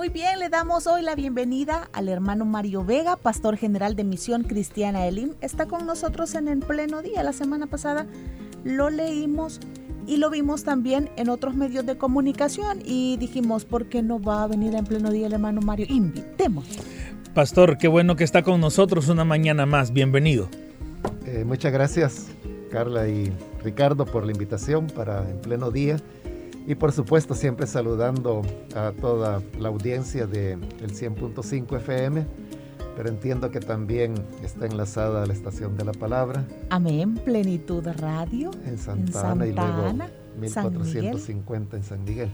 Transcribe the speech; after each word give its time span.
Muy 0.00 0.08
bien, 0.08 0.38
le 0.38 0.48
damos 0.48 0.86
hoy 0.86 1.02
la 1.02 1.14
bienvenida 1.14 1.90
al 1.92 2.08
hermano 2.08 2.46
Mario 2.46 2.82
Vega, 2.82 3.16
pastor 3.16 3.58
general 3.58 3.96
de 3.96 4.02
Misión 4.02 4.44
Cristiana 4.44 5.06
Elim. 5.06 5.34
Está 5.42 5.66
con 5.66 5.84
nosotros 5.84 6.34
en 6.36 6.48
el 6.48 6.60
pleno 6.60 7.02
día. 7.02 7.22
La 7.22 7.34
semana 7.34 7.66
pasada 7.66 8.06
lo 8.64 8.88
leímos 8.88 9.60
y 10.06 10.16
lo 10.16 10.30
vimos 10.30 10.64
también 10.64 11.10
en 11.16 11.28
otros 11.28 11.54
medios 11.54 11.84
de 11.84 11.98
comunicación 11.98 12.78
y 12.82 13.18
dijimos, 13.18 13.66
¿por 13.66 13.90
qué 13.90 14.00
no 14.00 14.18
va 14.18 14.42
a 14.42 14.46
venir 14.46 14.74
en 14.74 14.86
pleno 14.86 15.10
día 15.10 15.26
el 15.26 15.34
hermano 15.34 15.60
Mario? 15.60 15.84
Invitemos. 15.90 16.64
Pastor, 17.34 17.76
qué 17.76 17.86
bueno 17.86 18.16
que 18.16 18.24
está 18.24 18.42
con 18.42 18.58
nosotros 18.58 19.10
una 19.10 19.26
mañana 19.26 19.66
más. 19.66 19.92
Bienvenido. 19.92 20.48
Eh, 21.26 21.44
muchas 21.44 21.74
gracias, 21.74 22.28
Carla 22.70 23.06
y 23.06 23.30
Ricardo, 23.62 24.06
por 24.06 24.24
la 24.24 24.32
invitación 24.32 24.86
para 24.86 25.28
en 25.28 25.42
pleno 25.42 25.70
día. 25.70 25.98
Y 26.70 26.76
por 26.76 26.92
supuesto, 26.92 27.34
siempre 27.34 27.66
saludando 27.66 28.42
a 28.76 28.92
toda 28.92 29.42
la 29.58 29.70
audiencia 29.70 30.28
del 30.28 30.60
100.5 30.80 31.76
FM, 31.78 32.24
pero 32.96 33.08
entiendo 33.08 33.50
que 33.50 33.58
también 33.58 34.14
está 34.44 34.66
enlazada 34.66 35.24
a 35.24 35.26
la 35.26 35.32
estación 35.32 35.76
de 35.76 35.84
la 35.84 35.90
palabra. 35.90 36.46
Amén, 36.68 37.16
Plenitud 37.24 37.84
Radio. 37.98 38.52
En 38.64 38.78
Santa, 38.78 39.32
Ana 39.32 39.48
y 39.48 39.52
luego 39.52 39.94
1450 40.38 41.76
en 41.76 41.82
San 41.82 42.04
Miguel. 42.04 42.30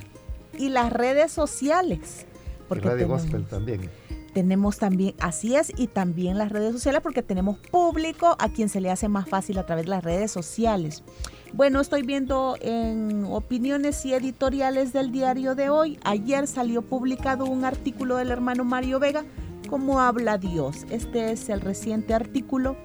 Y 0.59 0.69
las 0.69 0.93
redes 0.93 1.33
sociales. 1.33 2.27
Porque 2.69 2.89
y 2.89 2.91
Radio 2.91 3.09
Gospel 3.09 3.47
también. 3.47 3.89
Tenemos 4.35 4.77
también, 4.77 5.15
así 5.19 5.57
es, 5.57 5.73
y 5.79 5.87
también 5.87 6.37
las 6.37 6.53
redes 6.53 6.75
sociales 6.75 7.01
porque 7.01 7.23
tenemos 7.23 7.57
público 7.57 8.37
a 8.39 8.51
quien 8.51 8.69
se 8.69 8.83
le 8.83 8.91
hace 8.91 9.09
más 9.09 9.31
fácil 9.31 9.57
a 9.57 9.65
través 9.65 9.87
de 9.87 9.93
las 9.93 10.05
redes 10.05 10.31
sociales. 10.31 11.03
Bueno, 11.57 11.81
estoy 11.81 12.03
viendo 12.03 12.59
en 12.61 13.25
opiniones 13.25 14.05
y 14.05 14.13
editoriales 14.13 14.93
del 14.93 15.11
diario 15.11 15.55
de 15.55 15.71
hoy. 15.71 15.99
Ayer 16.05 16.47
salió 16.47 16.83
publicado 16.83 17.47
un 17.47 17.65
artículo 17.65 18.17
del 18.17 18.31
hermano 18.31 18.63
Mario 18.63 19.01
Vega, 19.01 19.25
¿Cómo 19.71 20.01
habla 20.01 20.37
Dios? 20.37 20.85
Este 20.91 21.33
es 21.33 21.49
el 21.49 21.63
reciente 21.63 22.13
artículo 22.13 22.77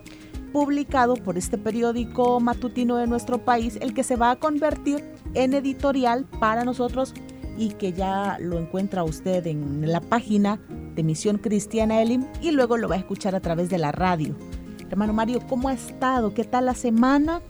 publicado 0.53 1.15
por 1.15 1.37
este 1.37 1.57
periódico 1.57 2.39
matutino 2.39 2.95
de 2.95 3.07
nuestro 3.07 3.43
país, 3.43 3.77
el 3.81 3.93
que 3.93 4.03
se 4.03 4.15
va 4.15 4.31
a 4.31 4.35
convertir 4.37 5.03
en 5.33 5.53
editorial 5.53 6.25
para 6.39 6.63
nosotros 6.63 7.13
y 7.57 7.71
que 7.71 7.91
ya 7.91 8.37
lo 8.39 8.57
encuentra 8.57 9.03
usted 9.03 9.45
en 9.47 9.91
la 9.91 9.99
página 9.99 10.61
de 10.95 11.03
Misión 11.03 11.39
Cristiana 11.39 12.01
Elim 12.01 12.25
y 12.41 12.51
luego 12.51 12.77
lo 12.77 12.87
va 12.87 12.95
a 12.95 12.99
escuchar 12.99 13.35
a 13.35 13.41
través 13.41 13.69
de 13.69 13.77
la 13.77 13.91
radio. 13.91 14.33
Hermano 14.89 15.11
Mario, 15.11 15.41
¿cómo 15.47 15.67
ha 15.67 15.73
estado? 15.73 16.33
¿Qué 16.33 16.45
tal 16.45 16.65
la 16.65 16.73
semana? 16.73 17.41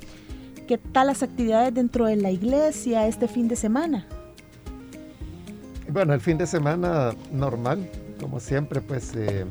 ¿Qué 0.71 0.77
tal 0.77 1.07
las 1.07 1.21
actividades 1.21 1.73
dentro 1.73 2.05
de 2.05 2.15
la 2.15 2.31
iglesia 2.31 3.05
este 3.05 3.27
fin 3.27 3.49
de 3.49 3.57
semana? 3.57 4.07
Bueno, 5.89 6.13
el 6.13 6.21
fin 6.21 6.37
de 6.37 6.47
semana 6.47 7.13
normal, 7.29 7.89
como 8.21 8.39
siempre, 8.39 8.79
pues 8.79 9.13
eh, 9.17 9.45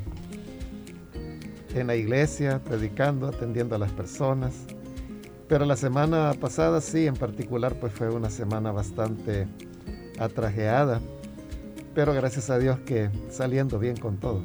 en 1.75 1.87
la 1.89 1.95
iglesia, 1.95 2.59
predicando, 2.65 3.27
atendiendo 3.27 3.75
a 3.75 3.79
las 3.79 3.93
personas. 3.93 4.55
Pero 5.47 5.67
la 5.67 5.77
semana 5.77 6.33
pasada 6.41 6.81
sí, 6.81 7.07
en 7.07 7.17
particular, 7.17 7.75
pues 7.75 7.93
fue 7.93 8.09
una 8.09 8.31
semana 8.31 8.73
bastante 8.73 9.47
atrajeada. 10.19 11.03
Pero 11.95 12.15
gracias 12.15 12.49
a 12.49 12.59
Dios 12.59 12.79
que 12.87 13.11
saliendo 13.29 13.79
bien 13.79 13.99
con 13.99 14.17
todo. 14.17 14.43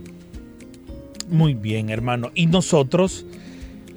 Muy 1.29 1.53
bien, 1.53 1.89
hermano. 1.89 2.31
¿Y 2.35 2.47
nosotros? 2.47 3.25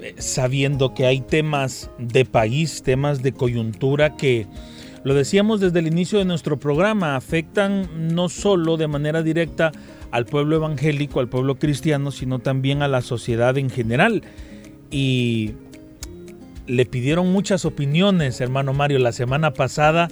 Eh, 0.01 0.15
sabiendo 0.17 0.93
que 0.93 1.05
hay 1.05 1.21
temas 1.21 1.91
de 1.97 2.25
país, 2.25 2.83
temas 2.83 3.21
de 3.21 3.33
coyuntura 3.33 4.15
que, 4.15 4.47
lo 5.03 5.13
decíamos 5.13 5.59
desde 5.59 5.79
el 5.79 5.87
inicio 5.87 6.19
de 6.19 6.25
nuestro 6.25 6.57
programa, 6.57 7.15
afectan 7.15 8.13
no 8.13 8.29
solo 8.29 8.77
de 8.77 8.87
manera 8.87 9.23
directa 9.23 9.71
al 10.11 10.25
pueblo 10.25 10.55
evangélico, 10.55 11.19
al 11.19 11.29
pueblo 11.29 11.59
cristiano, 11.59 12.11
sino 12.11 12.39
también 12.39 12.81
a 12.81 12.87
la 12.87 13.01
sociedad 13.01 13.57
en 13.57 13.69
general. 13.69 14.23
Y 14.91 15.53
le 16.67 16.85
pidieron 16.85 17.31
muchas 17.31 17.65
opiniones, 17.65 18.41
hermano 18.41 18.73
Mario, 18.73 18.99
la 18.99 19.11
semana 19.11 19.53
pasada 19.53 20.07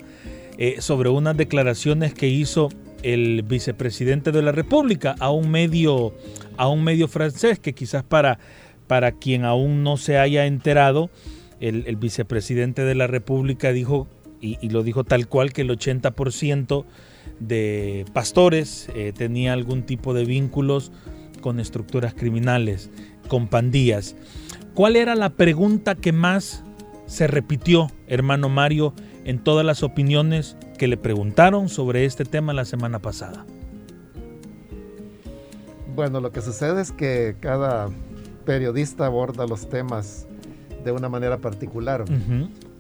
eh, 0.58 0.78
sobre 0.80 1.10
unas 1.10 1.38
declaraciones 1.38 2.14
que 2.14 2.28
hizo 2.28 2.70
el 3.04 3.44
vicepresidente 3.44 4.32
de 4.32 4.42
la 4.42 4.52
República 4.52 5.16
a 5.20 5.32
un 5.32 5.50
medio, 5.50 6.14
a 6.58 6.68
un 6.68 6.84
medio 6.84 7.08
francés 7.08 7.60
que 7.60 7.74
quizás 7.74 8.04
para 8.04 8.40
para 8.88 9.12
quien 9.12 9.46
aún 9.46 9.84
no 9.84 9.98
se 9.98 10.18
haya 10.18 10.46
enterado, 10.46 11.10
el, 11.60 11.96
vicepresidente 11.96 12.84
de 12.84 12.96
la 12.96 13.08
República 13.08 13.72
dijo, 13.72 14.08
y, 14.40 14.70
lo 14.70 14.84
dijo 14.84 15.04
tal 15.04 15.28
cual, 15.28 15.54
que 15.54 15.62
el 15.62 15.70
80% 15.70 16.86
de 17.40 18.06
pastores 18.14 18.90
eh, 18.96 19.14
tenía 19.16 19.54
algún 19.54 19.84
tipo 19.84 20.14
de 20.14 20.26
vínculos 20.26 20.92
con 21.42 21.60
estructuras 21.60 22.14
criminales, 22.14 22.90
con 23.28 23.48
pandillas. 23.48 24.16
¿Cuál 24.74 24.96
era 24.96 25.16
la 25.16 25.32
pregunta 25.32 25.96
que 25.96 26.12
más 26.12 26.64
se 27.08 27.28
repitió, 27.28 27.90
hermano 28.08 28.50
Mario, 28.50 28.94
en 29.26 29.40
todas 29.40 29.66
las 29.66 29.84
opiniones 29.84 30.56
que 30.78 30.88
le 30.88 30.98
preguntaron 30.98 31.70
sobre 31.70 32.06
este 32.06 32.26
tema 32.26 32.54
la 32.54 32.66
semana 32.66 33.00
pasada? 33.00 33.46
Bueno, 35.96 36.22
lo 36.22 36.32
que 36.32 36.42
sucede 36.42 36.82
es 36.82 36.92
que 36.92 37.36
cada 37.40 37.90
periodista 38.48 39.06
aborda 39.06 39.46
los 39.46 39.68
temas 39.68 40.26
de 40.86 40.94
una 40.94 41.10
manera 41.10 41.38
particular 41.38 42.06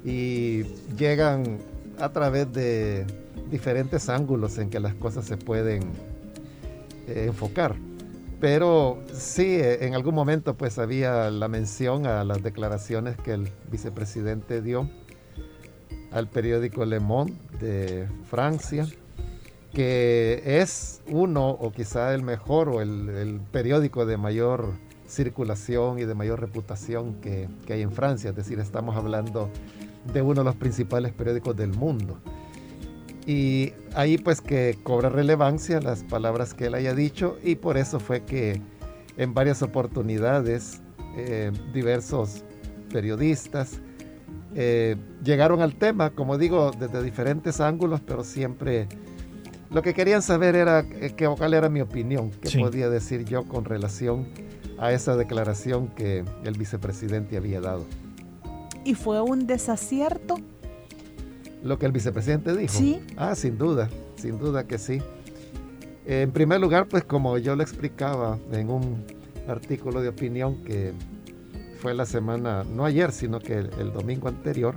y 0.05 0.63
llegan 0.97 1.57
a 1.99 2.09
través 2.13 2.51
de 2.53 3.05
diferentes 3.51 4.07
ángulos 4.07 4.57
en 4.59 4.69
que 4.69 4.79
las 4.79 4.95
cosas 4.95 5.25
se 5.25 5.35
pueden 5.35 5.83
eh, 7.07 7.25
enfocar. 7.27 7.75
Pero 8.39 9.03
sí, 9.11 9.57
en 9.59 9.93
algún 9.93 10.15
momento 10.15 10.55
pues 10.55 10.79
había 10.79 11.29
la 11.31 11.49
mención 11.49 12.05
a 12.05 12.23
las 12.23 12.41
declaraciones 12.41 13.17
que 13.17 13.33
el 13.33 13.49
vicepresidente 13.69 14.61
dio 14.61 14.89
al 16.11 16.29
periódico 16.29 16.85
Le 16.85 17.01
Monde 17.01 17.33
de 17.59 18.07
Francia, 18.29 18.87
que 19.73 20.43
es 20.45 21.01
uno 21.07 21.49
o 21.49 21.73
quizá 21.73 22.13
el 22.13 22.21
mejor 22.21 22.69
o 22.69 22.81
el, 22.81 23.09
el 23.09 23.41
periódico 23.51 24.05
de 24.05 24.15
mayor 24.15 24.86
circulación 25.07 25.99
y 25.99 26.05
de 26.05 26.13
mayor 26.13 26.39
reputación 26.39 27.15
que, 27.15 27.47
hay 27.69 27.81
en 27.81 27.91
Francia. 27.91 28.29
Es 28.29 28.35
decir, 28.35 28.59
estamos 28.59 28.95
hablando 28.95 29.49
de 30.13 30.21
uno 30.21 30.41
de 30.41 30.45
los 30.45 30.55
principales 30.55 31.13
periódicos 31.13 31.55
del 31.55 31.73
mundo. 31.73 32.17
Y 33.25 33.73
ahí 33.93 34.17
pues 34.17 34.39
que 34.39 34.77
cobra 34.83 35.09
relevancia 35.09 35.81
las 35.81 36.03
palabras 36.03 36.53
que 36.53 36.67
él 36.67 36.75
haya 36.75 36.93
dicho 36.93 37.37
y 37.43 37.55
por 37.55 37.77
eso 37.77 37.99
fue 37.99 38.23
que 38.23 38.61
en 39.17 39.33
varias 39.33 39.61
oportunidades 39.61 40.81
eh, 41.17 41.51
diversos 41.73 42.43
periodistas 42.89 43.81
eh, 44.55 44.95
llegaron 45.23 45.61
al 45.61 45.75
tema, 45.75 46.11
como 46.11 46.37
digo, 46.37 46.71
desde 46.71 47.03
diferentes 47.03 47.59
ángulos, 47.59 47.99
pero 47.99 48.23
siempre 48.23 48.87
lo 49.69 49.81
que 49.81 49.93
querían 49.93 50.21
saber 50.21 50.55
era 50.55 50.79
eh, 50.79 51.13
que, 51.15 51.27
cuál 51.27 51.53
era 51.53 51.69
mi 51.69 51.81
opinión, 51.81 52.31
qué 52.31 52.57
podía 52.57 52.89
decir 52.89 53.25
yo 53.25 53.43
con 53.43 53.65
relación 53.65 54.27
a 54.77 54.91
esa 54.91 55.15
declaración 55.15 55.87
que 55.89 56.23
el 56.43 56.57
vicepresidente 56.57 57.37
había 57.37 57.61
dado. 57.61 57.85
¿Y 58.83 58.93
fue 58.93 59.21
un 59.21 59.47
desacierto? 59.47 60.35
Lo 61.63 61.79
que 61.79 61.85
el 61.85 61.91
vicepresidente 61.91 62.55
dijo. 62.55 62.73
Sí. 62.73 63.01
Ah, 63.17 63.35
sin 63.35 63.57
duda, 63.57 63.89
sin 64.15 64.37
duda 64.37 64.65
que 64.65 64.77
sí. 64.77 65.01
En 66.05 66.31
primer 66.31 66.61
lugar, 66.61 66.87
pues 66.87 67.03
como 67.03 67.37
yo 67.37 67.55
le 67.55 67.63
explicaba 67.63 68.37
en 68.51 68.69
un 68.69 69.03
artículo 69.47 70.01
de 70.01 70.09
opinión 70.09 70.63
que 70.63 70.93
fue 71.81 71.93
la 71.93 72.05
semana, 72.05 72.63
no 72.63 72.85
ayer, 72.85 73.11
sino 73.11 73.39
que 73.39 73.57
el, 73.57 73.91
domingo 73.91 74.27
anterior, 74.27 74.75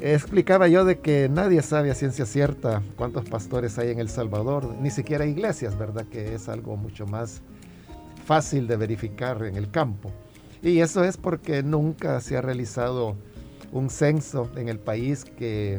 explicaba 0.00 0.68
yo 0.68 0.84
de 0.84 1.00
que 1.00 1.28
nadie 1.28 1.62
sabe 1.62 1.90
a 1.90 1.94
ciencia 1.94 2.26
cierta 2.26 2.82
cuántos 2.96 3.28
pastores 3.28 3.78
hay 3.78 3.90
en 3.90 3.98
El 3.98 4.08
Salvador, 4.08 4.74
ni 4.80 4.90
siquiera 4.90 5.26
iglesias, 5.26 5.78
¿verdad? 5.78 6.06
Que 6.06 6.34
es 6.34 6.48
algo 6.48 6.76
mucho 6.76 7.06
más 7.06 7.42
fácil 8.28 8.66
de 8.66 8.76
verificar 8.76 9.42
en 9.46 9.56
el 9.56 9.70
campo. 9.70 10.12
Y 10.60 10.80
eso 10.80 11.02
es 11.02 11.16
porque 11.16 11.62
nunca 11.62 12.20
se 12.20 12.36
ha 12.36 12.42
realizado 12.42 13.16
un 13.72 13.88
censo 13.88 14.50
en 14.54 14.68
el 14.68 14.78
país 14.78 15.24
que 15.24 15.78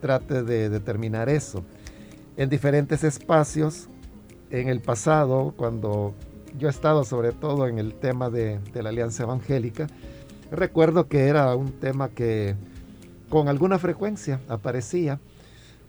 trate 0.00 0.42
de 0.42 0.68
determinar 0.68 1.28
eso. 1.28 1.62
En 2.36 2.50
diferentes 2.50 3.04
espacios, 3.04 3.88
en 4.50 4.68
el 4.68 4.80
pasado, 4.80 5.54
cuando 5.56 6.12
yo 6.58 6.66
he 6.66 6.70
estado 6.72 7.04
sobre 7.04 7.30
todo 7.30 7.68
en 7.68 7.78
el 7.78 7.94
tema 7.94 8.30
de, 8.30 8.58
la 8.74 8.88
Alianza 8.88 9.22
Evangélica, 9.22 9.86
recuerdo 10.50 11.06
que 11.06 11.28
era 11.28 11.54
un 11.54 11.70
tema 11.70 12.08
que 12.08 12.56
con 13.28 13.46
alguna 13.46 13.78
frecuencia 13.78 14.40
aparecía 14.48 15.20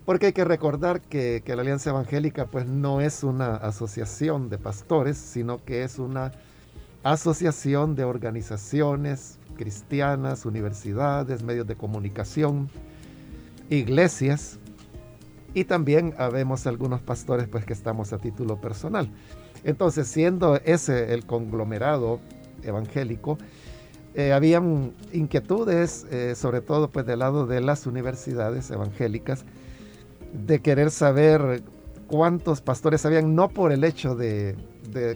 porque 0.08 0.28
hay 0.28 0.32
que 0.32 0.46
recordar 0.46 1.02
que, 1.02 1.44
la 1.46 1.62
Alianza 1.64 1.90
Evangélica 1.90 2.46
pues 2.46 2.66
no 2.66 3.02
es 3.02 3.26
una 3.26 3.58
asociación 3.58 4.48
de 4.48 4.58
pastores, 4.58 5.18
sino 5.18 5.62
que 5.66 5.84
es 5.84 6.00
una 6.00 6.32
asociación 7.04 7.94
de 7.94 8.06
organizaciones 8.06 9.38
cristianas, 9.58 10.46
universidades, 10.46 11.44
medios 11.44 11.68
de 11.68 11.76
comunicación, 11.76 12.70
iglesias 13.70 14.60
y 15.54 15.66
también 15.66 16.14
habemos 16.18 16.68
algunos 16.68 17.02
pastores 17.02 17.50
pues 17.50 17.66
que 17.66 17.74
estamos 17.74 18.14
a 18.14 18.18
título 18.18 18.62
personal. 18.62 19.10
Entonces, 19.66 20.08
siendo 20.08 20.56
ese 20.64 21.14
el 21.14 21.26
conglomerado 21.26 22.22
evangélico, 22.64 23.38
eh, 24.16 24.32
habían 24.32 24.94
inquietudes, 25.12 26.08
eh, 26.12 26.34
sobre 26.36 26.62
todo 26.62 26.92
pues 26.92 27.06
del 27.06 27.20
lado 27.20 27.46
de 27.46 27.60
las 27.60 27.86
universidades 27.86 28.72
evangélicas, 28.72 29.44
de 30.34 30.60
querer 30.60 30.92
saber 30.92 31.64
cuántos 32.08 32.62
pastores 32.62 33.06
habían, 33.06 33.36
no 33.36 33.50
por 33.50 33.72
el 33.72 33.84
hecho 33.84 34.16
de, 34.16 34.56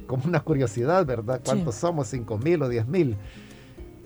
como 0.08 0.26
una 0.26 0.42
curiosidad, 0.42 1.06
¿verdad? 1.06 1.42
¿Cuántos 1.44 1.76
somos? 1.76 2.08
¿Cinco 2.08 2.38
mil 2.38 2.62
o 2.62 2.70
diez 2.70 2.88
mil? 2.88 3.18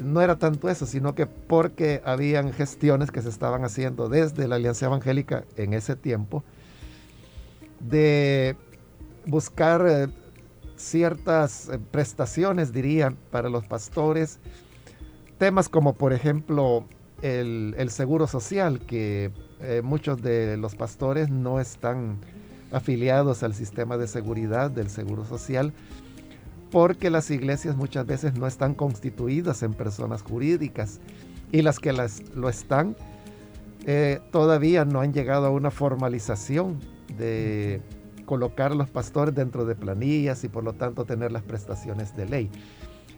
No 0.03 0.21
era 0.21 0.37
tanto 0.37 0.69
eso, 0.69 0.85
sino 0.85 1.15
que 1.15 1.25
porque 1.25 2.01
habían 2.05 2.51
gestiones 2.51 3.11
que 3.11 3.21
se 3.21 3.29
estaban 3.29 3.63
haciendo 3.63 4.09
desde 4.09 4.47
la 4.47 4.55
Alianza 4.55 4.87
Evangélica 4.87 5.45
en 5.55 5.73
ese 5.73 5.95
tiempo 5.95 6.43
de 7.79 8.57
buscar 9.25 9.85
eh, 9.87 10.07
ciertas 10.75 11.69
eh, 11.69 11.79
prestaciones, 11.91 12.73
diría, 12.73 13.13
para 13.31 13.49
los 13.49 13.65
pastores. 13.65 14.39
Temas 15.37 15.69
como, 15.69 15.93
por 15.93 16.13
ejemplo, 16.13 16.85
el, 17.21 17.89
seguro 17.89 18.27
social, 18.27 18.79
que 18.79 19.31
eh, 19.61 19.81
muchos 19.83 20.21
de 20.21 20.57
los 20.57 20.75
pastores 20.75 21.29
no 21.29 21.59
están 21.59 22.17
afiliados 22.71 23.43
al 23.43 23.53
sistema 23.53 23.97
de 23.97 24.07
seguridad 24.07 24.69
del 24.71 24.89
Seguro 24.89 25.25
Social, 25.25 25.73
porque 26.71 27.09
las 27.09 27.31
iglesias 27.31 27.75
muchas 27.75 28.05
veces 28.05 28.35
no 28.35 28.47
están 28.47 28.73
constituidas 28.73 29.63
en 29.63 29.73
personas 29.73 30.21
jurídicas 30.23 30.99
y 31.51 31.61
las 31.61 31.79
que 31.79 31.93
las, 31.93 32.21
lo 32.35 32.49
están 32.49 32.95
eh, 33.85 34.19
todavía 34.31 34.83
no 34.83 34.99
han 34.99 35.13
llegado 35.13 35.45
a 35.45 35.51
una 35.51 35.71
formalización 35.71 36.79
de 37.17 37.81
colocar 38.25 38.71
a 38.71 38.75
los 38.75 38.89
pastores 38.89 39.35
dentro 39.35 39.63
de 39.65 39.75
planillas 39.75 40.43
y 40.43 40.49
por 40.49 40.63
lo 40.63 40.73
tanto 40.73 41.05
tener 41.05 41.31
las 41.31 41.43
prestaciones 41.43 42.15
de 42.15 42.25
ley. 42.25 42.49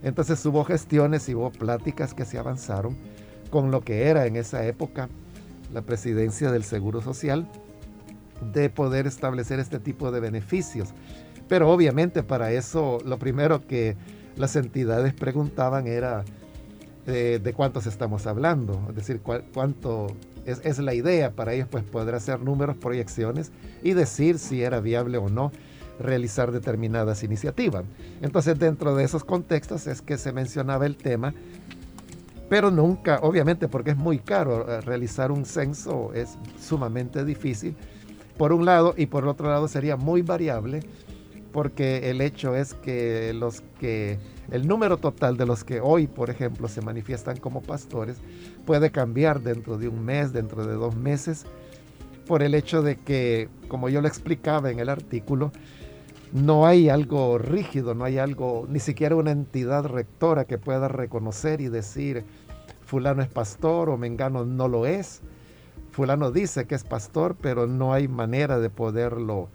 Entonces 0.03 0.45
hubo 0.45 0.63
gestiones 0.65 1.27
y 1.29 1.35
hubo 1.35 1.51
pláticas 1.51 2.13
que 2.13 2.25
se 2.25 2.37
avanzaron 2.37 2.97
con 3.49 3.71
lo 3.71 3.81
que 3.81 4.03
era 4.07 4.25
en 4.25 4.35
esa 4.35 4.65
época 4.65 5.09
la 5.73 5.81
presidencia 5.81 6.51
del 6.51 6.63
Seguro 6.63 7.01
Social 7.01 7.47
de 8.53 8.69
poder 8.69 9.07
establecer 9.07 9.59
este 9.59 9.79
tipo 9.79 10.11
de 10.11 10.19
beneficios. 10.19 10.89
Pero 11.47 11.69
obviamente 11.69 12.23
para 12.23 12.51
eso 12.51 12.99
lo 13.05 13.17
primero 13.17 13.65
que 13.65 13.95
las 14.35 14.55
entidades 14.55 15.13
preguntaban 15.13 15.87
era 15.87 16.23
eh, 17.07 17.39
de 17.41 17.53
cuántos 17.53 17.87
estamos 17.87 18.27
hablando, 18.27 18.85
es 18.89 18.95
decir, 18.95 19.21
cuánto 19.53 20.07
es, 20.45 20.61
es, 20.63 20.77
la 20.79 20.93
idea 20.93 21.31
para 21.31 21.53
ellos 21.53 21.67
pues 21.69 21.83
poder 21.83 22.15
hacer 22.15 22.41
números, 22.41 22.75
proyecciones 22.75 23.51
y 23.81 23.93
decir 23.93 24.39
si 24.39 24.61
era 24.61 24.81
viable 24.81 25.17
o 25.17 25.29
no 25.29 25.51
realizar 25.99 26.51
determinadas 26.51 27.23
iniciativas. 27.23 27.85
Entonces 28.21 28.59
dentro 28.59 28.95
de 28.95 29.03
esos 29.03 29.23
contextos 29.23 29.87
es 29.87 30.01
que 30.01 30.17
se 30.17 30.31
mencionaba 30.31 30.85
el 30.85 30.97
tema, 30.97 31.33
pero 32.49 32.71
nunca, 32.71 33.19
obviamente 33.21 33.67
porque 33.67 33.91
es 33.91 33.97
muy 33.97 34.19
caro 34.19 34.69
eh, 34.69 34.81
realizar 34.81 35.31
un 35.31 35.45
censo, 35.45 36.13
es 36.13 36.37
sumamente 36.59 37.25
difícil 37.25 37.75
por 38.37 38.53
un 38.53 38.65
lado, 38.65 38.93
y 38.95 39.07
por 39.07 39.27
otro 39.27 39.49
lado 39.49 39.67
sería 39.67 39.97
muy 39.97 40.21
variable, 40.21 40.81
porque 41.51 42.09
el 42.09 42.21
hecho 42.21 42.55
es 42.55 42.73
que 42.75 43.33
los 43.33 43.61
que 43.79 44.19
el 44.51 44.67
número 44.67 44.97
total 44.97 45.37
de 45.37 45.45
los 45.45 45.63
que 45.63 45.81
hoy, 45.81 46.07
por 46.07 46.29
ejemplo, 46.29 46.67
se 46.67 46.81
manifiestan 46.81 47.37
como 47.37 47.61
pastores 47.61 48.17
puede 48.65 48.91
cambiar 48.91 49.41
dentro 49.41 49.77
de 49.77 49.87
un 49.87 50.05
mes, 50.05 50.33
dentro 50.33 50.65
de 50.65 50.75
dos 50.75 50.95
meses, 50.95 51.45
por 52.27 52.43
el 52.43 52.53
hecho 52.53 52.81
de 52.81 52.95
que, 52.95 53.49
como 53.67 53.89
yo 53.89 54.01
lo 54.01 54.07
explicaba 54.07 54.69
en 54.69 54.79
el 54.79 54.89
artículo, 54.89 55.51
no 56.33 56.65
hay 56.65 56.89
algo 56.89 57.37
rígido, 57.37 57.93
no 57.95 58.03
hay 58.03 58.17
algo, 58.17 58.65
ni 58.69 58.79
siquiera 58.79 59.15
una 59.15 59.31
entidad 59.31 59.85
rectora 59.85 60.45
que 60.45 60.57
pueda 60.57 60.87
reconocer 60.87 61.61
y 61.61 61.69
decir, 61.69 62.25
fulano 62.85 63.21
es 63.21 63.29
pastor 63.29 63.89
o 63.89 63.97
mengano 63.97 64.45
no 64.45 64.67
lo 64.67 64.85
es 64.85 65.21
fulano 65.97 66.29
dice 66.29 66.67
que 66.67 66.75
es 66.75 66.83
pastor, 66.83 67.35
pero 67.41 67.65
no 67.65 67.91
hay 67.91 68.07
manera 68.07 68.59
de 68.59 68.69
poderlo 68.69 69.49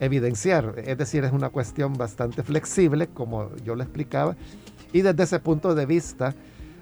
evidenciar. 0.00 0.74
Es 0.84 0.98
decir, 0.98 1.24
es 1.24 1.32
una 1.32 1.48
cuestión 1.48 1.94
bastante 1.94 2.42
flexible, 2.42 3.06
como 3.06 3.56
yo 3.64 3.74
le 3.74 3.84
explicaba, 3.84 4.36
y 4.92 5.00
desde 5.00 5.22
ese 5.22 5.40
punto 5.40 5.74
de 5.74 5.86
vista, 5.86 6.34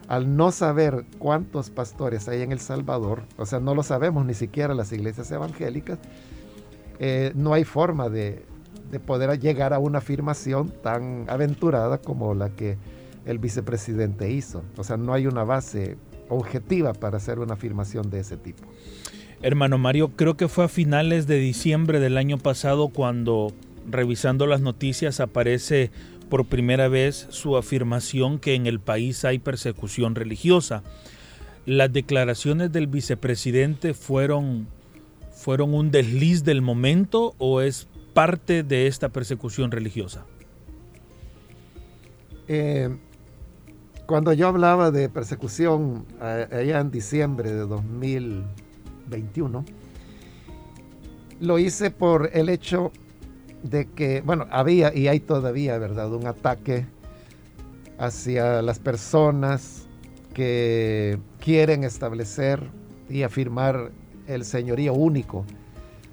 al 0.08 0.36
no 0.36 0.50
saber 0.50 1.04
cuántos 1.20 1.70
pastores 1.70 2.26
hay 2.28 2.42
en 2.42 2.50
El 2.50 2.58
Salvador, 2.58 3.22
o 3.36 3.46
sea, 3.46 3.60
no 3.60 3.76
lo 3.76 3.84
sabemos 3.84 4.26
ni 4.26 4.34
siquiera 4.34 4.74
las 4.74 4.90
iglesias 4.90 5.30
evangélicas, 5.30 6.00
eh, 6.98 7.30
no 7.36 7.54
hay 7.54 7.62
forma 7.62 8.08
de, 8.08 8.44
de 8.90 9.00
poder 9.00 9.38
llegar 9.40 9.72
a 9.72 9.78
una 9.78 9.98
afirmación 9.98 10.72
tan 10.82 11.24
aventurada 11.28 11.98
como 11.98 12.34
la 12.34 12.50
que 12.50 12.76
el 13.24 13.38
vicepresidente 13.38 14.30
hizo. 14.30 14.62
O 14.76 14.84
sea, 14.84 14.96
no 14.96 15.12
hay 15.12 15.26
una 15.26 15.44
base 15.44 15.96
objetiva 16.28 16.92
para 16.92 17.16
hacer 17.16 17.38
una 17.38 17.54
afirmación 17.54 18.10
de 18.10 18.20
ese 18.20 18.36
tipo. 18.36 18.62
Hermano 19.42 19.78
Mario, 19.78 20.12
creo 20.16 20.36
que 20.36 20.48
fue 20.48 20.64
a 20.64 20.68
finales 20.68 21.26
de 21.26 21.38
diciembre 21.38 22.00
del 22.00 22.16
año 22.16 22.38
pasado 22.38 22.88
cuando, 22.88 23.52
revisando 23.90 24.46
las 24.46 24.60
noticias, 24.60 25.20
aparece 25.20 25.90
por 26.30 26.46
primera 26.46 26.88
vez 26.88 27.26
su 27.30 27.56
afirmación 27.56 28.38
que 28.38 28.54
en 28.54 28.66
el 28.66 28.80
país 28.80 29.24
hay 29.24 29.38
persecución 29.38 30.14
religiosa. 30.14 30.82
¿Las 31.66 31.92
declaraciones 31.92 32.72
del 32.72 32.86
vicepresidente 32.86 33.92
fueron, 33.92 34.68
fueron 35.32 35.74
un 35.74 35.90
desliz 35.90 36.44
del 36.44 36.62
momento 36.62 37.34
o 37.38 37.60
es 37.60 37.88
parte 38.16 38.62
de 38.62 38.86
esta 38.86 39.10
persecución 39.10 39.70
religiosa? 39.70 40.24
Eh, 42.48 42.96
cuando 44.06 44.32
yo 44.32 44.48
hablaba 44.48 44.90
de 44.90 45.10
persecución 45.10 46.06
allá 46.18 46.80
en 46.80 46.90
diciembre 46.90 47.52
de 47.52 47.66
2021, 47.66 49.66
lo 51.40 51.58
hice 51.58 51.90
por 51.90 52.30
el 52.32 52.48
hecho 52.48 52.90
de 53.62 53.90
que, 53.90 54.22
bueno, 54.22 54.46
había 54.50 54.96
y 54.96 55.08
hay 55.08 55.20
todavía, 55.20 55.76
¿verdad?, 55.76 56.10
un 56.14 56.26
ataque 56.26 56.86
hacia 57.98 58.62
las 58.62 58.78
personas 58.78 59.88
que 60.32 61.18
quieren 61.38 61.84
establecer 61.84 62.62
y 63.10 63.24
afirmar 63.24 63.90
el 64.26 64.46
señorío 64.46 64.94
único 64.94 65.44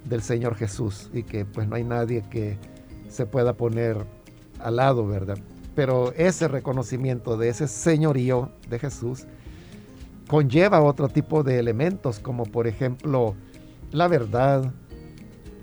del 0.06 0.22
Señor 0.22 0.56
Jesús 0.56 1.10
y 1.14 1.24
que 1.24 1.46
pues 1.46 1.68
no 1.68 1.76
hay 1.76 1.84
nadie 1.84 2.24
que 2.30 2.58
se 3.10 3.26
pueda 3.26 3.54
poner 3.54 3.98
al 4.60 4.78
lado, 4.78 5.08
¿verdad? 5.08 5.38
pero 5.76 6.14
ese 6.16 6.48
reconocimiento 6.48 7.38
de 7.38 7.50
ese 7.50 7.68
señorío 7.68 8.52
de 8.70 8.80
Jesús 8.80 9.26
conlleva 10.28 10.82
otro 10.82 11.10
tipo 11.10 11.44
de 11.44 11.60
elementos, 11.60 12.20
como 12.20 12.44
por 12.44 12.68
ejemplo 12.68 13.36
la 13.92 14.08
verdad, 14.08 14.72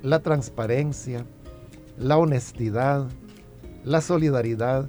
la 0.02 0.20
transparencia, 0.20 1.24
la 1.98 2.16
honestidad, 2.16 3.08
la 3.84 4.00
solidaridad, 4.00 4.88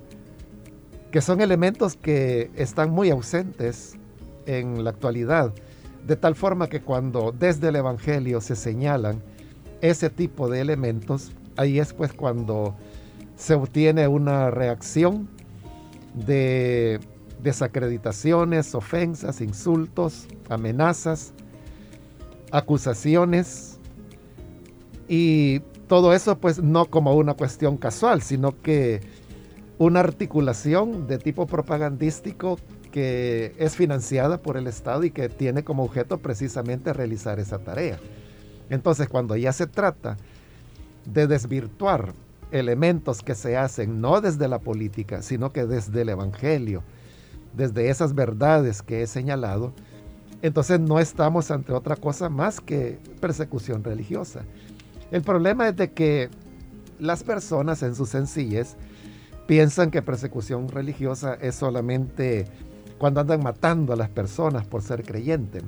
que 1.12 1.22
son 1.22 1.42
elementos 1.42 1.96
que 1.96 2.52
están 2.56 2.92
muy 2.92 3.10
ausentes 3.10 3.98
en 4.46 4.84
la 4.84 4.92
actualidad, 4.92 5.54
de 6.06 6.16
tal 6.16 6.36
forma 6.36 6.68
que 6.68 6.82
cuando 6.82 7.32
desde 7.32 7.70
el 7.70 7.76
Evangelio 7.76 8.42
se 8.42 8.56
señalan 8.56 9.22
ese 9.82 10.10
tipo 10.10 10.50
de 10.50 10.62
elementos, 10.62 11.32
ahí 11.58 11.80
es 11.80 11.94
pues 11.94 12.14
cuando 12.14 12.76
se 13.36 13.56
obtiene 13.56 14.08
una 14.08 14.52
reacción 14.52 15.28
de 16.14 17.00
desacreditaciones, 17.42 18.76
ofensas, 18.76 19.42
insultos, 19.42 20.28
amenazas, 20.50 21.34
acusaciones 22.52 23.80
y 25.08 25.62
todo 25.88 26.14
eso 26.14 26.38
pues 26.38 26.62
no 26.62 26.86
como 26.86 27.16
una 27.16 27.34
cuestión 27.34 27.78
casual, 27.78 28.22
sino 28.22 28.62
que 28.62 29.02
una 29.78 30.02
articulación 30.02 31.08
de 31.08 31.18
tipo 31.18 31.48
propagandístico 31.48 32.60
que 32.92 33.56
es 33.58 33.76
financiada 33.76 34.42
por 34.42 34.58
el 34.58 34.68
Estado 34.68 35.04
y 35.04 35.12
que 35.12 35.30
tiene 35.30 35.64
como 35.64 35.84
objeto 35.84 36.20
precisamente 36.20 36.94
realizar 36.94 37.40
esa 37.40 37.60
tarea. 37.60 37.98
Entonces 38.72 39.10
cuando 39.10 39.36
ya 39.36 39.52
se 39.52 39.68
trata 39.68 40.18
de 41.06 41.28
desvirtuar 41.28 42.14
elementos 42.52 43.22
que 43.22 43.36
se 43.36 43.58
hacen 43.58 44.00
no 44.00 44.22
desde 44.22 44.48
la 44.48 44.60
política, 44.60 45.22
sino 45.22 45.52
que 45.52 45.66
desde 45.66 46.02
el 46.02 46.10
Evangelio, 46.10 46.82
desde 47.54 47.90
esas 47.90 48.16
verdades 48.16 48.82
que 48.82 49.02
he 49.02 49.08
señalado, 49.08 49.74
entonces 50.42 50.80
no 50.80 51.00
estamos 51.00 51.52
ante 51.52 51.74
otra 51.74 51.98
cosa 51.98 52.30
más 52.30 52.62
que 52.62 52.98
persecución 53.20 53.84
religiosa. 53.84 54.44
El 55.12 55.22
problema 55.22 55.68
es 55.68 55.76
de 55.76 55.92
que 55.92 56.30
las 56.98 57.24
personas 57.24 57.84
en 57.84 57.94
su 57.94 58.06
sencillez 58.06 58.78
piensan 59.48 59.92
que 59.92 60.02
persecución 60.02 60.70
religiosa 60.70 61.34
es 61.42 61.56
solamente 61.56 62.46
cuando 62.98 63.20
andan 63.20 63.44
matando 63.44 63.92
a 63.92 63.98
las 63.98 64.10
personas 64.10 64.66
por 64.66 64.82
ser 64.82 65.04
creyentes. 65.04 65.62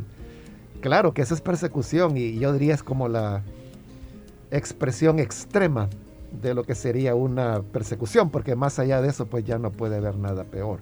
Claro 0.84 1.14
que 1.14 1.22
esa 1.22 1.34
es 1.34 1.40
persecución 1.40 2.18
y 2.18 2.38
yo 2.38 2.52
diría 2.52 2.74
es 2.74 2.84
como 2.84 3.08
la 3.08 3.42
expresión 4.52 5.18
extrema 5.18 5.88
de 6.42 6.54
lo 6.54 6.66
que 6.66 6.76
sería 6.76 7.16
una 7.16 7.62
persecución, 7.62 8.30
porque 8.30 8.58
más 8.58 8.80
allá 8.80 9.02
de 9.02 9.08
eso 9.08 9.26
pues 9.26 9.46
ya 9.46 9.58
no 9.58 9.72
puede 9.72 9.96
haber 9.96 10.18
nada 10.18 10.44
peor. 10.44 10.82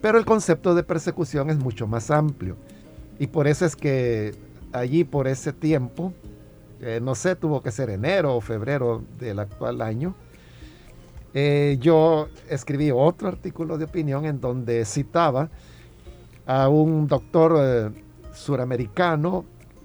Pero 0.00 0.16
el 0.16 0.24
concepto 0.24 0.74
de 0.74 0.84
persecución 0.84 1.50
es 1.50 1.58
mucho 1.58 1.86
más 1.86 2.10
amplio 2.10 2.56
y 3.18 3.26
por 3.26 3.46
eso 3.46 3.66
es 3.66 3.76
que 3.76 4.34
allí 4.72 5.04
por 5.04 5.28
ese 5.28 5.52
tiempo, 5.52 6.14
eh, 6.80 6.98
no 7.02 7.14
sé, 7.14 7.36
tuvo 7.36 7.60
que 7.60 7.70
ser 7.70 7.90
enero 7.90 8.36
o 8.36 8.40
febrero 8.40 9.02
del 9.18 9.38
actual 9.38 9.82
año, 9.82 10.14
eh, 11.34 11.76
yo 11.78 12.28
escribí 12.48 12.90
otro 12.90 13.28
artículo 13.28 13.76
de 13.76 13.84
opinión 13.84 14.24
en 14.24 14.40
donde 14.40 14.86
citaba 14.86 15.50
a 16.46 16.70
un 16.70 17.06
doctor 17.06 17.58
eh, 17.60 18.07
suramericano, 18.38 19.44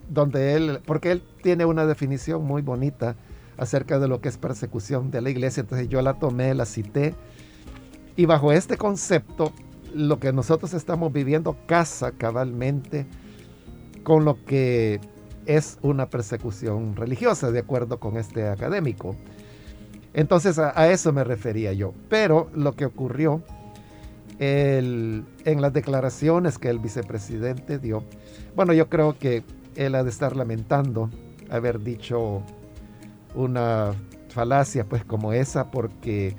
donde 0.10 0.56
él, 0.56 0.80
porque 0.86 1.12
él 1.12 1.24
tiene 1.42 1.66
una 1.66 1.86
definición 1.86 2.46
muy 2.46 2.62
bonita 2.62 3.16
acerca 3.58 4.00
de 4.00 4.08
lo 4.08 4.22
que 4.22 4.30
es 4.30 4.38
persecución 4.38 5.12
de 5.12 5.22
la 5.22 5.30
iglesia, 5.30 5.62
entonces 5.62 5.90
yo 5.90 6.02
la 6.02 6.16
tomé, 6.16 6.54
la 6.54 6.66
cité, 6.66 7.16
y 8.16 8.26
bajo 8.26 8.52
este 8.52 8.78
concepto, 8.78 9.54
lo 9.94 10.20
que 10.20 10.34
nosotros 10.34 10.74
estamos 10.74 11.12
viviendo 11.14 11.56
casa 11.68 12.12
cabalmente 12.12 13.06
con 14.04 14.26
lo 14.26 14.44
que 14.46 15.00
es 15.46 15.78
una 15.82 16.10
persecución 16.10 16.96
religiosa, 16.96 17.52
de 17.52 17.60
acuerdo 17.60 18.00
con 18.00 18.18
este 18.18 18.48
académico. 18.48 19.16
Entonces 20.14 20.60
a, 20.60 20.92
eso 20.92 21.12
me 21.12 21.24
refería 21.24 21.74
yo. 21.74 21.94
Pero 22.10 22.50
lo 22.54 22.74
que 22.74 22.86
ocurrió 22.86 23.42
en 24.44 25.62
las 25.62 25.74
declaraciones 25.74 26.58
que 26.58 26.70
el 26.70 26.80
vicepresidente 26.80 27.80
dio, 27.80 28.04
bueno, 28.56 28.74
yo 28.74 28.90
creo 28.90 29.18
que 29.18 29.44
él 29.76 29.96
ha 29.96 30.04
de 30.04 30.10
estar 30.10 30.36
lamentando 30.36 31.10
haber 31.50 31.80
dicho 31.80 32.42
una 33.36 33.94
falacia 34.30 34.84
pues 34.84 35.06
como 35.06 35.34
esa 35.34 35.72
porque 35.72 36.36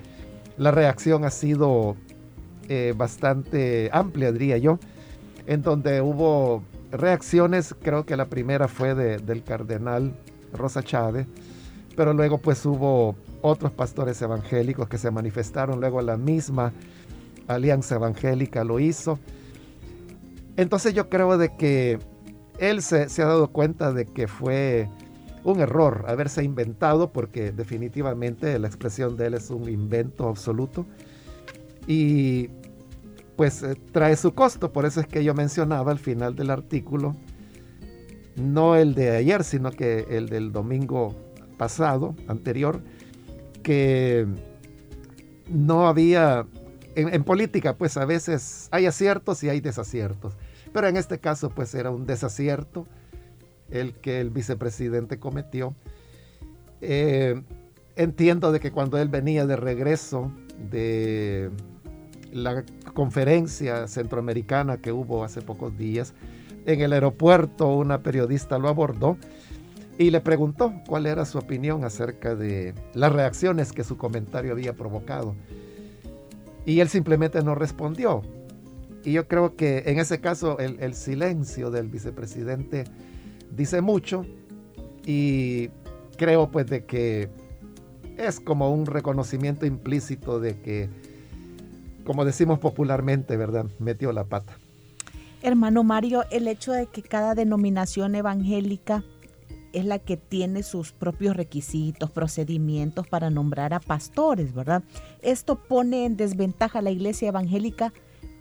la 0.57 0.71
reacción 0.71 1.25
ha 1.25 1.31
sido 1.31 1.97
eh, 2.69 2.95
bastante 2.97 3.91
amplia, 3.93 4.33
diría 4.33 4.59
yo, 4.59 4.79
en 5.47 5.63
donde 5.63 6.01
hubo 6.01 6.63
reacciones, 6.91 7.75
creo 7.83 8.07
que 8.07 8.17
la 8.17 8.27
primera 8.27 8.69
fue 8.69 8.95
del 8.95 9.43
cardenal 9.43 10.15
Rosa 10.53 10.83
Chávez, 10.83 11.27
pero 11.97 12.13
luego 12.13 12.39
pues 12.39 12.65
hubo 12.65 13.17
otros 13.43 13.73
pastores 13.73 14.21
evangélicos 14.23 14.89
que 14.89 14.99
se 14.99 15.11
manifestaron, 15.11 15.81
luego 15.81 16.01
la 16.01 16.17
misma 16.17 16.73
alianza 17.49 17.97
evangélica 17.97 18.65
lo 18.65 18.81
hizo. 18.81 19.19
Entonces 20.57 20.95
yo 20.95 21.09
creo 21.09 21.37
de 21.37 21.57
que 21.57 21.99
él 22.59 22.83
se, 22.83 23.03
ha 23.03 23.27
dado 23.27 23.49
cuenta 23.49 23.93
de 23.93 24.07
que 24.07 24.29
fue 24.29 24.89
un 25.43 25.61
error 25.61 26.05
haberse 26.09 26.43
inventado, 26.43 27.13
porque 27.13 27.53
definitivamente 27.53 28.59
la 28.59 28.69
expresión 28.69 29.17
de 29.17 29.27
él 29.27 29.35
es 29.35 29.51
un 29.51 29.69
invento 29.69 30.29
absoluto. 30.29 30.87
Y 31.87 32.49
pues 33.37 33.63
eh, 33.63 33.77
trae 33.93 34.17
su 34.17 34.33
costo. 34.33 34.73
Por 34.73 34.87
eso 34.87 35.01
es 35.01 35.07
que 35.07 35.25
yo 35.25 35.35
mencionaba 35.35 35.93
al 35.93 35.99
final 35.99 36.37
del 36.37 36.51
artículo, 36.51 37.15
no 38.37 38.77
el 38.77 38.95
de 38.95 39.11
ayer, 39.11 39.45
sino 39.45 39.71
que 39.71 40.07
el 40.11 40.29
del 40.29 40.53
domingo 40.53 41.15
pasado, 41.57 42.15
anterior, 42.29 42.81
que 43.63 44.27
no 45.49 45.87
había, 45.87 46.47
en, 46.97 47.25
política 47.25 47.77
pues 47.77 47.97
a 47.97 48.05
veces 48.05 48.69
hay 48.71 48.87
aciertos 48.87 49.43
y 49.43 49.49
hay 49.49 49.61
desaciertos, 49.61 50.35
pero 50.73 50.89
en 50.89 50.97
este 50.97 51.19
caso 51.19 51.51
pues 51.51 51.75
era 51.75 51.91
un 51.91 52.07
desacierto 52.07 52.87
el 53.71 53.95
que 53.95 54.21
el 54.21 54.31
vicepresidente 54.31 55.19
cometió. 55.19 55.75
Eh, 56.81 57.43
entiendo 57.97 58.53
de 58.53 58.61
que 58.61 58.73
cuando 58.73 58.99
él 58.99 59.09
venía 59.09 59.47
de 59.47 59.57
regreso 59.57 60.33
de 60.71 61.51
la 62.33 62.65
conferencia 62.93 63.87
centroamericana 63.89 64.79
que 64.79 64.93
hubo 64.93 65.25
hace 65.25 65.41
pocos 65.41 65.77
días, 65.77 66.15
en 66.67 66.81
el 66.81 66.93
aeropuerto 66.93 67.75
una 67.75 68.03
periodista 68.03 68.59
lo 68.59 68.69
abordó 68.69 69.17
y 69.99 70.11
le 70.11 70.21
preguntó 70.21 70.75
cuál 70.87 71.07
era 71.07 71.25
su 71.25 71.39
opinión 71.39 71.85
acerca 71.85 72.35
de 72.35 72.75
las 72.95 73.13
reacciones 73.13 73.73
que 73.73 73.85
su 73.85 73.97
comentario 73.97 74.53
había 74.53 74.73
provocado. 74.73 75.35
Y 76.67 76.81
él 76.81 76.89
simplemente 76.89 77.43
no 77.43 77.55
respondió. 77.55 78.23
Y 79.05 79.13
yo 79.13 79.29
creo 79.29 79.55
que 79.55 79.85
en 79.87 79.99
ese 79.99 80.21
caso 80.21 80.59
el, 80.59 80.95
silencio 80.95 81.71
del 81.71 81.89
vicepresidente 81.89 82.85
dice 83.55 83.83
mucho 83.83 84.25
y 85.05 85.69
creo 86.17 86.51
pues 86.51 86.67
de 86.67 86.87
que 86.87 87.29
es 88.17 88.41
como 88.41 88.73
un 88.73 88.87
reconocimiento 88.87 89.67
implícito 89.67 90.41
de 90.41 90.59
que 90.61 90.89
como 92.05 92.25
decimos 92.25 92.59
popularmente, 92.59 93.37
¿verdad? 93.37 93.67
Metió 93.79 94.13
la 94.13 94.25
pata. 94.25 94.59
Hermano 95.43 95.85
Mario, 95.85 96.25
el 96.31 96.49
hecho 96.49 96.73
de 96.73 96.87
que 96.87 97.03
cada 97.03 97.35
denominación 97.35 98.15
evangélica 98.15 99.05
es 99.75 99.85
la 99.85 99.99
que 99.99 100.17
tiene 100.17 100.63
sus 100.63 100.93
propios 100.93 101.37
requisitos, 101.37 102.11
procedimientos 102.11 103.07
para 103.07 103.31
nombrar 103.31 103.75
a 103.75 103.81
pastores, 103.81 104.55
¿verdad? 104.55 104.83
Esto 105.23 105.57
pone 105.57 106.05
en 106.05 106.17
desventaja 106.17 106.79
a 106.79 106.83
la 106.83 106.91
iglesia 106.91 107.29
evangélica 107.29 107.93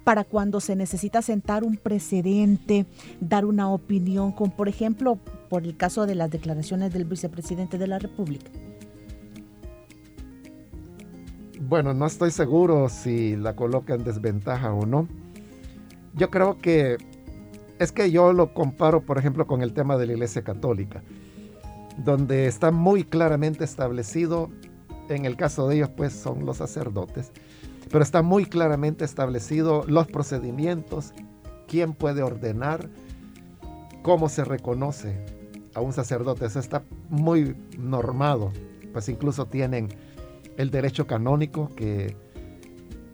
para 0.03 0.23
cuando 0.23 0.59
se 0.59 0.75
necesita 0.75 1.21
sentar 1.21 1.63
un 1.63 1.77
precedente, 1.77 2.85
dar 3.19 3.45
una 3.45 3.71
opinión, 3.71 4.31
con, 4.31 4.51
por 4.51 4.67
ejemplo, 4.67 5.17
por 5.49 5.63
el 5.63 5.77
caso 5.77 6.05
de 6.05 6.15
las 6.15 6.29
declaraciones 6.29 6.93
del 6.93 7.05
vicepresidente 7.05 7.77
de 7.77 7.87
la 7.87 7.99
República. 7.99 8.51
bueno, 11.73 11.93
no 11.93 12.05
estoy 12.05 12.31
seguro 12.31 12.89
si 12.89 13.35
la 13.35 13.55
coloca 13.55 13.95
en 13.95 14.03
desventaja 14.03 14.73
o 14.73 14.85
no. 14.85 15.07
Yo 16.13 16.29
creo 16.29 16.57
que 16.59 16.97
es 17.79 17.91
que 17.91 18.11
yo 18.11 18.33
lo 18.33 18.53
comparo, 18.53 19.01
por 19.01 19.17
ejemplo, 19.17 19.47
con 19.47 19.61
el 19.61 19.73
tema 19.73 19.97
de 19.97 20.05
la 20.05 20.13
Iglesia 20.13 20.43
Católica, 20.43 21.03
donde 21.97 22.47
está 22.47 22.71
muy 22.71 23.03
claramente 23.03 23.63
establecido, 23.63 24.50
en 25.09 25.25
el 25.25 25.35
caso 25.35 25.67
de 25.67 25.75
ellos, 25.75 25.89
pues 25.89 26.13
son 26.13 26.45
los 26.45 26.57
sacerdotes, 26.57 27.31
pero 27.91 28.03
está 28.03 28.21
muy 28.21 28.45
claramente 28.45 29.05
establecido 29.05 29.83
los 29.88 30.07
procedimientos, 30.07 31.13
quién 31.67 31.93
puede 31.93 32.23
ordenar, 32.23 32.89
cómo 34.01 34.29
se 34.29 34.43
reconoce 34.43 35.15
a 35.75 35.81
un 35.81 35.93
sacerdote. 35.93 36.45
Eso 36.45 36.59
está 36.59 36.83
muy 37.09 37.55
normado, 37.77 38.51
pues 38.91 39.09
incluso 39.09 39.45
tienen 39.45 39.89
el 40.57 40.69
derecho 40.71 41.07
canónico 41.07 41.69
que 41.75 42.15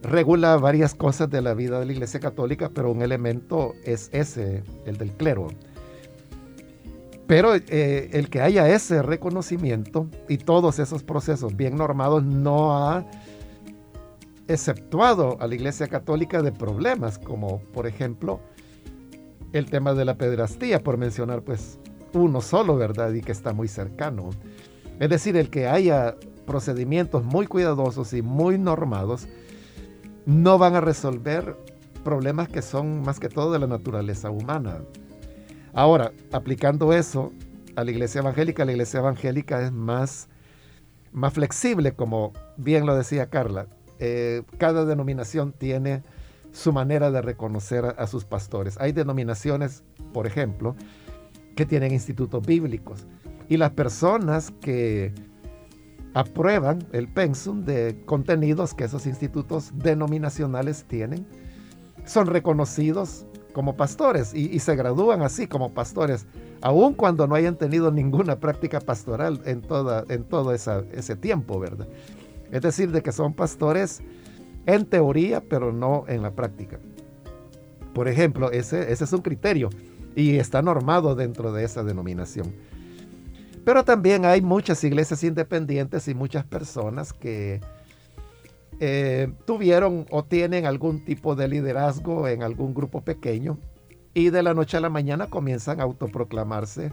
regula 0.01 0.57
varias 0.57 0.95
cosas 0.95 1.29
de 1.29 1.41
la 1.41 1.53
vida 1.53 1.79
de 1.79 1.85
la 1.85 1.91
Iglesia 1.91 2.19
Católica, 2.19 2.69
pero 2.73 2.91
un 2.91 3.01
elemento 3.01 3.73
es 3.83 4.09
ese, 4.13 4.63
el 4.85 4.97
del 4.97 5.11
clero. 5.11 5.47
Pero 7.29 7.53
eh, 7.53 8.09
el 8.13 8.27
que 8.31 8.41
haya 8.41 8.67
ese 8.69 9.03
reconocimiento 9.03 10.07
y 10.27 10.37
todos 10.39 10.79
esos 10.79 11.03
procesos 11.03 11.55
bien 11.55 11.75
normados 11.75 12.23
no 12.23 12.75
ha 12.75 13.05
exceptuado 14.47 15.37
a 15.39 15.45
la 15.45 15.53
Iglesia 15.53 15.87
Católica 15.87 16.41
de 16.41 16.51
problemas, 16.51 17.19
como 17.19 17.59
por 17.71 17.85
ejemplo 17.85 18.39
el 19.53 19.69
tema 19.69 19.93
de 19.93 20.05
la 20.05 20.17
pedrastía, 20.17 20.81
por 20.83 20.97
mencionar 20.97 21.43
pues 21.43 21.77
uno 22.13 22.41
solo, 22.41 22.77
¿verdad? 22.77 23.13
Y 23.13 23.21
que 23.21 23.31
está 23.31 23.53
muy 23.53 23.67
cercano. 23.67 24.31
Es 24.99 25.09
decir, 25.11 25.37
el 25.37 25.51
que 25.51 25.67
haya 25.67 26.15
procedimientos 26.47 27.23
muy 27.23 27.45
cuidadosos 27.45 28.11
y 28.13 28.23
muy 28.23 28.57
normados 28.57 29.27
no 30.25 30.57
van 30.57 30.73
a 30.73 30.81
resolver 30.81 31.55
problemas 32.03 32.49
que 32.49 32.63
son 32.63 33.03
más 33.03 33.19
que 33.19 33.29
todo 33.29 33.51
de 33.51 33.59
la 33.59 33.67
naturaleza 33.67 34.31
humana. 34.31 34.79
Ahora, 35.79 36.11
aplicando 36.33 36.91
eso 36.91 37.31
a 37.77 37.85
la 37.85 37.91
iglesia 37.91 38.19
evangélica, 38.19 38.65
la 38.65 38.73
iglesia 38.73 38.99
evangélica 38.99 39.61
es 39.61 39.71
más, 39.71 40.27
más 41.13 41.31
flexible, 41.31 41.93
como 41.93 42.33
bien 42.57 42.85
lo 42.85 42.97
decía 42.97 43.29
Carla. 43.29 43.67
Eh, 43.97 44.43
cada 44.57 44.83
denominación 44.83 45.53
tiene 45.53 46.03
su 46.51 46.73
manera 46.73 47.11
de 47.11 47.21
reconocer 47.21 47.85
a, 47.85 47.89
a 47.91 48.07
sus 48.07 48.25
pastores. 48.25 48.77
Hay 48.81 48.91
denominaciones, 48.91 49.85
por 50.11 50.27
ejemplo, 50.27 50.75
que 51.55 51.65
tienen 51.65 51.93
institutos 51.93 52.45
bíblicos. 52.45 53.07
Y 53.47 53.55
las 53.55 53.71
personas 53.71 54.51
que 54.59 55.13
aprueban 56.13 56.85
el 56.91 57.07
pensum 57.07 57.63
de 57.63 58.03
contenidos 58.05 58.73
que 58.73 58.83
esos 58.83 59.05
institutos 59.05 59.71
denominacionales 59.75 60.83
tienen, 60.89 61.25
son 62.03 62.27
reconocidos 62.27 63.25
como 63.59 63.75
pastores 63.75 64.33
y, 64.33 64.57
se 64.59 64.73
gradúan 64.77 65.21
así 65.21 65.45
como 65.45 65.73
pastores, 65.73 66.25
aun 66.61 66.93
cuando 66.93 67.27
no 67.27 67.35
hayan 67.35 67.57
tenido 67.57 67.91
ninguna 67.91 68.39
práctica 68.39 68.79
pastoral 68.79 69.41
en, 69.43 69.61
toda, 69.61 70.05
en 70.07 70.23
todo 70.23 70.53
ese 70.53 71.15
tiempo, 71.17 71.59
¿verdad? 71.59 71.85
Es 72.53 72.61
decir, 72.61 72.89
de 72.93 73.03
que 73.03 73.11
son 73.11 73.33
pastores 73.33 74.01
en 74.65 74.85
teoría, 74.85 75.41
pero 75.41 75.73
no 75.73 76.05
en 76.07 76.21
la 76.21 76.31
práctica. 76.31 76.79
Por 77.93 78.07
ejemplo, 78.07 78.49
ese, 78.49 78.93
ese 78.93 79.03
es 79.03 79.11
un 79.11 79.23
criterio 79.23 79.69
y 80.15 80.37
está 80.37 80.61
normado 80.61 81.13
dentro 81.15 81.51
de 81.51 81.65
esa 81.65 81.83
denominación. 81.83 82.53
Pero 83.65 83.83
también 83.83 84.23
hay 84.23 84.39
muchas 84.39 84.81
iglesias 84.85 85.21
independientes 85.25 86.07
y 86.07 86.13
muchas 86.13 86.45
personas 86.45 87.11
que 87.11 87.59
eh, 88.79 89.31
tuvieron 89.45 90.05
o 90.09 90.23
tienen 90.23 90.65
algún 90.65 91.03
tipo 91.03 91.35
de 91.35 91.47
liderazgo 91.47 92.27
en 92.27 92.43
algún 92.43 92.73
grupo 92.73 93.01
pequeño 93.01 93.57
y 94.13 94.29
de 94.29 94.43
la 94.43 94.53
noche 94.53 94.77
a 94.77 94.79
la 94.79 94.89
mañana 94.89 95.29
comienzan 95.29 95.79
a 95.79 95.83
autoproclamarse 95.83 96.91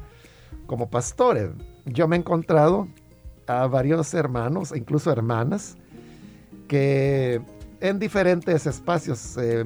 como 0.66 0.90
pastores. 0.90 1.50
Yo 1.84 2.08
me 2.08 2.16
he 2.16 2.18
encontrado 2.18 2.88
a 3.46 3.66
varios 3.66 4.12
hermanos, 4.14 4.72
incluso 4.74 5.12
hermanas, 5.12 5.76
que 6.68 7.40
en 7.80 7.98
diferentes 7.98 8.66
espacios 8.66 9.36
eh, 9.36 9.64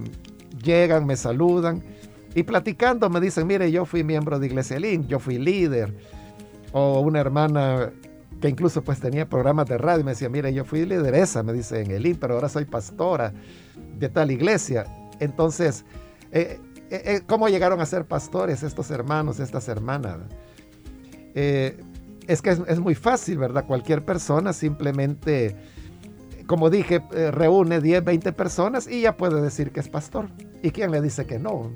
llegan, 0.63 1.07
me 1.07 1.17
saludan 1.17 1.83
y 2.35 2.43
platicando 2.43 3.09
me 3.11 3.21
dicen, 3.21 3.47
mire, 3.47 3.71
yo 3.73 3.85
fui 3.85 4.05
miembro 4.05 4.39
de 4.39 4.47
Iglesia 4.47 4.79
Link, 4.79 5.07
yo 5.07 5.19
fui 5.19 5.39
líder. 5.39 5.95
O 6.73 7.01
una 7.01 7.19
hermana 7.19 7.91
que 8.41 8.49
incluso 8.49 8.83
pues 8.83 9.01
tenía 9.01 9.29
programas 9.29 9.67
de 9.67 9.79
radio, 9.79 10.05
me 10.05 10.13
decía, 10.13 10.29
mire, 10.29 10.53
yo 10.53 10.65
fui 10.65 10.85
lideresa, 10.87 11.43
me 11.43 11.53
dice, 11.53 11.83
en 11.83 11.91
el 11.91 12.07
IN, 12.07 12.17
pero 12.17 12.35
ahora 12.35 12.49
soy 12.49 12.65
pastora 12.65 13.33
de 13.99 14.09
tal 14.09 14.31
iglesia. 14.31 14.87
Entonces, 15.21 15.85
eh, 16.33 16.59
eh, 16.91 17.03
eh, 17.05 17.21
¿cómo 17.27 17.49
llegaron 17.49 17.81
a 17.81 17.87
ser 17.87 18.07
pastores 18.07 18.63
estos 18.63 18.91
hermanos, 18.91 19.41
estas 19.41 19.69
hermanas? 19.69 20.19
es 21.33 22.43
que 22.43 22.51
es, 22.51 22.81
muy 22.81 22.97
fácil, 22.97 23.39
¿verdad? 23.39 23.65
Cualquier 23.67 24.05
persona 24.05 24.53
simplemente, 24.53 25.55
como 26.47 26.69
dije, 26.69 27.01
reúne 27.31 27.81
10, 27.81 28.05
20 28.05 28.33
personas 28.33 28.89
y 28.89 29.03
ya 29.03 29.17
puede 29.17 29.41
decir 29.41 29.71
que 29.71 29.79
es 29.79 29.89
pastor. 29.89 30.29
¿Y 30.61 30.73
quién 30.73 30.91
le 30.91 31.01
dice 31.01 31.27
que 31.27 31.39
no? 31.39 31.71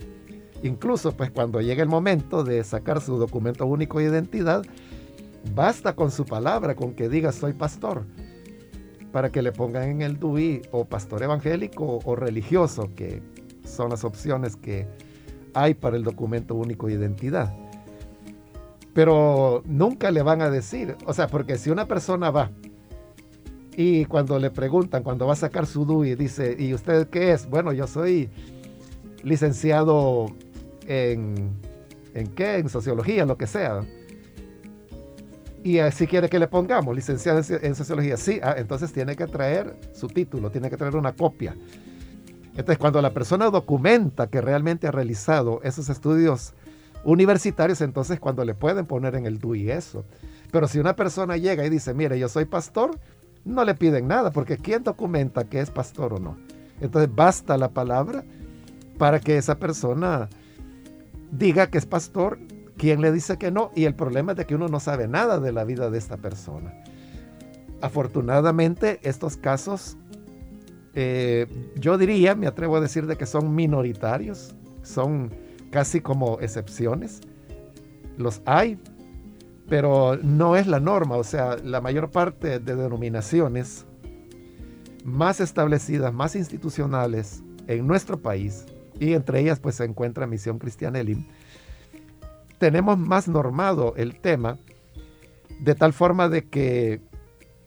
Incluso 0.65 1.17
pues 1.17 1.31
cuando 1.31 1.61
llega 1.61 1.85
el 1.85 1.89
momento 1.89 2.43
de 2.43 2.65
sacar 2.65 3.01
su 3.01 3.17
documento 3.17 3.65
único 3.65 4.01
de 4.01 4.07
identidad, 4.07 4.65
Basta 5.53 5.95
con 5.95 6.11
su 6.11 6.25
palabra, 6.25 6.75
con 6.75 6.95
que 6.95 7.09
diga 7.09 7.33
soy 7.33 7.53
pastor, 7.53 8.05
para 9.13 9.31
que 9.31 9.43
le 9.43 9.53
pongan 9.53 9.85
en 9.85 10.03
el 10.03 10.19
DUI 10.19 10.63
o 10.73 10.85
pastor 10.85 11.23
evangélico 11.23 12.01
o 12.05 12.17
religioso, 12.17 12.91
que 12.97 13.23
son 13.65 13.91
las 13.91 14.05
opciones 14.05 14.57
que 14.57 14.87
hay 15.53 15.75
para 15.75 15.97
el 15.97 16.03
documento 16.03 16.55
único 16.55 16.87
de 16.87 16.95
identidad. 16.95 17.55
Pero 18.95 19.63
nunca 19.67 20.11
le 20.11 20.23
van 20.23 20.41
a 20.41 20.51
decir, 20.51 20.97
o 21.07 21.13
sea, 21.13 21.29
porque 21.29 21.59
si 21.59 21.71
una 21.71 21.87
persona 21.87 22.31
va 22.31 22.51
y 23.77 24.05
cuando 24.07 24.39
le 24.39 24.51
preguntan, 24.51 25.03
cuando 25.03 25.27
va 25.27 25.33
a 25.35 25.37
sacar 25.37 25.67
su 25.67 25.85
DUI, 25.85 26.15
dice, 26.15 26.57
¿y 26.59 26.75
usted 26.75 27.09
qué 27.09 27.33
es? 27.33 27.49
Bueno, 27.49 27.73
yo 27.73 27.87
soy 27.87 28.31
licenciado 29.23 30.27
en, 30.87 31.51
¿en 32.15 32.27
qué? 32.29 32.59
En 32.59 32.69
sociología, 32.69 33.27
lo 33.27 33.37
que 33.37 33.47
sea 33.47 33.83
y 35.65 35.79
si 35.93 36.07
quiere 36.07 36.29
que 36.29 36.39
le 36.39 36.47
pongamos 36.47 36.95
licenciado 36.95 37.41
en 37.49 37.75
sociología, 37.75 38.19
sí, 38.19 38.39
ah, 38.43 38.55
entonces 38.59 38.93
tiene 38.93 39.17
que 39.17 39.27
traer 39.27 39.75
su 39.95 40.09
título, 40.09 40.51
tiene 40.51 40.69
que 40.69 40.77
traer 40.77 40.95
una 40.95 41.15
copia. 41.15 41.57
Entonces, 42.51 42.77
cuando 42.77 43.01
la 43.01 43.15
persona 43.15 43.49
documenta 43.49 44.27
que 44.27 44.43
realmente 44.43 44.87
ha 44.87 44.91
realizado 44.91 45.63
esos 45.63 45.89
estudios 45.89 46.53
universitarios, 47.03 47.81
entonces 47.81 48.21
cuando 48.21 48.45
le 48.45 48.53
pueden 48.55 48.85
poner 48.85 49.15
en 49.15 49.25
el 49.25 49.39
DUI 49.39 49.71
eso. 49.71 50.05
Pero 50.53 50.69
si 50.69 50.79
una 50.79 50.97
persona 50.97 51.39
llega 51.39 51.65
y 51.65 51.71
dice, 51.71 51.95
mire, 51.95 52.19
yo 52.19 52.29
soy 52.29 52.45
pastor, 52.45 52.99
no 53.47 53.65
le 53.65 53.75
piden 53.75 54.07
nada, 54.07 54.33
porque 54.33 54.59
¿quién 54.59 54.85
documenta 54.85 55.45
que 55.45 55.61
es 55.61 55.71
pastor 55.71 56.13
o 56.13 56.19
no? 56.19 56.37
Entonces 56.83 57.13
basta 57.13 57.57
la 57.57 57.71
palabra 57.71 58.23
para 58.99 59.19
que 59.19 59.39
esa 59.39 59.59
persona 59.59 60.29
diga 61.33 61.69
que 61.69 61.79
es 61.79 61.87
pastor 61.87 62.39
¿Quién 62.85 63.01
le 63.01 63.13
dice 63.13 63.39
que 63.39 63.51
no? 63.51 63.71
Y 63.75 63.85
el 63.87 63.95
problema 63.95 64.33
es 64.33 64.37
de 64.37 64.45
que 64.45 64.55
uno 64.55 64.69
no 64.69 64.79
sabe 64.79 65.09
nada 65.09 65.41
de 65.41 65.53
la 65.53 65.65
vida 65.65 65.89
de 65.89 65.97
esta 65.97 66.19
persona. 66.19 66.75
Afortunadamente, 67.81 69.01
estos 69.05 69.39
casos, 69.39 69.97
eh, 70.93 71.47
yo 71.77 71.97
diría, 71.97 72.35
me 72.35 72.47
atrevo 72.47 72.77
a 72.77 72.83
decir 72.83 73.07
de 73.07 73.17
que 73.17 73.25
son 73.25 73.55
minoritarios, 73.55 74.55
son 74.83 75.31
casi 75.71 76.03
como 76.03 76.39
excepciones. 76.41 77.23
Los 78.19 78.43
hay, 78.45 78.79
pero 79.67 80.19
no 80.23 80.55
es 80.55 80.67
la 80.67 80.79
norma. 80.79 81.17
O 81.17 81.25
sea, 81.25 81.57
la 81.57 81.81
mayor 81.81 82.11
parte 82.11 82.59
de 82.59 82.77
denominaciones 82.77 83.87
más 85.07 85.41
establecidas, 85.41 86.13
más 86.13 86.37
institucionales 86.37 87.43
en 87.67 87.87
nuestro 87.87 88.21
país, 88.21 88.67
y 89.01 89.15
entre 89.15 89.41
ellas 89.41 89.59
pues 89.59 89.77
se 89.77 89.85
encuentra 89.85 90.27
Misión 90.27 90.59
Cristiana 90.59 91.01
Elim, 91.01 91.25
tenemos 92.65 92.97
más 92.97 93.29
normado 93.29 93.93
el 93.95 94.19
tema 94.19 94.57
de 95.61 95.75
tal 95.75 95.93
forma 95.93 96.31
de 96.31 96.49
que 96.49 97.03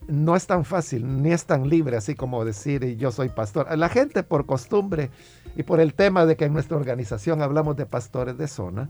no 0.07 0.35
es 0.35 0.47
tan 0.47 0.65
fácil 0.65 1.21
ni 1.21 1.31
es 1.31 1.45
tan 1.45 1.69
libre 1.69 1.97
así 1.97 2.15
como 2.15 2.43
decir 2.43 2.97
yo 2.97 3.11
soy 3.11 3.29
pastor. 3.29 3.77
La 3.77 3.89
gente 3.89 4.23
por 4.23 4.47
costumbre 4.47 5.11
y 5.55 5.61
por 5.61 5.79
el 5.81 5.93
tema 5.93 6.25
de 6.25 6.35
que 6.35 6.45
en 6.45 6.53
nuestra 6.53 6.77
organización 6.77 7.43
hablamos 7.43 7.75
de 7.75 7.85
pastores 7.85 8.39
de 8.39 8.47
zona, 8.47 8.89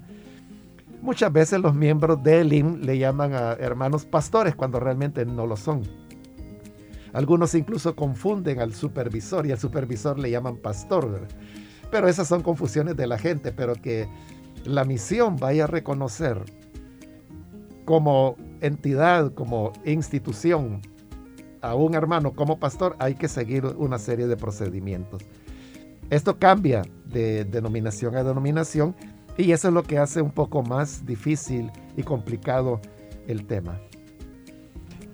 muchas 1.02 1.34
veces 1.34 1.60
los 1.60 1.76
miembros 1.76 2.24
del 2.24 2.54
IM 2.54 2.80
le 2.84 2.98
llaman 2.98 3.34
a 3.34 3.52
hermanos 3.60 4.06
pastores 4.06 4.56
cuando 4.56 4.80
realmente 4.80 5.26
no 5.26 5.46
lo 5.46 5.58
son. 5.58 5.82
Algunos 7.12 7.54
incluso 7.54 7.98
confunden 7.98 8.62
al 8.62 8.74
supervisor 8.74 9.46
y 9.46 9.52
al 9.52 9.60
supervisor 9.60 10.17
le 10.17 10.32
llaman 10.32 10.56
pastor. 10.56 11.28
Pero 11.91 12.08
esas 12.08 12.30
son 12.30 12.43
confusiones 12.43 12.96
de 12.96 13.08
la 13.08 13.17
gente, 13.17 13.52
pero 13.52 13.74
que 13.76 14.08
la 14.67 14.84
misión 14.84 15.38
vaya 15.38 15.63
a 15.63 15.67
reconocer 15.67 16.43
como 17.86 18.36
entidad, 18.62 19.34
como 19.34 19.71
institución, 19.86 20.82
a 21.62 21.73
un 21.73 21.95
hermano 21.95 22.34
como 22.34 22.60
pastor, 22.60 22.95
hay 22.99 23.15
que 23.15 23.27
seguir 23.27 23.65
una 23.65 23.97
serie 23.97 24.27
de 24.27 24.38
procedimientos. 24.38 25.23
Esto 26.10 26.38
cambia 26.38 26.84
de 27.06 27.45
denominación 27.45 28.15
a 28.15 28.23
denominación 28.23 28.95
y 29.38 29.51
eso 29.51 29.69
es 29.69 29.73
lo 29.73 29.84
que 29.84 29.97
hace 29.97 30.21
un 30.21 30.32
poco 30.32 30.63
más 30.63 31.06
difícil 31.06 31.71
y 31.95 32.03
complicado 32.03 32.82
el 33.27 33.45
tema. 33.45 33.80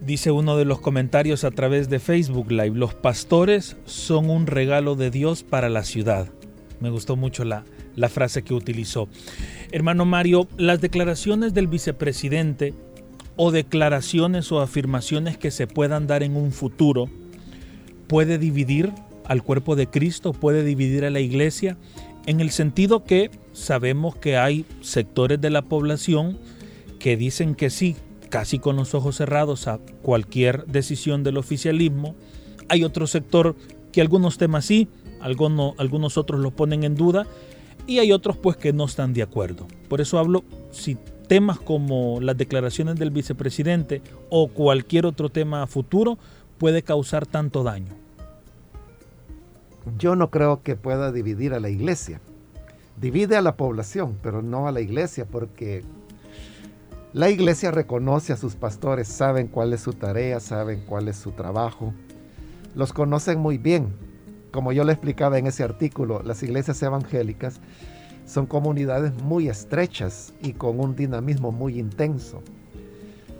Dice 0.02 0.32
uno 0.32 0.58
de 0.58 0.66
los 0.66 0.82
comentarios 0.82 1.44
a 1.44 1.52
través 1.52 1.90
de 1.90 2.00
Facebook 2.00 2.52
Live, 2.52 2.76
los 2.76 2.94
pastores 2.94 3.78
son 3.86 4.30
un 4.30 4.48
regalo 4.48 4.96
de 4.96 5.12
Dios 5.12 5.44
para 5.44 5.70
la 5.70 5.84
ciudad. 5.84 6.28
Me 6.82 6.90
gustó 6.90 7.16
mucho 7.16 7.46
la, 7.46 7.64
la 7.96 8.10
frase 8.10 8.44
que 8.44 8.54
utilizó. 8.54 9.08
Hermano 9.72 10.06
Mario, 10.06 10.48
las 10.58 10.82
declaraciones 10.82 11.54
del 11.54 11.68
vicepresidente 11.68 12.74
o 13.36 13.52
declaraciones 13.52 14.52
o 14.52 14.62
afirmaciones 14.62 15.38
que 15.38 15.52
se 15.52 15.68
puedan 15.68 16.08
dar 16.08 16.24
en 16.24 16.36
un 16.36 16.52
futuro 16.52 17.10
puede 18.08 18.38
dividir 18.38 18.92
al 19.26 19.44
cuerpo 19.44 19.76
de 19.76 19.88
Cristo, 19.88 20.34
puede 20.34 20.64
dividir 20.64 21.06
a 21.06 21.10
la 21.10 21.20
iglesia, 21.20 21.78
en 22.26 22.40
el 22.40 22.52
sentido 22.52 23.04
que 23.04 23.32
sabemos 23.52 24.16
que 24.16 24.38
hay 24.38 24.66
sectores 24.82 25.42
de 25.42 25.50
la 25.50 25.62
población 25.62 26.38
que 27.00 27.18
dicen 27.18 27.56
que 27.56 27.70
sí, 27.70 27.96
casi 28.30 28.60
con 28.60 28.76
los 28.76 28.94
ojos 28.94 29.18
cerrados 29.18 29.68
a 29.68 29.80
cualquier 30.02 30.66
decisión 30.66 31.24
del 31.24 31.38
oficialismo. 31.38 32.16
Hay 32.70 32.84
otro 32.84 33.08
sector 33.08 33.56
que 33.92 34.02
algunos 34.02 34.38
temas 34.38 34.66
sí, 34.66 34.88
algunos, 35.22 35.76
algunos 35.78 36.18
otros 36.18 36.40
lo 36.40 36.52
ponen 36.52 36.84
en 36.84 36.96
duda 36.96 37.28
y 37.86 38.00
hay 38.00 38.12
otros 38.12 38.38
pues 38.38 38.58
que 38.58 38.74
no 38.74 38.86
están 38.86 39.14
de 39.14 39.24
acuerdo. 39.24 39.68
Por 39.90 40.02
eso 40.02 40.20
hablo, 40.20 40.44
si 40.72 40.98
temas 41.28 41.60
como 41.60 42.20
las 42.22 42.38
declaraciones 42.38 42.96
del 42.98 43.12
vicepresidente 43.12 44.02
o 44.30 44.48
cualquier 44.48 45.06
otro 45.06 45.30
tema 45.30 45.66
futuro 45.68 46.18
puede 46.58 46.84
causar 46.84 47.26
tanto 47.26 47.64
daño. 47.64 47.94
Yo 49.98 50.16
no 50.16 50.30
creo 50.30 50.62
que 50.64 50.76
pueda 50.76 51.12
dividir 51.12 51.54
a 51.54 51.60
la 51.60 51.70
iglesia. 51.70 52.22
Divide 53.00 53.36
a 53.36 53.42
la 53.42 53.56
población, 53.58 54.18
pero 54.22 54.42
no 54.42 54.68
a 54.68 54.72
la 54.72 54.80
iglesia, 54.80 55.26
porque 55.26 55.84
la 57.12 57.30
iglesia 57.30 57.72
reconoce 57.72 58.32
a 58.32 58.38
sus 58.38 58.56
pastores, 58.56 59.08
saben 59.08 59.48
cuál 59.48 59.74
es 59.74 59.82
su 59.82 59.94
tarea, 59.94 60.40
saben 60.40 60.84
cuál 60.86 61.08
es 61.08 61.18
su 61.18 61.32
trabajo, 61.32 61.94
los 62.76 62.94
conocen 62.94 63.40
muy 63.40 63.58
bien 63.58 63.94
como 64.54 64.72
yo 64.72 64.84
le 64.84 64.94
explicaba 64.94 65.40
en 65.40 65.48
ese 65.48 65.64
artículo, 65.64 66.22
las 66.22 66.44
iglesias 66.44 66.82
evangélicas 66.84 67.60
son 68.26 68.46
comunidades 68.46 69.12
muy 69.24 69.50
estrechas 69.50 70.32
y 70.42 70.54
con 70.54 70.80
un 70.80 70.96
dinamismo 70.96 71.52
muy 71.52 71.80
intenso. 71.80 72.44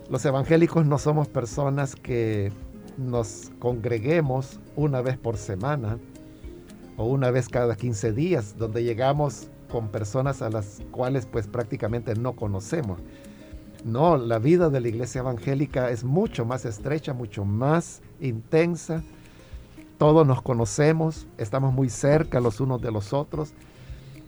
Los 0.10 0.26
evangélicos 0.26 0.88
no 0.88 0.98
somos 0.98 1.28
personas 1.28 1.96
que 1.96 2.52
nos 2.98 3.52
congreguemos 3.60 4.60
una 4.76 5.02
vez 5.02 5.16
por 5.18 5.38
semana 5.38 6.00
o 6.98 7.06
una 7.06 7.30
vez 7.30 7.48
cada 7.48 7.76
15 7.76 8.12
días, 8.12 8.58
donde 8.58 8.84
llegamos 8.84 9.50
con 9.72 9.90
personas 9.90 10.42
a 10.42 10.50
las 10.50 10.82
cuales 10.90 11.28
pues 11.28 11.46
prácticamente 11.46 12.16
no 12.16 12.34
conocemos. 12.34 13.00
No, 13.86 14.18
la 14.18 14.40
vida 14.40 14.72
de 14.72 14.82
la 14.82 14.88
iglesia 14.88 15.20
evangélica 15.20 15.92
es 15.92 16.04
mucho 16.04 16.44
más 16.44 16.66
estrecha, 16.66 17.14
mucho 17.14 17.46
más 17.46 18.02
intensa, 18.20 19.04
todos 19.98 20.26
nos 20.26 20.42
conocemos, 20.42 21.28
estamos 21.38 21.74
muy 21.74 21.90
cerca 21.90 22.40
los 22.40 22.60
unos 22.60 22.82
de 22.82 22.92
los 22.92 23.14
otros. 23.14 23.54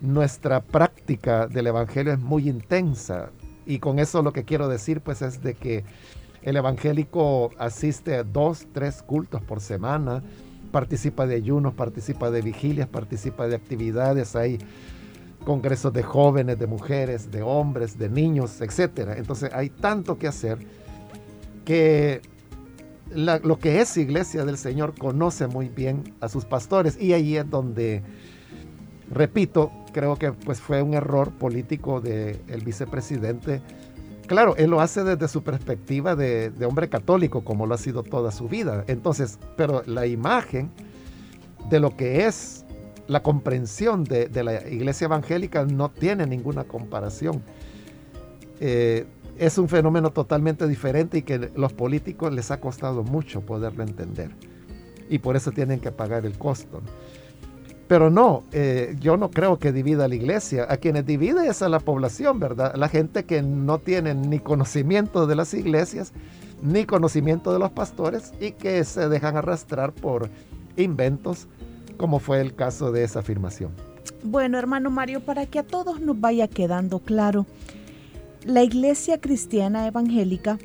Nuestra 0.02 0.62
práctica 0.62 1.48
del 1.48 1.68
Evangelio 1.68 2.14
es 2.14 2.20
muy 2.20 2.50
intensa. 2.50 3.32
Y 3.66 3.80
con 3.80 4.00
eso 4.00 4.22
lo 4.22 4.32
que 4.32 4.44
quiero 4.44 4.68
decir 4.68 5.02
pues 5.02 5.22
es 5.22 5.42
de 5.42 5.56
que 5.56 5.84
el 6.44 6.58
evangélico 6.58 7.50
asiste 7.58 8.16
a 8.16 8.24
dos, 8.24 8.68
tres 8.72 9.02
cultos 9.02 9.42
por 9.42 9.60
semana, 9.60 10.22
participa 10.72 11.26
de 11.26 11.36
ayunos, 11.36 11.74
participa 11.74 12.30
de 12.30 12.42
vigilias, 12.42 12.88
participa 12.88 13.48
de 13.48 13.56
actividades, 13.56 14.36
hay 14.36 14.60
congresos 15.44 15.92
de 15.94 16.04
jóvenes, 16.04 16.60
de 16.60 16.68
mujeres, 16.68 17.32
de 17.32 17.42
hombres, 17.42 17.98
de 17.98 18.10
niños, 18.10 18.62
etc. 18.62 19.16
Entonces 19.18 19.52
hay 19.54 19.72
tanto 19.72 20.20
que 20.20 20.28
hacer 20.28 20.60
que 21.66 22.22
lo 23.14 23.60
que 23.60 23.82
es 23.82 23.98
iglesia 23.98 24.46
del 24.46 24.58
Señor 24.58 24.96
conoce 24.98 25.48
muy 25.48 25.70
bien 25.70 26.16
a 26.22 26.30
sus 26.30 26.46
pastores 26.46 27.00
y 27.00 27.14
ahí 27.14 27.38
es 27.38 27.50
donde, 27.50 28.02
repito, 29.12 29.72
creo 29.94 30.18
que 30.18 30.32
pues 30.32 30.60
fue 30.60 30.82
un 30.82 30.94
error 30.94 31.32
político 31.32 32.02
del 32.02 32.64
vicepresidente. 32.66 33.62
Claro, 34.28 34.56
él 34.58 34.72
lo 34.72 34.82
hace 34.82 35.04
desde 35.04 35.28
su 35.28 35.44
perspectiva 35.44 36.16
de, 36.16 36.52
hombre 36.68 36.90
católico, 36.90 37.46
como 37.46 37.68
lo 37.68 37.76
ha 37.76 37.78
sido 37.78 38.04
toda 38.04 38.32
su 38.32 38.50
vida. 38.50 38.84
Entonces, 38.88 39.40
pero 39.56 39.84
la 39.86 40.08
imagen 40.08 40.72
de 41.70 41.80
lo 41.80 41.96
que 41.96 42.26
es 42.26 42.66
la 43.08 43.22
comprensión 43.22 44.04
de, 44.04 44.30
la 44.44 44.68
iglesia 44.68 45.06
evangélica 45.06 45.64
no 45.64 45.90
tiene 45.92 46.26
ninguna 46.26 46.64
comparación. 46.64 47.44
Eh, 48.60 49.06
es 49.38 49.58
un 49.58 49.68
fenómeno 49.68 50.12
totalmente 50.12 50.68
diferente 50.68 51.20
y 51.20 51.22
que 51.24 51.52
los 51.56 51.74
políticos 51.74 52.34
les 52.34 52.52
ha 52.52 52.60
costado 52.60 53.04
mucho 53.04 53.42
poderlo 53.42 53.84
entender. 53.84 54.32
Y 55.10 55.20
por 55.20 55.36
eso 55.36 55.52
tienen 55.52 55.80
que 55.80 55.92
pagar 55.92 56.26
el 56.26 56.38
costo. 56.38 56.82
Pero 57.88 58.10
no, 58.10 58.44
eh, 58.52 58.96
yo 59.00 59.16
no 59.16 59.30
creo 59.30 59.60
que 59.60 59.72
divida 59.72 60.08
la 60.08 60.16
iglesia. 60.16 60.66
A 60.70 60.78
quienes 60.78 61.06
divide 61.06 61.48
es 61.48 61.62
a 61.62 61.70
la 61.70 61.80
población, 61.80 62.40
¿verdad? 62.40 62.74
La 62.76 62.90
gente 62.90 63.26
que 63.26 63.44
no 63.44 63.78
tiene 63.78 64.16
ni 64.16 64.40
conocimiento 64.40 65.28
de 65.28 65.36
las 65.36 65.54
iglesias, 65.54 66.12
ni 66.64 66.86
conocimiento 66.86 67.54
de 67.54 67.60
los 67.60 67.72
pastores 67.72 68.34
y 68.40 68.52
que 68.52 68.84
se 68.84 69.08
dejan 69.08 69.38
arrastrar 69.38 69.92
por 69.92 70.30
inventos, 70.78 71.48
como 71.98 72.20
fue 72.20 72.42
el 72.42 72.56
caso 72.56 72.92
de 72.92 73.04
esa 73.04 73.20
afirmación. 73.20 73.72
Bueno, 74.24 74.58
hermano 74.58 74.90
Mario, 74.90 75.20
para 75.20 75.46
que 75.46 75.60
a 75.60 75.64
todos 75.64 76.02
nos 76.02 76.20
vaya 76.20 76.48
quedando 76.48 77.00
claro, 77.00 77.46
la 78.46 78.64
iglesia 78.64 79.20
cristiana 79.20 79.88
evangélica, 79.88 80.58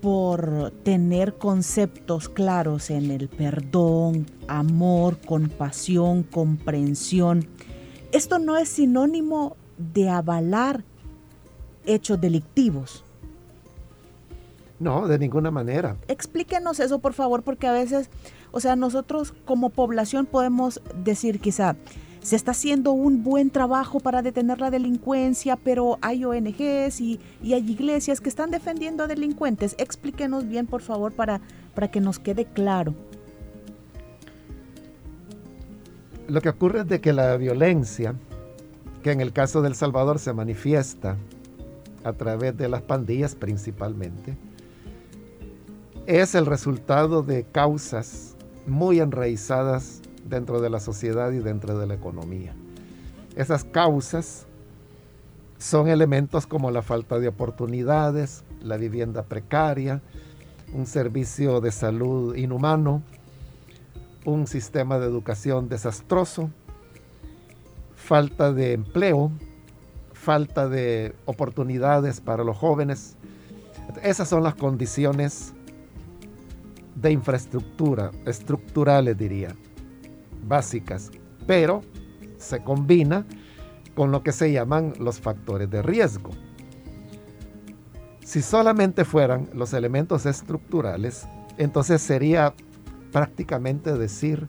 por 0.00 0.70
tener 0.84 1.38
conceptos 1.38 2.28
claros 2.28 2.90
en 2.90 3.10
el 3.10 3.28
perdón, 3.28 4.26
amor, 4.46 5.18
compasión, 5.20 6.22
comprensión, 6.22 7.48
esto 8.12 8.38
no 8.38 8.56
es 8.56 8.68
sinónimo 8.68 9.56
de 9.76 10.08
avalar 10.08 10.84
hechos 11.84 12.20
delictivos. 12.20 13.04
No, 14.78 15.08
de 15.08 15.18
ninguna 15.18 15.50
manera. 15.50 15.96
Explíquenos 16.06 16.78
eso, 16.78 17.00
por 17.00 17.12
favor, 17.12 17.42
porque 17.42 17.66
a 17.66 17.72
veces, 17.72 18.08
o 18.52 18.60
sea, 18.60 18.76
nosotros 18.76 19.34
como 19.44 19.70
población 19.70 20.26
podemos 20.26 20.80
decir 21.02 21.40
quizá, 21.40 21.74
se 22.20 22.36
está 22.36 22.50
haciendo 22.50 22.92
un 22.92 23.22
buen 23.22 23.50
trabajo 23.50 24.00
para 24.00 24.22
detener 24.22 24.60
la 24.60 24.70
delincuencia, 24.70 25.56
pero 25.56 25.98
hay 26.00 26.24
ONGs 26.24 27.00
y, 27.00 27.20
hay 27.42 27.70
iglesias 27.70 28.20
que 28.20 28.28
están 28.28 28.50
defendiendo 28.50 29.04
a 29.04 29.06
delincuentes. 29.06 29.74
Explíquenos 29.78 30.46
bien, 30.46 30.66
por 30.66 30.82
favor, 30.82 31.12
para, 31.12 31.40
para 31.74 31.90
que 31.90 32.00
nos 32.00 32.18
quede 32.18 32.44
claro. 32.44 32.94
Lo 36.26 36.40
que 36.40 36.50
ocurre 36.50 36.80
es 36.80 36.88
de 36.88 37.00
que 37.00 37.12
la 37.12 37.36
violencia, 37.36 38.14
que 39.02 39.12
en 39.12 39.20
el 39.20 39.32
caso 39.32 39.62
del 39.62 39.74
Salvador 39.74 40.18
se 40.18 40.32
manifiesta 40.32 41.16
a 42.04 42.12
través 42.12 42.56
de 42.56 42.68
las 42.68 42.82
pandillas 42.82 43.34
principalmente, 43.34 44.36
es 46.06 46.34
el 46.34 46.46
resultado 46.46 47.22
de 47.22 47.44
causas 47.44 48.36
muy 48.66 49.00
enraizadas 49.00 50.02
dentro 50.28 50.60
de 50.60 50.70
la 50.70 50.80
sociedad 50.80 51.32
y 51.32 51.38
dentro 51.38 51.78
de 51.78 51.86
la 51.86 51.94
economía. 51.94 52.54
Esas 53.36 53.64
causas 53.64 54.46
son 55.58 55.88
elementos 55.88 56.46
como 56.46 56.70
la 56.70 56.82
falta 56.82 57.18
de 57.18 57.28
oportunidades, 57.28 58.44
la 58.62 58.76
vivienda 58.76 59.22
precaria, 59.22 60.00
un 60.72 60.86
servicio 60.86 61.60
de 61.60 61.72
salud 61.72 62.36
inhumano, 62.36 63.02
un 64.24 64.46
sistema 64.46 64.98
de 64.98 65.06
educación 65.06 65.68
desastroso, 65.68 66.50
falta 67.96 68.52
de 68.52 68.74
empleo, 68.74 69.32
falta 70.12 70.68
de 70.68 71.14
oportunidades 71.24 72.20
para 72.20 72.44
los 72.44 72.56
jóvenes. 72.56 73.16
Esas 74.02 74.28
son 74.28 74.42
las 74.42 74.54
condiciones 74.54 75.54
de 76.94 77.12
infraestructura, 77.12 78.10
estructurales 78.26 79.16
diría, 79.16 79.54
básicas, 80.48 81.10
pero 81.46 81.82
se 82.36 82.62
combina 82.62 83.26
con 83.94 84.10
lo 84.12 84.22
que 84.22 84.32
se 84.32 84.52
llaman 84.52 84.94
los 84.98 85.20
factores 85.20 85.70
de 85.70 85.82
riesgo. 85.82 86.30
Si 88.24 88.42
solamente 88.42 89.04
fueran 89.04 89.48
los 89.54 89.72
elementos 89.72 90.26
estructurales, 90.26 91.26
entonces 91.56 92.02
sería 92.02 92.54
prácticamente 93.12 93.96
decir, 93.96 94.46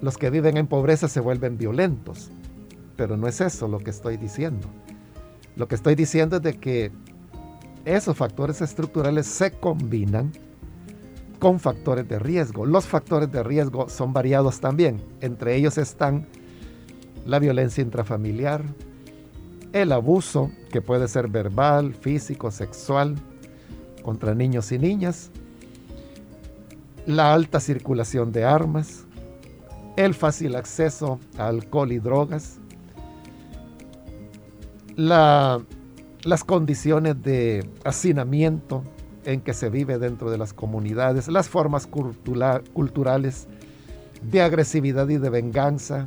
los 0.00 0.16
que 0.16 0.30
viven 0.30 0.56
en 0.56 0.66
pobreza 0.66 1.08
se 1.08 1.20
vuelven 1.20 1.58
violentos. 1.58 2.30
Pero 2.96 3.16
no 3.16 3.28
es 3.28 3.40
eso 3.40 3.68
lo 3.68 3.78
que 3.78 3.90
estoy 3.90 4.16
diciendo. 4.16 4.68
Lo 5.56 5.68
que 5.68 5.74
estoy 5.74 5.94
diciendo 5.94 6.36
es 6.36 6.42
de 6.42 6.54
que 6.54 6.92
esos 7.84 8.16
factores 8.16 8.60
estructurales 8.60 9.26
se 9.26 9.52
combinan 9.52 10.32
con 11.40 11.58
factores 11.58 12.06
de 12.06 12.20
riesgo. 12.20 12.64
Los 12.66 12.86
factores 12.86 13.32
de 13.32 13.42
riesgo 13.42 13.88
son 13.88 14.12
variados 14.12 14.60
también. 14.60 15.02
Entre 15.20 15.56
ellos 15.56 15.76
están 15.78 16.28
la 17.26 17.40
violencia 17.40 17.82
intrafamiliar, 17.82 18.62
el 19.72 19.90
abuso, 19.90 20.50
que 20.70 20.80
puede 20.80 21.08
ser 21.08 21.28
verbal, 21.28 21.94
físico, 21.94 22.50
sexual, 22.50 23.16
contra 24.02 24.34
niños 24.34 24.70
y 24.72 24.78
niñas, 24.78 25.30
la 27.06 27.32
alta 27.32 27.60
circulación 27.60 28.32
de 28.32 28.44
armas, 28.44 29.04
el 29.96 30.14
fácil 30.14 30.56
acceso 30.56 31.18
a 31.38 31.48
alcohol 31.48 31.92
y 31.92 31.98
drogas, 31.98 32.58
las 34.96 36.44
condiciones 36.44 37.22
de 37.22 37.68
hacinamiento, 37.84 38.82
en 39.24 39.40
que 39.40 39.52
se 39.52 39.70
vive 39.70 39.98
dentro 39.98 40.30
de 40.30 40.38
las 40.38 40.52
comunidades, 40.52 41.28
las 41.28 41.48
formas 41.48 41.86
culturales 41.86 43.48
de 44.22 44.42
agresividad 44.42 45.08
y 45.08 45.18
de 45.18 45.30
venganza 45.30 46.06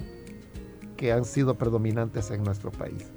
que 0.98 1.12
han 1.12 1.26
sido 1.26 1.56
predominantes 1.56 2.32
en 2.32 2.44
nuestro 2.44 2.72
país. 2.72 3.12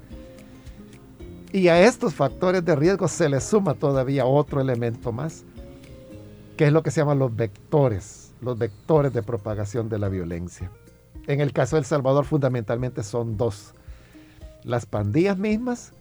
Y 1.51 1.69
a 1.69 1.81
estos 1.81 2.13
factores 2.13 2.63
de 2.65 2.75
riesgo 2.75 3.07
se 3.07 3.29
le 3.29 3.39
suma 3.39 3.73
todavía 3.73 4.25
otro 4.25 4.59
elemento 4.59 5.11
más, 5.11 5.45
que 6.57 6.67
es 6.67 6.73
lo 6.73 6.83
que 6.83 6.91
se 6.91 7.01
llaman 7.01 7.19
los 7.19 7.35
vectores, 7.35 8.33
los 8.41 8.57
vectores 8.57 9.13
de 9.13 9.23
propagación 9.23 9.89
de 9.89 9.99
la 9.99 10.09
violencia. 10.09 10.71
En 11.27 11.41
el 11.41 11.53
caso 11.53 11.75
de 11.75 11.81
El 11.81 11.85
Salvador 11.85 12.25
fundamentalmente 12.25 13.03
son 13.03 13.37
dos, 13.37 13.73
las 14.63 14.85
pandillas 14.85 15.37
mismas 15.37 15.93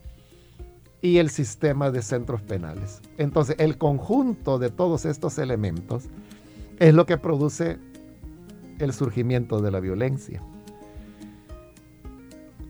y 1.07 1.19
el 1.19 1.31
sistema 1.31 1.93
de 1.93 2.03
centros 2.03 2.43
penales. 2.43 3.01
Entonces, 3.17 3.55
el 3.61 3.79
conjunto 3.79 4.59
de 4.59 4.71
todos 4.71 5.05
estos 5.05 5.39
elementos 5.39 6.07
es 6.81 6.95
lo 6.95 7.07
que 7.07 7.17
produce 7.17 7.79
el 8.81 8.93
surgimiento 8.93 9.61
de 9.61 9.71
la 9.71 9.79
violencia. 9.79 10.43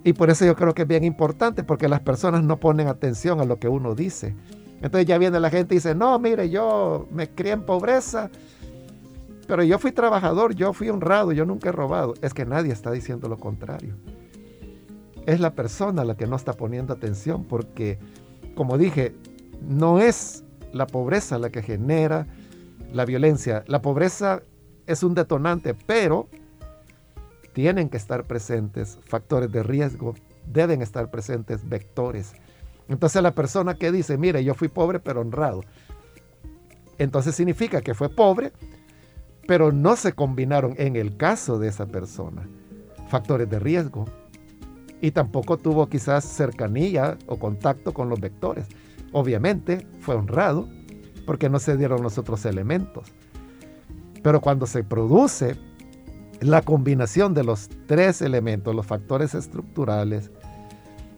Y 0.05 0.13
por 0.13 0.29
eso 0.29 0.45
yo 0.45 0.55
creo 0.55 0.75
que 0.75 0.83
es 0.83 0.89
bien 0.89 1.03
importante, 1.03 1.65
porque 1.65 1.89
las 1.89 2.01
personas 2.01 2.45
no 2.45 2.59
ponen 2.59 2.89
atención 2.89 3.41
a 3.41 3.47
lo 3.47 3.59
que 3.59 3.69
uno 3.69 3.95
dice. 3.95 4.37
Entonces 4.83 5.07
ya 5.07 5.17
viene 5.17 5.41
la 5.41 5.49
gente 5.49 5.75
y 5.75 5.79
dice, 5.79 5.95
no, 5.95 6.19
mire, 6.19 6.51
yo 6.51 7.09
me 7.11 7.31
crié 7.31 7.53
en 7.53 7.63
pobreza, 7.63 8.31
pero 9.49 9.65
yo 9.65 9.79
fui 9.79 9.93
trabajador, 9.93 10.55
yo 10.55 10.75
fui 10.75 10.91
honrado, 10.91 11.33
yo 11.33 11.47
nunca 11.47 11.71
he 11.71 11.73
robado. 11.73 12.13
Es 12.21 12.35
que 12.35 12.45
nadie 12.45 12.75
está 12.75 12.93
diciendo 12.93 13.29
lo 13.29 13.39
contrario 13.39 13.95
es 15.27 15.41
la 15.41 15.55
persona 15.55 16.05
la 16.05 16.17
que 16.17 16.27
no 16.27 16.37
está 16.37 16.53
poniendo 16.55 16.95
atención 16.95 17.45
porque, 17.45 17.99
como 18.57 18.79
dije, 18.79 19.15
no 19.61 20.01
es 20.01 20.43
la 20.73 20.89
pobreza 20.89 21.39
la 21.39 21.51
que 21.51 21.63
genera 21.63 22.27
la 22.93 23.05
violencia. 23.05 23.63
La 23.69 23.83
pobreza 23.83 24.43
es 24.87 25.03
un 25.03 25.15
detonante, 25.15 25.75
pero 25.75 26.29
tienen 27.53 27.89
que 27.89 27.97
estar 27.97 28.25
presentes 28.25 28.99
factores 29.07 29.53
de 29.53 29.63
riesgo, 29.63 30.15
deben 30.53 30.83
estar 30.83 31.11
presentes 31.11 31.69
vectores. 31.69 32.33
Entonces 32.89 33.23
la 33.23 33.35
persona 33.35 33.75
que 33.75 33.93
dice, 33.93 34.19
mire, 34.19 34.43
yo 34.43 34.55
fui 34.55 34.69
pobre 34.69 35.01
pero 35.01 35.21
honrado, 35.21 35.63
entonces 36.99 37.35
significa 37.35 37.83
que 37.83 37.95
fue 37.95 38.09
pobre, 38.09 38.53
pero 39.47 39.71
no 39.71 39.97
se 39.97 40.13
combinaron 40.13 40.75
en 40.79 40.97
el 40.97 41.17
caso 41.17 41.59
de 41.59 41.69
esa 41.69 41.87
persona 41.87 42.49
factores 43.09 43.49
de 43.49 43.59
riesgo, 43.59 44.07
y 45.01 45.11
tampoco 45.11 45.57
tuvo 45.59 45.89
quizás 45.89 46.25
cercanía 46.25 47.19
o 47.27 47.39
contacto 47.39 47.93
con 47.93 48.09
los 48.09 48.21
vectores. 48.21 48.67
Obviamente 49.13 49.87
fue 50.01 50.15
honrado 50.15 50.69
porque 51.27 51.49
no 51.49 51.59
se 51.59 51.77
dieron 51.77 52.03
los 52.03 52.19
otros 52.19 52.45
elementos. 52.47 53.13
Pero 54.23 54.41
cuando 54.41 54.67
se 54.67 54.85
produce 54.85 55.57
la 56.41 56.63
combinación 56.63 57.35
de 57.35 57.45
los 57.45 57.69
tres 57.87 58.23
elementos, 58.23 58.75
los 58.75 58.87
factores 58.87 59.35
estructurales, 59.35 60.31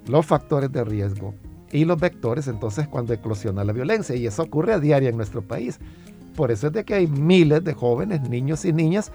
los 0.06 0.26
factores 0.26 0.72
de 0.72 0.84
riesgo 0.84 1.34
y 1.70 1.84
los 1.84 2.00
vectores, 2.00 2.48
entonces 2.48 2.88
cuando 2.88 3.12
eclosiona 3.12 3.64
la 3.64 3.72
violencia. 3.72 4.16
Y 4.16 4.26
eso 4.26 4.42
ocurre 4.42 4.72
a 4.72 4.80
diario 4.80 5.08
en 5.08 5.16
nuestro 5.16 5.42
país. 5.42 5.78
Por 6.36 6.50
eso 6.50 6.68
es 6.68 6.72
de 6.72 6.84
que 6.84 6.94
hay 6.94 7.06
miles 7.06 7.64
de 7.64 7.74
jóvenes, 7.74 8.28
niños 8.28 8.64
y 8.64 8.72
niñas 8.72 9.12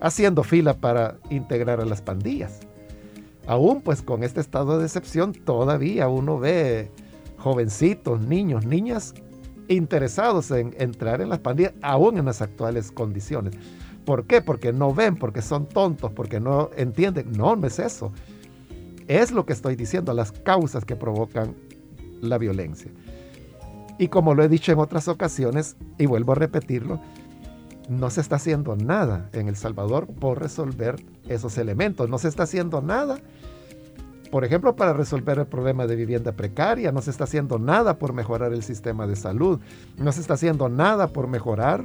haciendo 0.00 0.44
fila 0.44 0.74
para 0.74 1.16
integrar 1.30 1.80
a 1.80 1.84
las 1.84 2.00
pandillas. 2.00 2.60
Aún 3.48 3.80
pues 3.80 4.02
con 4.02 4.22
este 4.22 4.42
estado 4.42 4.78
de 4.78 4.84
excepción 4.84 5.32
todavía 5.32 6.06
uno 6.06 6.38
ve 6.38 6.90
jovencitos, 7.38 8.20
niños, 8.20 8.66
niñas 8.66 9.14
interesados 9.68 10.50
en 10.50 10.74
entrar 10.78 11.22
en 11.22 11.30
las 11.30 11.38
pandillas, 11.38 11.72
aún 11.80 12.18
en 12.18 12.26
las 12.26 12.42
actuales 12.42 12.92
condiciones. 12.92 13.54
¿Por 14.04 14.26
qué? 14.26 14.42
Porque 14.42 14.74
no 14.74 14.92
ven, 14.92 15.16
porque 15.16 15.40
son 15.40 15.66
tontos, 15.66 16.12
porque 16.12 16.40
no 16.40 16.68
entienden. 16.76 17.32
No, 17.32 17.56
no 17.56 17.66
es 17.66 17.78
eso. 17.78 18.12
Es 19.06 19.32
lo 19.32 19.46
que 19.46 19.54
estoy 19.54 19.76
diciendo, 19.76 20.12
las 20.12 20.30
causas 20.30 20.84
que 20.84 20.94
provocan 20.94 21.54
la 22.20 22.36
violencia. 22.36 22.90
Y 23.98 24.08
como 24.08 24.34
lo 24.34 24.42
he 24.42 24.48
dicho 24.48 24.72
en 24.72 24.78
otras 24.78 25.08
ocasiones, 25.08 25.76
y 25.96 26.04
vuelvo 26.04 26.32
a 26.32 26.34
repetirlo, 26.34 27.00
no 27.88 28.10
se 28.10 28.20
está 28.20 28.36
haciendo 28.36 28.76
nada 28.76 29.30
en 29.32 29.48
El 29.48 29.56
Salvador 29.56 30.06
por 30.06 30.40
resolver 30.40 30.96
esos 31.28 31.58
elementos. 31.58 32.08
No 32.08 32.18
se 32.18 32.28
está 32.28 32.44
haciendo 32.44 32.82
nada 32.82 33.18
por 34.30 34.44
ejemplo, 34.44 34.76
para 34.76 34.92
resolver 34.92 35.38
el 35.38 35.46
problema 35.46 35.86
de 35.86 35.96
vivienda 35.96 36.32
precaria, 36.32 36.92
no 36.92 37.00
se 37.00 37.10
está 37.10 37.24
haciendo 37.24 37.58
nada 37.58 37.98
por 37.98 38.12
mejorar 38.12 38.52
el 38.52 38.62
sistema 38.62 39.06
de 39.06 39.16
salud, 39.16 39.60
no 39.96 40.12
se 40.12 40.20
está 40.20 40.34
haciendo 40.34 40.68
nada 40.68 41.08
por 41.08 41.28
mejorar 41.28 41.84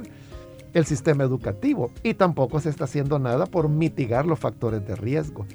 el 0.74 0.84
sistema 0.84 1.24
educativo 1.24 1.90
y 2.02 2.14
tampoco 2.14 2.60
se 2.60 2.68
está 2.68 2.84
haciendo 2.84 3.18
nada 3.18 3.46
por 3.46 3.68
mitigar 3.68 4.26
los 4.26 4.38
factores 4.38 4.86
de 4.86 4.96
riesgo. 4.96 5.46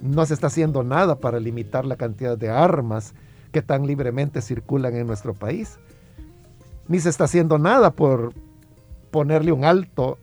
No 0.00 0.24
se 0.24 0.34
está 0.34 0.46
haciendo 0.46 0.82
nada 0.82 1.16
para 1.16 1.40
limitar 1.40 1.84
la 1.84 1.96
cantidad 1.96 2.38
de 2.38 2.48
armas 2.48 3.14
que 3.52 3.62
tan 3.62 3.86
libremente 3.86 4.40
circulan 4.40 4.96
en 4.96 5.06
nuestro 5.06 5.34
país. 5.34 5.78
Ni 6.88 7.00
se 7.00 7.10
está 7.10 7.24
haciendo 7.24 7.58
nada 7.58 7.90
por 7.90 8.32
ponerle 9.14 9.52
un 9.52 9.64
alto 9.64 10.18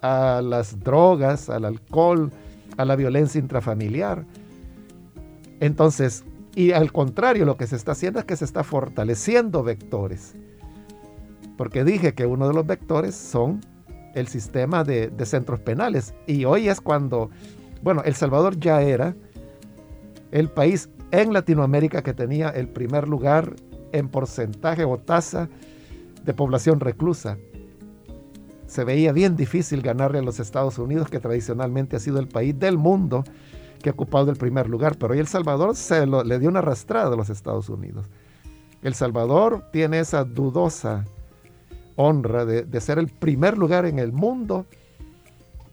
a 0.00 0.40
las 0.42 0.80
drogas, 0.80 1.50
al 1.50 1.66
alcohol, 1.66 2.32
a 2.78 2.86
la 2.86 2.96
violencia 2.96 3.38
intrafamiliar. 3.38 4.24
Entonces, 5.60 6.24
y 6.54 6.72
al 6.72 6.92
contrario, 6.92 7.44
lo 7.44 7.58
que 7.58 7.66
se 7.66 7.76
está 7.76 7.92
haciendo 7.92 8.18
es 8.18 8.24
que 8.24 8.34
se 8.36 8.46
está 8.46 8.64
fortaleciendo 8.64 9.62
vectores. 9.62 10.34
Porque 11.58 11.84
dije 11.84 12.14
que 12.14 12.24
uno 12.24 12.48
de 12.48 12.54
los 12.54 12.66
vectores 12.66 13.14
son 13.14 13.60
el 14.14 14.28
sistema 14.28 14.82
de, 14.82 15.12
centros 15.26 15.60
penales. 15.60 16.14
Y 16.26 16.46
hoy 16.46 16.70
es 16.70 16.80
cuando, 16.80 17.28
bueno, 17.82 18.00
El 18.02 18.14
Salvador 18.14 18.58
ya 18.58 18.80
era 18.80 19.14
el 20.30 20.48
país 20.48 20.88
en 21.10 21.34
Latinoamérica 21.34 22.00
que 22.00 22.14
tenía 22.14 22.48
el 22.48 22.66
primer 22.66 23.08
lugar 23.08 23.56
en 23.92 24.08
porcentaje 24.08 24.84
o 24.84 24.96
tasa 24.96 25.50
de 26.24 26.32
población 26.32 26.80
reclusa. 26.80 27.36
Se 28.72 28.84
veía 28.84 29.12
bien 29.12 29.36
difícil 29.36 29.82
ganarle 29.82 30.20
a 30.20 30.22
los 30.22 30.40
Estados 30.40 30.78
Unidos, 30.78 31.10
que 31.10 31.20
tradicionalmente 31.20 31.94
ha 31.94 32.00
sido 32.00 32.18
el 32.18 32.26
país 32.26 32.58
del 32.58 32.78
mundo 32.78 33.22
que 33.82 33.90
ha 33.90 33.92
ocupado 33.92 34.30
el 34.30 34.38
primer 34.38 34.66
lugar, 34.66 34.96
pero 34.96 35.12
hoy 35.12 35.18
El 35.18 35.26
Salvador 35.26 35.76
se 35.76 36.06
le 36.06 36.38
dio 36.38 36.48
una 36.48 36.60
arrastrada 36.60 37.12
a 37.12 37.16
los 37.16 37.28
Estados 37.28 37.68
Unidos. 37.68 38.06
El 38.80 38.94
Salvador 38.94 39.62
tiene 39.72 39.98
esa 39.98 40.24
dudosa 40.24 41.04
honra 41.96 42.46
de, 42.46 42.62
de 42.62 42.80
ser 42.80 42.98
el 42.98 43.08
primer 43.08 43.58
lugar 43.58 43.84
en 43.84 43.98
el 43.98 44.10
mundo 44.10 44.64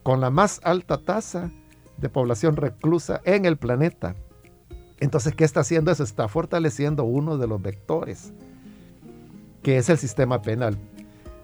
con 0.03 0.19
la 0.19 0.29
más 0.29 0.59
alta 0.65 0.97
tasa 0.97 1.49
de 1.95 2.09
población 2.09 2.57
reclusa 2.57 3.21
en 3.23 3.45
el 3.45 3.55
planeta. 3.55 4.13
Entonces, 4.99 5.33
¿qué 5.35 5.45
está 5.45 5.61
haciendo 5.61 5.89
eso? 5.89 6.03
Está 6.03 6.27
fortaleciendo 6.27 7.05
uno 7.05 7.37
de 7.37 7.47
los 7.47 7.61
vectores, 7.61 8.33
que 9.63 9.77
es 9.77 9.87
el 9.87 9.97
sistema 9.97 10.41
penal. 10.41 10.77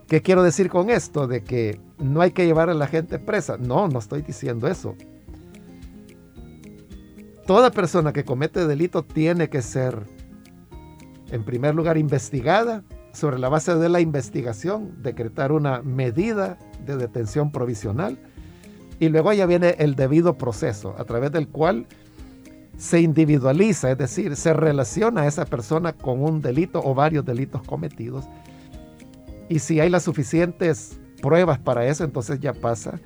¿Qué 0.07 0.21
quiero 0.21 0.43
decir 0.43 0.69
con 0.69 0.89
esto? 0.89 1.27
De 1.27 1.43
que 1.43 1.79
no 1.97 2.21
hay 2.21 2.31
que 2.31 2.45
llevar 2.45 2.69
a 2.69 2.73
la 2.73 2.87
gente 2.87 3.19
presa. 3.19 3.57
No, 3.57 3.87
no 3.87 3.99
estoy 3.99 4.21
diciendo 4.21 4.67
eso 4.67 4.95
toda 7.45 7.71
persona 7.71 8.11
que 8.11 8.25
comete 8.25 8.67
delito 8.67 9.03
tiene 9.03 9.49
que 9.49 9.61
ser, 9.61 10.03
en 11.31 11.43
primer 11.43 11.75
lugar, 11.75 11.97
investigada. 11.97 12.83
Sobre 13.13 13.39
la 13.39 13.47
base 13.47 13.73
de 13.75 13.87
la 13.87 14.01
investigación, 14.01 15.01
decretar 15.01 15.53
una 15.53 15.81
medida 15.81 16.57
de 16.85 16.97
detención 16.97 17.49
provisional. 17.49 18.17
Y 18.99 19.07
luego 19.07 19.31
ya 19.31 19.45
viene 19.45 19.75
el 19.79 19.95
debido 19.95 20.37
proceso, 20.37 20.95
a 20.97 21.05
través 21.05 21.31
del 21.31 21.47
cual 21.47 21.87
se 22.77 22.99
individualiza, 22.99 23.89
es 23.89 23.97
decir, 23.97 24.35
se 24.35 24.51
relaciona 24.51 25.21
a 25.21 25.27
esa 25.27 25.45
persona 25.45 25.93
con 25.93 26.21
un 26.21 26.41
delito 26.41 26.81
o 26.83 26.93
varios 26.93 27.23
delitos 27.23 27.61
cometidos. 27.61 28.25
Y 29.49 29.59
si 29.59 29.79
hay 29.79 29.89
las 29.89 30.03
suficientes 30.03 30.99
pruebas 31.21 31.59
para 31.59 31.85
eso, 31.85 32.03
entonces 32.03 32.39
ya 32.39 32.53
pasa 32.53 32.99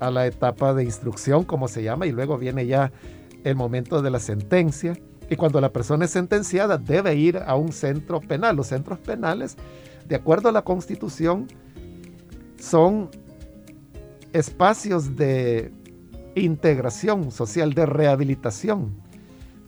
a 0.00 0.10
la 0.10 0.26
etapa 0.26 0.74
de 0.74 0.84
instrucción, 0.84 1.44
como 1.44 1.68
se 1.68 1.82
llama, 1.82 2.06
y 2.06 2.12
luego 2.12 2.38
viene 2.38 2.66
ya 2.66 2.92
el 3.44 3.56
momento 3.56 4.02
de 4.02 4.10
la 4.10 4.20
sentencia. 4.20 4.98
Y 5.30 5.36
cuando 5.36 5.60
la 5.60 5.72
persona 5.72 6.04
es 6.04 6.10
sentenciada 6.12 6.78
debe 6.78 7.14
ir 7.14 7.38
a 7.38 7.54
un 7.56 7.72
centro 7.72 8.20
penal. 8.20 8.56
Los 8.56 8.68
centros 8.68 8.98
penales, 8.98 9.56
de 10.06 10.16
acuerdo 10.16 10.48
a 10.48 10.52
la 10.52 10.62
constitución, 10.62 11.48
son 12.58 13.10
espacios 14.32 15.16
de 15.16 15.72
integración 16.34 17.30
social, 17.30 17.74
de 17.74 17.86
rehabilitación 17.86 18.94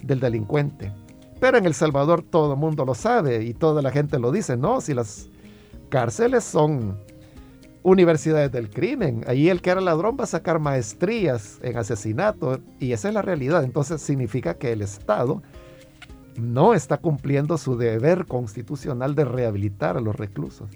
del 0.03 0.21
delincuente. 0.21 0.93
Pero 1.41 1.59
en 1.59 1.67
El 1.67 1.75
Salvador 1.75 2.23
todo 2.23 2.55
el 2.55 2.59
mundo 2.61 2.85
lo 2.85 2.95
sabe 2.95 3.43
y 3.45 3.55
toda 3.55 3.83
la 3.83 3.91
gente 3.91 4.19
lo 4.19 4.31
dice, 4.31 4.57
no, 4.57 4.81
si 4.81 4.95
las 4.95 5.30
cárceles 5.91 6.45
son 6.45 6.99
universidades 7.83 8.51
del 8.53 8.71
crimen. 8.71 9.25
Ahí 9.27 9.49
el 9.49 9.61
que 9.61 9.71
era 9.71 9.81
ladrón 9.81 10.17
va 10.19 10.25
a 10.25 10.29
sacar 10.29 10.59
maestrías 10.59 11.59
en 11.63 11.77
asesinato 11.77 12.61
y 12.79 12.93
esa 12.93 13.09
es 13.09 13.15
la 13.15 13.23
realidad. 13.23 13.65
Entonces 13.65 14.01
significa 14.01 14.55
que 14.55 14.73
el 14.73 14.83
Estado 14.83 15.43
no 16.37 16.75
está 16.75 16.99
cumpliendo 16.99 17.59
su 17.59 17.77
deber 17.77 18.27
constitucional 18.27 19.15
de 19.15 19.25
rehabilitar 19.25 19.97
a 19.97 20.01
los 20.01 20.17
reclusos. 20.17 20.71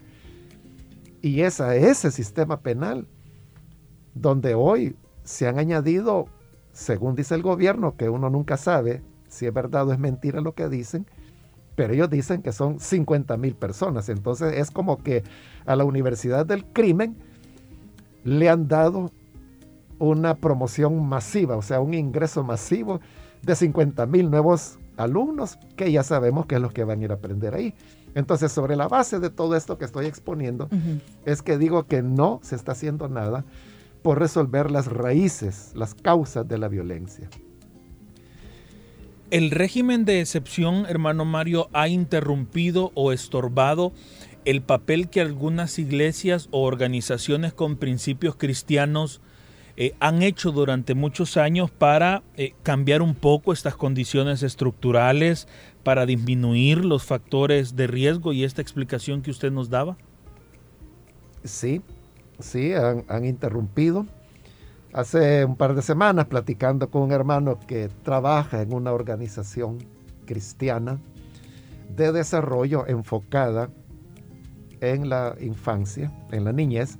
Y 1.22 1.40
es 1.40 1.60
a 1.60 1.74
ese 1.76 2.10
sistema 2.10 2.60
penal 2.60 3.06
donde 4.14 4.54
hoy 4.54 4.96
se 5.22 5.48
han 5.48 5.58
añadido, 5.58 6.26
según 6.72 7.14
dice 7.14 7.34
el 7.34 7.42
gobierno, 7.42 7.96
que 7.96 8.10
uno 8.10 8.28
nunca 8.28 8.56
sabe 8.56 9.02
si 9.28 9.46
es 9.46 9.54
verdad 9.54 9.88
o 9.88 9.92
es 9.92 9.98
mentira 9.98 10.40
lo 10.40 10.54
que 10.54 10.68
dicen, 10.68 11.06
pero 11.74 11.94
ellos 11.94 12.10
dicen 12.10 12.42
que 12.42 12.52
son 12.52 12.80
50 12.80 13.36
mil 13.36 13.54
personas. 13.54 14.08
Entonces 14.08 14.54
es 14.58 14.70
como 14.70 15.02
que 15.02 15.22
a 15.66 15.76
la 15.76 15.84
Universidad 15.84 16.46
del 16.46 16.64
Crimen 16.64 17.16
le 18.24 18.48
han 18.48 18.68
dado 18.68 19.10
una 19.98 20.34
promoción 20.34 21.06
masiva, 21.06 21.56
o 21.56 21.62
sea, 21.62 21.80
un 21.80 21.94
ingreso 21.94 22.42
masivo 22.42 23.00
de 23.42 23.54
50 23.54 24.06
mil 24.06 24.30
nuevos 24.30 24.78
alumnos 24.96 25.58
que 25.76 25.90
ya 25.90 26.02
sabemos 26.02 26.46
que 26.46 26.56
es 26.56 26.60
lo 26.60 26.70
que 26.70 26.84
van 26.84 27.00
a 27.00 27.04
ir 27.04 27.10
a 27.10 27.14
aprender 27.14 27.54
ahí. 27.54 27.74
Entonces, 28.14 28.52
sobre 28.52 28.76
la 28.76 28.88
base 28.88 29.18
de 29.18 29.30
todo 29.30 29.56
esto 29.56 29.76
que 29.76 29.84
estoy 29.84 30.06
exponiendo, 30.06 30.68
es 31.24 31.42
que 31.42 31.58
digo 31.58 31.84
que 31.86 32.02
no 32.02 32.40
se 32.42 32.54
está 32.54 32.72
haciendo 32.72 33.08
nada 33.08 33.44
por 34.02 34.20
resolver 34.20 34.70
las 34.70 34.86
raíces, 34.86 35.72
las 35.74 35.94
causas 35.94 36.46
de 36.46 36.58
la 36.58 36.68
violencia. 36.68 37.28
¿El 39.34 39.50
régimen 39.50 40.04
de 40.04 40.20
excepción, 40.20 40.86
hermano 40.88 41.24
Mario, 41.24 41.68
ha 41.72 41.88
interrumpido 41.88 42.92
o 42.94 43.10
estorbado 43.10 43.92
el 44.44 44.62
papel 44.62 45.08
que 45.10 45.20
algunas 45.20 45.80
iglesias 45.80 46.46
o 46.52 46.62
organizaciones 46.62 47.52
con 47.52 47.74
principios 47.74 48.36
cristianos 48.36 49.20
eh, 49.76 49.96
han 49.98 50.22
hecho 50.22 50.52
durante 50.52 50.94
muchos 50.94 51.36
años 51.36 51.72
para 51.72 52.22
eh, 52.36 52.54
cambiar 52.62 53.02
un 53.02 53.16
poco 53.16 53.52
estas 53.52 53.74
condiciones 53.74 54.44
estructurales, 54.44 55.48
para 55.82 56.06
disminuir 56.06 56.84
los 56.84 57.02
factores 57.02 57.74
de 57.74 57.88
riesgo 57.88 58.32
y 58.32 58.44
esta 58.44 58.62
explicación 58.62 59.20
que 59.20 59.32
usted 59.32 59.50
nos 59.50 59.68
daba? 59.68 59.96
Sí, 61.42 61.82
sí, 62.38 62.72
han, 62.72 63.04
han 63.08 63.24
interrumpido. 63.24 64.06
Hace 64.94 65.44
un 65.44 65.56
par 65.56 65.74
de 65.74 65.82
semanas 65.82 66.26
platicando 66.26 66.88
con 66.88 67.02
un 67.02 67.10
hermano 67.10 67.58
que 67.58 67.88
trabaja 68.04 68.62
en 68.62 68.72
una 68.72 68.92
organización 68.92 69.78
cristiana 70.24 71.00
de 71.96 72.12
desarrollo 72.12 72.86
enfocada 72.86 73.70
en 74.80 75.08
la 75.08 75.34
infancia, 75.40 76.12
en 76.30 76.44
la 76.44 76.52
niñez, 76.52 76.96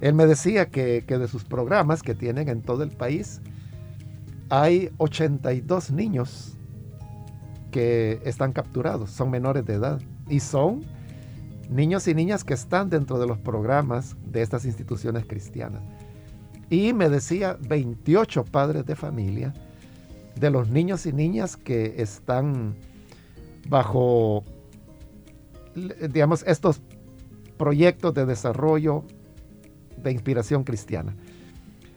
él 0.00 0.14
me 0.14 0.26
decía 0.26 0.70
que, 0.70 1.02
de 1.02 1.28
sus 1.28 1.44
programas 1.44 2.02
que 2.02 2.16
tienen 2.16 2.48
en 2.48 2.62
todo 2.62 2.82
el 2.82 2.90
país, 2.90 3.40
hay 4.48 4.90
82 4.96 5.92
niños 5.92 6.58
que 7.70 8.20
están 8.24 8.52
capturados, 8.52 9.10
son 9.10 9.30
menores 9.30 9.64
de 9.64 9.74
edad 9.74 10.00
y 10.28 10.40
son 10.40 10.84
niños 11.70 12.08
y 12.08 12.14
niñas 12.16 12.42
que 12.42 12.54
están 12.54 12.90
dentro 12.90 13.20
de 13.20 13.28
los 13.28 13.38
programas 13.38 14.16
de 14.26 14.42
estas 14.42 14.64
instituciones 14.64 15.26
cristianas. 15.26 15.82
Y 16.70 16.92
me 16.92 17.08
decía 17.08 17.56
28 17.68 18.44
padres 18.44 18.86
de 18.86 18.96
familia 18.96 19.52
de 20.36 20.50
los 20.50 20.68
niños 20.68 21.06
y 21.06 21.12
niñas 21.12 21.56
que 21.56 21.94
están 21.98 22.74
bajo, 23.68 24.44
digamos, 25.74 26.42
estos 26.46 26.82
proyectos 27.56 28.14
de 28.14 28.26
desarrollo 28.26 29.04
de 29.96 30.12
inspiración 30.12 30.64
cristiana. 30.64 31.14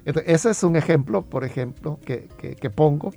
ese 0.06 0.52
es 0.52 0.64
un 0.64 0.76
ejemplo, 0.76 1.24
por 1.24 1.44
ejemplo, 1.44 2.00
que, 2.06 2.72
pongo 2.76 3.12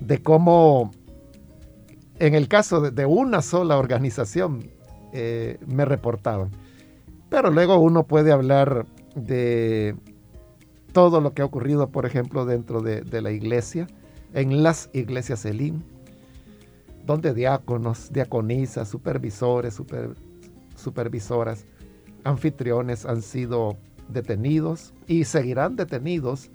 de 0.00 0.22
cómo 0.22 0.90
en 2.18 2.34
el 2.34 2.48
caso 2.48 2.80
de, 2.80 3.06
una 3.06 3.42
sola 3.42 3.78
organización 3.78 4.70
eh, 5.12 5.58
me 5.66 5.84
reportaban. 5.84 6.50
Pero 7.28 7.50
luego 7.50 7.78
uno 7.78 8.04
puede 8.04 8.32
hablar 8.32 8.86
de 9.14 9.96
todo 10.96 11.20
lo 11.20 11.34
que 11.34 11.42
ha 11.42 11.44
ocurrido, 11.44 11.90
por 11.90 12.06
ejemplo, 12.06 12.46
dentro 12.46 12.80
de, 12.80 13.20
la 13.20 13.30
iglesia, 13.30 13.86
en 14.32 14.62
las 14.62 14.88
iglesias 14.94 15.44
Elim, 15.44 15.82
donde 17.04 17.34
diáconos, 17.34 18.10
diaconisas, 18.14 18.88
supervisores, 18.88 19.78
supervisoras, 20.74 21.66
anfitriones 22.24 23.04
han 23.04 23.20
sido 23.20 23.76
detenidos 24.08 24.94
y 25.06 25.24
seguirán 25.24 25.76
detenidos 25.76 26.50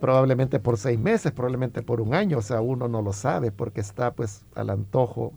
probablemente 0.00 0.58
por 0.58 0.78
seis 0.78 0.98
meses, 0.98 1.30
probablemente 1.30 1.82
por 1.82 2.00
un 2.00 2.14
año, 2.14 2.38
o 2.38 2.42
sea, 2.42 2.62
uno 2.62 2.88
no 2.88 3.02
lo 3.02 3.12
sabe 3.12 3.52
porque 3.52 3.82
está 3.82 4.14
pues 4.14 4.46
al 4.54 4.70
antojo 4.70 5.34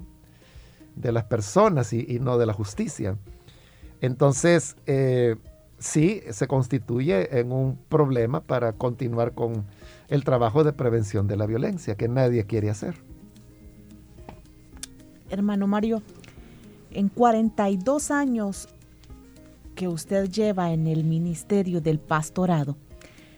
de 0.95 1.11
las 1.11 1.25
personas 1.25 1.91
y, 1.91 2.17
no 2.21 2.37
de 2.37 2.45
la 2.45 2.53
justicia. 2.53 3.17
Entonces, 3.99 4.77
eh, 4.85 5.35
sí 5.79 6.21
se 6.31 6.47
constituye 6.47 7.39
en 7.39 7.51
un 7.51 7.77
problema 7.89 8.41
para 8.41 8.73
continuar 8.73 9.33
con 9.33 9.65
el 10.07 10.23
trabajo 10.23 10.63
de 10.63 10.73
prevención 10.73 11.27
de 11.27 11.37
la 11.37 11.45
violencia 11.45 11.95
que 11.95 12.07
nadie 12.07 12.45
quiere 12.45 12.69
hacer. 12.69 12.95
Hermano 15.29 15.67
Mario, 15.67 16.01
en 16.91 17.09
42 17.09 18.11
años 18.11 18.69
que 19.75 19.87
usted 19.87 20.29
lleva 20.29 20.71
en 20.71 20.87
el 20.87 21.03
ministerio 21.03 21.81
del 21.81 21.99
pastorado, 21.99 22.77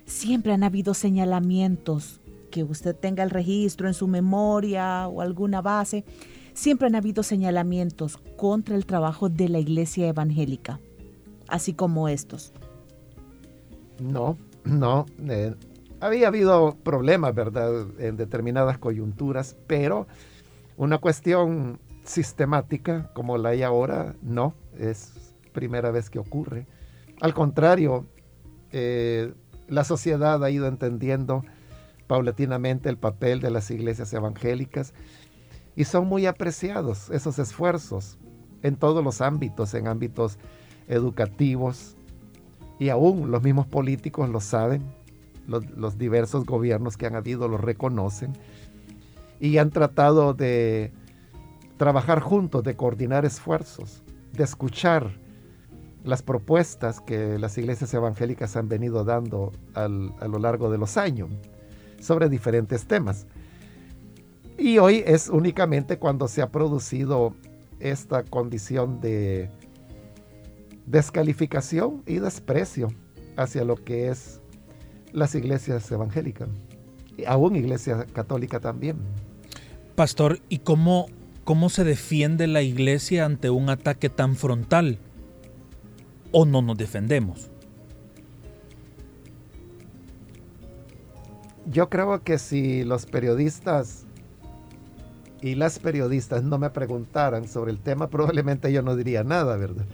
siempre 0.06 0.54
han 0.54 0.64
habido 0.64 0.94
señalamientos, 0.94 2.22
que 2.52 2.64
usted 2.64 2.96
tenga 2.96 3.24
el 3.24 3.30
registro 3.30 3.88
en 3.88 3.94
su 3.94 4.08
memoria 4.08 5.08
o 5.08 5.22
alguna 5.22 5.62
base, 5.62 6.06
siempre 6.54 6.88
han 6.88 6.96
habido 6.96 7.24
señalamientos 7.24 8.18
contra 8.38 8.76
el 8.76 8.86
trabajo 8.86 9.30
de 9.30 9.50
la 9.50 9.60
iglesia 9.60 10.08
evangélica, 10.08 10.80
así 11.50 11.74
como 11.74 12.08
estos. 12.08 12.54
No, 14.00 14.38
no. 14.64 15.06
Eh, 15.28 15.56
había 16.00 16.28
habido 16.28 16.78
problemas, 16.84 17.36
¿verdad?, 17.36 17.88
en 18.00 18.16
determinadas 18.18 18.78
coyunturas, 18.78 19.56
pero 19.68 20.08
una 20.78 20.98
cuestión 20.98 21.80
sistemática 22.04 23.12
como 23.14 23.38
la 23.38 23.50
hay 23.50 23.64
ahora, 23.64 24.16
no, 24.22 24.54
es 24.78 25.34
primera 25.52 25.92
vez 25.92 26.10
que 26.10 26.20
ocurre. 26.20 26.68
Al 27.22 27.34
contrario, 27.34 28.06
eh, 28.72 29.34
la 29.68 29.84
sociedad 29.84 30.44
ha 30.44 30.50
ido 30.50 30.68
entendiendo 30.68 31.44
paulatinamente 32.08 32.90
el 32.90 32.98
papel 32.98 33.40
de 33.42 33.52
las 33.52 33.70
iglesias 33.70 34.12
evangélicas 34.14 34.94
y 35.76 35.84
son 35.84 36.08
muy 36.08 36.26
apreciados 36.26 37.10
esos 37.12 37.38
esfuerzos 37.40 38.18
en 38.64 38.76
todos 38.76 39.04
los 39.04 39.22
ámbitos, 39.22 39.74
en 39.74 39.88
ámbitos 39.88 40.40
educativos 40.90 41.96
y 42.80 42.90
aún 42.90 43.32
los 43.32 43.42
mismos 43.44 43.68
políticos 43.68 44.30
lo 44.30 44.42
saben, 44.42 44.84
los, 45.48 45.98
diversos 45.98 46.46
gobiernos 46.46 46.98
que 46.98 47.08
han 47.08 47.16
habido 47.16 47.48
lo 47.48 47.58
reconocen 47.58 48.34
y 49.40 49.58
han 49.58 49.72
tratado 49.72 50.34
de 50.34 50.92
trabajar 51.78 52.20
juntos, 52.20 52.64
de 52.64 52.76
coordinar 52.76 53.26
esfuerzos, 53.26 54.04
de 54.34 54.44
escuchar 54.44 55.12
las 56.04 56.22
propuestas 56.22 57.02
que 57.02 57.40
las 57.40 57.58
iglesias 57.58 57.94
evangélicas 57.94 58.56
han 58.56 58.70
venido 58.70 59.04
dando 59.04 59.52
a 59.74 59.88
lo 59.88 60.40
largo 60.40 60.70
de 60.70 60.78
los 60.78 60.98
años 60.98 61.30
sobre 62.00 62.30
diferentes 62.30 62.86
temas. 62.86 63.26
Y 64.58 64.78
hoy 64.78 65.04
es 65.06 65.30
únicamente 65.30 65.98
cuando 65.98 66.28
se 66.28 66.42
ha 66.42 66.52
producido 66.52 67.34
esta 67.80 68.24
condición 68.24 69.00
de 69.00 69.50
descalificación 70.90 72.04
y 72.06 72.16
desprecio 72.16 72.90
hacia 73.38 73.64
lo 73.64 73.76
que 73.76 74.10
es 74.10 74.42
las 75.14 75.34
iglesias 75.36 75.90
evangélicas, 75.92 76.50
y 77.18 77.26
aún 77.26 77.56
iglesia 77.56 78.06
católica 78.14 78.60
también. 78.60 78.98
Pastor, 79.96 80.40
¿y 80.50 80.60
cómo, 80.60 81.08
cómo 81.44 81.70
se 81.70 81.84
defiende 81.84 82.48
la 82.48 82.62
iglesia 82.62 83.26
ante 83.26 83.50
un 83.50 83.70
ataque 83.70 84.10
tan 84.10 84.36
frontal? 84.36 85.00
o 86.32 86.46
no 86.46 86.62
nos 86.62 86.78
defendemos? 86.78 87.50
Yo 91.66 91.90
creo 91.90 92.24
que 92.24 92.38
si 92.40 92.84
los 92.84 93.06
periodistas 93.06 94.06
y 95.42 95.56
las 95.56 95.80
periodistas 95.80 96.44
no 96.44 96.58
me 96.58 96.70
preguntaran 96.70 97.48
sobre 97.48 97.72
el 97.72 97.80
tema, 97.80 98.10
probablemente 98.10 98.74
yo 98.74 98.82
no 98.82 98.96
diría 98.96 99.24
nada, 99.24 99.56
¿verdad? 99.56 99.86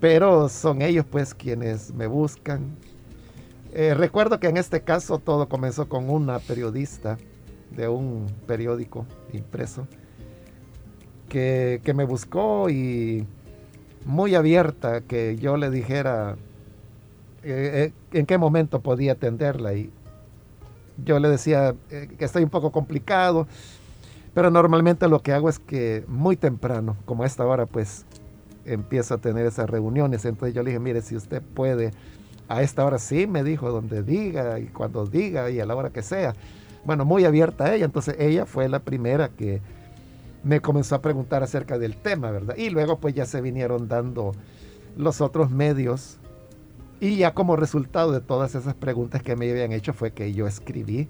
Pero 0.00 0.48
son 0.48 0.82
ellos 0.82 1.04
pues 1.10 1.34
quienes 1.34 1.92
me 1.92 2.06
buscan. 2.06 2.76
Eh, 3.72 3.94
recuerdo 3.94 4.40
que 4.40 4.48
en 4.48 4.56
este 4.56 4.82
caso 4.82 5.18
todo 5.18 5.48
comenzó 5.48 5.88
con 5.88 6.08
una 6.08 6.38
periodista 6.38 7.18
de 7.70 7.88
un 7.88 8.26
periódico 8.46 9.06
impreso 9.32 9.86
que, 11.28 11.80
me 11.94 12.04
buscó 12.04 12.70
y 12.70 13.26
muy 14.06 14.34
abierta 14.34 15.02
que 15.02 15.36
yo 15.36 15.58
le 15.58 15.70
dijera 15.70 16.36
eh, 17.42 17.92
eh, 18.12 18.18
en 18.18 18.24
qué 18.24 18.38
momento 18.38 18.80
podía 18.80 19.12
atenderla 19.12 19.74
y 19.74 19.90
yo 21.04 21.18
le 21.18 21.28
decía 21.28 21.74
que 21.90 22.24
estoy 22.24 22.42
un 22.42 22.50
poco 22.50 22.72
complicado, 22.72 23.46
pero 24.34 24.50
normalmente 24.50 25.06
lo 25.08 25.20
que 25.20 25.32
hago 25.32 25.48
es 25.48 25.58
que 25.58 26.04
muy 26.08 26.36
temprano, 26.36 26.96
como 27.04 27.22
a 27.22 27.26
esta 27.26 27.46
hora, 27.46 27.66
pues 27.66 28.04
empiezo 28.72 29.14
a 29.14 29.18
tener 29.18 29.46
esas 29.46 29.68
reuniones. 29.68 30.24
Entonces 30.24 30.54
yo 30.54 30.62
le 30.62 30.70
dije, 30.70 30.80
mire, 30.80 31.02
si 31.02 31.16
usted 31.16 31.42
puede, 31.42 31.92
a 32.48 32.62
esta 32.62 32.84
hora 32.84 32.98
sí, 32.98 33.26
me 33.26 33.42
dijo, 33.42 33.70
donde 33.70 34.02
diga 34.02 34.58
y 34.58 34.66
cuando 34.66 35.06
diga 35.06 35.50
y 35.50 35.60
a 35.60 35.66
la 35.66 35.74
hora 35.74 35.90
que 35.90 36.02
sea. 36.02 36.34
Bueno, 36.84 37.04
muy 37.04 37.24
abierta 37.24 37.74
ella. 37.74 37.84
Entonces 37.84 38.16
ella 38.18 38.46
fue 38.46 38.68
la 38.68 38.80
primera 38.80 39.28
que 39.28 39.60
me 40.42 40.60
comenzó 40.60 40.94
a 40.94 41.02
preguntar 41.02 41.42
acerca 41.42 41.78
del 41.78 41.96
tema, 41.96 42.30
¿verdad? 42.30 42.56
Y 42.56 42.70
luego 42.70 42.98
pues 42.98 43.14
ya 43.14 43.26
se 43.26 43.40
vinieron 43.40 43.88
dando 43.88 44.32
los 44.96 45.20
otros 45.20 45.50
medios 45.50 46.18
y 47.00 47.16
ya 47.16 47.34
como 47.34 47.56
resultado 47.56 48.12
de 48.12 48.20
todas 48.20 48.54
esas 48.54 48.74
preguntas 48.74 49.22
que 49.22 49.36
me 49.36 49.50
habían 49.50 49.72
hecho 49.72 49.92
fue 49.92 50.12
que 50.12 50.32
yo 50.32 50.46
escribí 50.46 51.08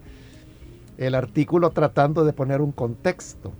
el 0.97 1.15
artículo 1.15 1.69
tratando 1.69 2.25
de 2.25 2.33
poner 2.33 2.59
un 2.61 2.73
contexto, 2.73 3.53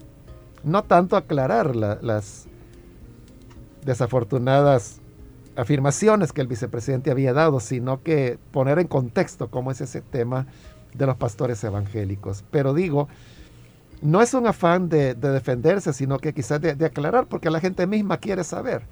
no 0.63 0.83
tanto 0.83 1.15
aclarar 1.15 1.75
las 1.75 2.48
desafortunadas 3.85 5.01
afirmaciones 5.55 6.31
que 6.31 6.41
el 6.41 6.47
vicepresidente 6.47 7.11
había 7.11 7.33
dado, 7.33 7.59
sino 7.59 8.01
que 8.01 8.39
poner 8.51 8.79
en 8.79 8.87
contexto 8.87 9.49
cómo 9.49 9.71
es 9.71 9.81
ese 9.81 10.01
tema 10.01 10.47
de 10.93 11.05
los 11.05 11.17
pastores 11.17 11.63
evangélicos. 11.63 12.45
Pero 12.49 12.73
digo, 12.73 13.09
no 14.01 14.21
es 14.21 14.33
un 14.33 14.47
afán 14.47 14.87
de, 14.87 15.15
defenderse, 15.15 15.91
sino 15.93 16.17
que 16.19 16.33
quizás 16.33 16.61
de, 16.61 16.85
aclarar, 16.85 17.27
porque 17.27 17.49
la 17.49 17.59
gente 17.59 17.85
misma 17.87 18.17
quiere 18.17 18.43
saber. 18.43 18.83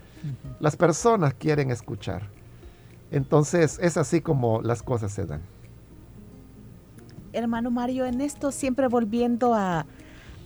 Las 0.59 0.75
personas 0.75 1.33
quieren 1.33 1.71
escuchar. 1.71 2.23
Entonces 3.11 3.79
es 3.81 3.95
así 3.95 4.19
como 4.19 4.61
las 4.61 4.83
cosas 4.83 5.13
se 5.13 5.25
dan. 5.25 5.41
Hermano 7.31 7.71
Mario, 7.71 8.05
en 8.05 8.19
esto 8.19 8.51
siempre 8.51 8.87
volviendo 8.87 9.53
a, 9.53 9.85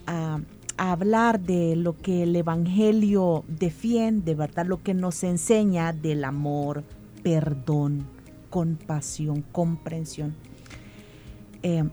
a, 0.06 0.40
hablar 0.90 1.40
de 1.40 1.76
lo 1.76 1.96
que 1.96 2.24
el 2.24 2.36
Evangelio 2.36 3.44
defiende, 3.48 4.34
¿verdad? 4.34 4.66
Lo 4.66 4.82
que 4.82 4.96
nos 4.96 5.24
enseña 5.24 5.94
del 5.94 6.24
amor, 6.24 6.84
perdón, 7.22 8.08
compasión, 8.50 9.44
comprensión. 9.52 10.34
Eh, 11.62 11.84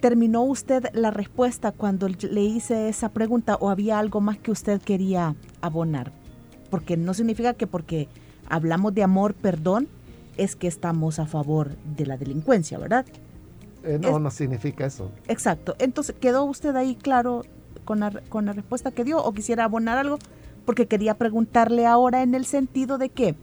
¿Terminó 0.00 0.44
usted 0.44 0.86
la 0.94 1.10
respuesta 1.10 1.72
cuando 1.72 2.08
le 2.08 2.40
hice 2.40 2.88
esa 2.88 3.10
pregunta 3.10 3.56
o 3.56 3.68
había 3.68 3.98
algo 3.98 4.22
más 4.22 4.38
que 4.38 4.50
usted 4.50 4.80
quería 4.80 5.36
abonar? 5.60 6.12
Porque 6.70 6.96
no 6.96 7.12
significa 7.12 7.52
que 7.52 7.66
porque 7.66 8.08
hablamos 8.48 8.94
de 8.94 9.02
amor, 9.02 9.34
perdón, 9.34 9.88
es 10.38 10.56
que 10.56 10.68
estamos 10.68 11.18
a 11.18 11.26
favor 11.26 11.76
de 11.96 12.06
la 12.06 12.16
delincuencia, 12.16 12.78
¿verdad? 12.78 13.04
Eh, 13.84 13.98
no, 14.00 14.18
no 14.18 14.30
significa 14.30 14.86
eso. 14.86 15.10
Exacto. 15.28 15.76
Entonces, 15.78 16.16
¿quedó 16.18 16.44
usted 16.44 16.74
ahí 16.76 16.96
claro 16.96 17.42
con 17.86 18.00
la, 18.00 18.10
con 18.28 18.44
la 18.44 18.52
respuesta 18.52 18.90
que 18.90 19.04
dio 19.04 19.24
o 19.24 19.32
quisiera 19.32 19.64
abonar 19.64 19.96
algo? 19.96 20.18
Porque 20.66 20.86
quería 20.86 21.14
preguntarle 21.14 21.86
ahora 21.86 22.22
en 22.22 22.34
el 22.34 22.44
sentido 22.44 22.98
de 22.98 23.08
que 23.08 23.34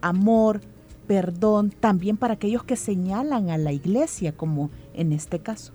amor, 0.00 0.60
perdón, 1.08 1.70
también 1.70 2.16
para 2.16 2.34
aquellos 2.34 2.62
que 2.62 2.76
señalan 2.76 3.50
a 3.50 3.58
la 3.58 3.72
iglesia, 3.72 4.32
como 4.36 4.70
en 4.94 5.12
este 5.12 5.40
caso. 5.40 5.72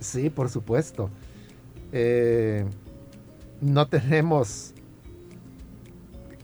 Sí, 0.00 0.30
por 0.30 0.48
supuesto. 0.48 1.10
Eh, 1.92 2.64
no 3.60 3.86
tenemos, 3.86 4.72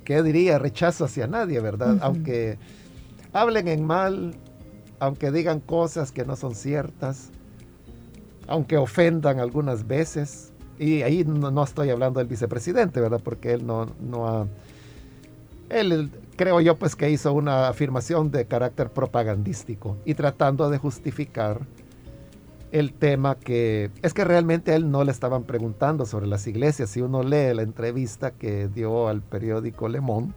¿qué 0.05 0.23
diría? 0.23 0.59
Rechazo 0.59 1.05
hacia 1.05 1.27
nadie, 1.27 1.61
¿verdad? 1.61 1.99
Aunque 2.03 2.59
hablen 3.33 3.69
en 3.69 3.85
mal, 3.85 4.35
aunque 4.99 5.31
digan 5.31 5.61
cosas 5.61 6.13
que 6.13 6.25
no 6.25 6.37
son 6.37 6.55
ciertas, 6.55 7.31
aunque 8.47 8.77
ofendan 8.77 9.39
algunas 9.39 9.87
veces, 9.87 10.50
y 10.81 11.03
ahí 11.03 11.25
no, 11.25 11.63
estoy 11.63 11.91
hablando 11.91 12.21
del 12.21 12.27
vicepresidente, 12.27 13.03
¿verdad? 13.03 13.21
Porque 13.23 13.53
él 13.53 13.67
no, 13.67 13.87
no 14.01 14.27
ha... 14.27 14.47
Él 15.69 16.11
creo 16.37 16.59
yo 16.63 16.77
pues 16.77 16.97
que 16.97 17.11
hizo 17.11 17.35
una 17.35 17.69
afirmación 17.69 18.31
de 18.31 18.47
carácter 18.47 18.89
propagandístico 18.89 19.99
y 20.07 20.15
tratando 20.15 20.71
de 20.71 20.79
justificar 20.79 21.61
el 22.73 22.95
tema 22.95 23.35
que 23.35 23.91
es 24.01 24.15
que 24.15 24.25
realmente 24.25 24.73
a 24.73 24.77
él 24.77 24.91
no 24.91 25.05
le 25.05 25.13
estaban 25.13 25.45
preguntando 25.45 26.07
sobre 26.07 26.27
las 26.27 26.47
iglesias. 26.47 26.89
Si 26.89 27.03
uno 27.03 27.23
lee 27.23 27.53
la 27.53 27.61
entrevista 27.61 28.31
que 28.31 28.69
dio 28.69 29.09
al 29.09 29.21
periódico 29.21 29.87
Le 29.87 30.01
Monde, 30.01 30.33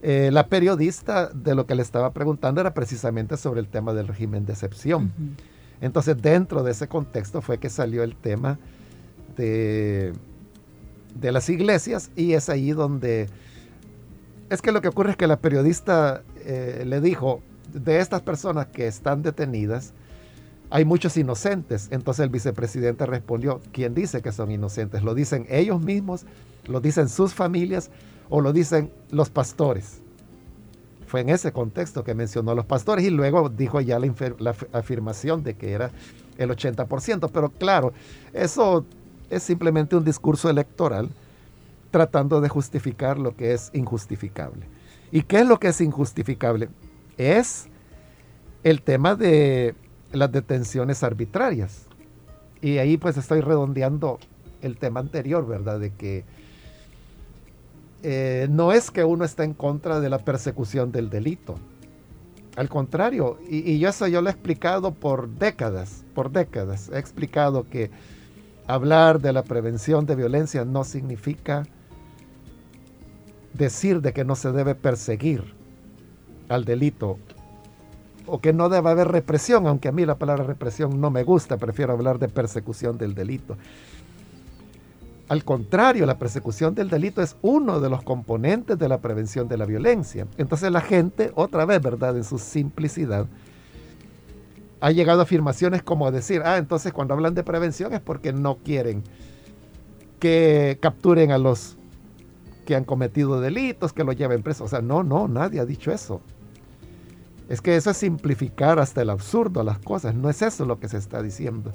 eh, 0.00 0.30
la 0.32 0.46
periodista 0.46 1.28
de 1.28 1.56
lo 1.56 1.66
que 1.66 1.74
le 1.74 1.82
estaba 1.82 2.12
preguntando 2.12 2.60
era 2.60 2.72
precisamente 2.72 3.36
sobre 3.36 3.58
el 3.58 3.66
tema 3.66 3.94
del 3.94 4.06
régimen 4.06 4.46
de 4.46 4.52
excepción. 4.52 5.12
Entonces 5.80 6.22
dentro 6.22 6.62
de 6.62 6.70
ese 6.70 6.86
contexto 6.86 7.42
fue 7.42 7.58
que 7.58 7.68
salió 7.68 8.04
el 8.04 8.14
tema 8.14 8.60
de, 9.36 10.12
de 11.14 11.32
las 11.32 11.48
iglesias 11.48 12.10
y 12.16 12.32
es 12.32 12.48
ahí 12.48 12.72
donde... 12.72 13.28
Es 14.50 14.60
que 14.60 14.72
lo 14.72 14.80
que 14.80 14.88
ocurre 14.88 15.12
es 15.12 15.16
que 15.16 15.26
la 15.26 15.38
periodista 15.38 16.22
eh, 16.44 16.84
le 16.86 17.00
dijo, 17.00 17.40
de 17.72 17.98
estas 17.98 18.22
personas 18.22 18.66
que 18.66 18.86
están 18.86 19.22
detenidas, 19.22 19.92
hay 20.70 20.84
muchos 20.84 21.16
inocentes. 21.16 21.88
Entonces 21.90 22.24
el 22.24 22.30
vicepresidente 22.30 23.06
respondió, 23.06 23.60
¿quién 23.72 23.94
dice 23.94 24.22
que 24.22 24.32
son 24.32 24.50
inocentes? 24.50 25.02
¿Lo 25.02 25.14
dicen 25.14 25.46
ellos 25.48 25.80
mismos? 25.80 26.24
¿Lo 26.66 26.80
dicen 26.80 27.08
sus 27.08 27.34
familias? 27.34 27.90
¿O 28.28 28.40
lo 28.40 28.52
dicen 28.52 28.90
los 29.10 29.30
pastores? 29.30 30.00
Fue 31.06 31.20
en 31.20 31.28
ese 31.28 31.52
contexto 31.52 32.02
que 32.02 32.14
mencionó 32.14 32.54
los 32.54 32.64
pastores 32.64 33.04
y 33.04 33.10
luego 33.10 33.48
dijo 33.48 33.80
ya 33.80 33.98
la, 33.98 34.12
la 34.38 34.54
afirmación 34.72 35.42
de 35.42 35.54
que 35.54 35.72
era 35.72 35.90
el 36.38 36.50
80%. 36.50 37.30
Pero 37.32 37.50
claro, 37.50 37.92
eso 38.32 38.84
es 39.36 39.42
simplemente 39.42 39.96
un 39.96 40.04
discurso 40.04 40.48
electoral 40.48 41.10
tratando 41.90 42.40
de 42.40 42.48
justificar 42.48 43.18
lo 43.18 43.36
que 43.36 43.52
es 43.52 43.70
injustificable. 43.72 44.66
¿Y 45.12 45.22
qué 45.22 45.40
es 45.40 45.46
lo 45.46 45.60
que 45.60 45.68
es 45.68 45.80
injustificable? 45.80 46.68
Es 47.16 47.68
el 48.64 48.82
tema 48.82 49.14
de 49.14 49.74
las 50.12 50.32
detenciones 50.32 51.02
arbitrarias. 51.04 51.86
Y 52.60 52.78
ahí 52.78 52.96
pues 52.96 53.16
estoy 53.16 53.40
redondeando 53.40 54.18
el 54.62 54.78
tema 54.78 55.00
anterior, 55.00 55.46
¿verdad? 55.46 55.78
De 55.78 55.90
que 55.90 56.24
eh, 58.02 58.48
no 58.50 58.72
es 58.72 58.90
que 58.90 59.04
uno 59.04 59.24
esté 59.24 59.44
en 59.44 59.54
contra 59.54 60.00
de 60.00 60.08
la 60.08 60.18
persecución 60.18 60.90
del 60.90 61.10
delito. 61.10 61.54
Al 62.56 62.68
contrario, 62.68 63.38
y, 63.48 63.70
y, 63.70 63.84
eso 63.84 64.06
yo 64.06 64.22
lo 64.22 64.28
he 64.28 64.32
explicado 64.32 64.92
por 64.92 65.28
décadas, 65.28 66.04
por 66.14 66.30
décadas. 66.30 66.88
He 66.92 66.98
explicado 66.98 67.68
que 67.68 67.90
hablar 68.66 69.20
de 69.20 69.32
la 69.32 69.42
prevención 69.42 70.06
de 70.06 70.16
violencia 70.16 70.64
no 70.64 70.84
significa 70.84 71.64
decir 73.52 74.00
de 74.00 74.12
que 74.12 74.24
no 74.24 74.34
se 74.34 74.52
debe 74.52 74.74
perseguir 74.74 75.54
al 76.48 76.64
delito 76.64 77.18
o 78.26 78.40
que 78.40 78.52
no 78.52 78.68
debe 78.68 78.90
haber 78.90 79.08
represión, 79.08 79.66
aunque 79.66 79.88
a 79.88 79.92
mí 79.92 80.06
la 80.06 80.16
palabra 80.16 80.44
represión 80.44 81.00
no 81.00 81.10
me 81.10 81.24
gusta, 81.24 81.56
prefiero 81.56 81.92
hablar 81.92 82.18
de 82.18 82.28
persecución 82.28 82.96
del 82.96 83.14
delito. 83.14 83.56
Al 85.28 85.44
contrario, 85.44 86.04
la 86.04 86.18
persecución 86.18 86.74
del 86.74 86.90
delito 86.90 87.22
es 87.22 87.36
uno 87.40 87.80
de 87.80 87.88
los 87.88 88.02
componentes 88.02 88.78
de 88.78 88.88
la 88.88 88.98
prevención 88.98 89.48
de 89.48 89.56
la 89.56 89.64
violencia. 89.64 90.26
Entonces 90.36 90.70
la 90.70 90.82
gente, 90.82 91.32
otra 91.34 91.64
vez, 91.64 91.80
¿verdad? 91.82 92.16
En 92.16 92.24
su 92.24 92.38
simplicidad, 92.38 93.26
ha 94.84 94.90
llegado 94.90 95.22
afirmaciones 95.22 95.82
como 95.82 96.12
decir, 96.12 96.42
ah, 96.44 96.58
entonces 96.58 96.92
cuando 96.92 97.14
hablan 97.14 97.34
de 97.34 97.42
prevención 97.42 97.94
es 97.94 98.00
porque 98.00 98.34
no 98.34 98.58
quieren 98.58 99.02
que 100.18 100.76
capturen 100.78 101.32
a 101.32 101.38
los 101.38 101.78
que 102.66 102.76
han 102.76 102.84
cometido 102.84 103.40
delitos, 103.40 103.94
que 103.94 104.04
los 104.04 104.14
lleven 104.14 104.42
presos. 104.42 104.66
O 104.66 104.68
sea, 104.68 104.82
no, 104.82 105.02
no, 105.02 105.26
nadie 105.26 105.58
ha 105.60 105.64
dicho 105.64 105.90
eso. 105.90 106.20
Es 107.48 107.62
que 107.62 107.76
eso 107.76 107.92
es 107.92 107.96
simplificar 107.96 108.78
hasta 108.78 109.00
el 109.00 109.08
absurdo 109.08 109.64
las 109.64 109.78
cosas. 109.78 110.14
No 110.14 110.28
es 110.28 110.42
eso 110.42 110.66
lo 110.66 110.78
que 110.78 110.88
se 110.88 110.98
está 110.98 111.22
diciendo. 111.22 111.72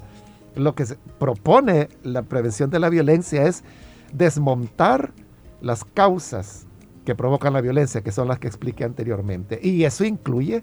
Lo 0.54 0.76
que 0.76 0.86
se 0.86 0.96
propone 1.18 1.88
la 2.04 2.22
prevención 2.22 2.70
de 2.70 2.78
la 2.78 2.90
violencia 2.90 3.42
es 3.42 3.64
desmontar 4.12 5.12
las 5.60 5.82
causas 5.82 6.64
que 7.04 7.16
provocan 7.16 7.54
la 7.54 7.60
violencia, 7.60 8.02
que 8.02 8.12
son 8.12 8.28
las 8.28 8.38
que 8.38 8.46
expliqué 8.46 8.84
anteriormente. 8.84 9.58
Y 9.60 9.82
eso 9.82 10.04
incluye 10.04 10.62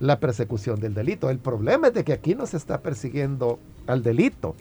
la 0.00 0.18
persecución 0.18 0.80
del 0.80 0.94
delito. 0.94 1.30
El 1.30 1.38
problema 1.38 1.88
es 1.88 1.94
de 1.94 2.04
que 2.04 2.12
aquí 2.12 2.34
no 2.34 2.46
se 2.46 2.56
está 2.56 2.80
persiguiendo 2.80 3.60
al 3.86 4.02
delito, 4.02 4.56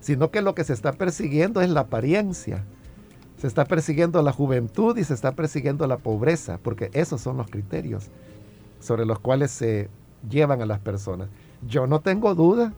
sino 0.00 0.30
que 0.30 0.42
lo 0.42 0.54
que 0.54 0.64
se 0.64 0.72
está 0.72 0.92
persiguiendo 0.92 1.60
es 1.60 1.70
la 1.70 1.80
apariencia. 1.80 2.64
Se 3.38 3.46
está 3.46 3.66
persiguiendo 3.66 4.22
la 4.22 4.32
juventud 4.32 4.96
y 4.96 5.04
se 5.04 5.12
está 5.12 5.32
persiguiendo 5.32 5.86
la 5.86 5.98
pobreza, 5.98 6.58
porque 6.62 6.90
esos 6.94 7.20
son 7.20 7.36
los 7.36 7.48
criterios 7.48 8.08
sobre 8.80 9.04
los 9.04 9.18
cuales 9.18 9.50
se 9.50 9.90
llevan 10.28 10.62
a 10.62 10.66
las 10.66 10.80
personas. 10.80 11.28
Yo 11.66 11.86
no 11.86 12.00
tengo 12.00 12.34
duda 12.34 12.72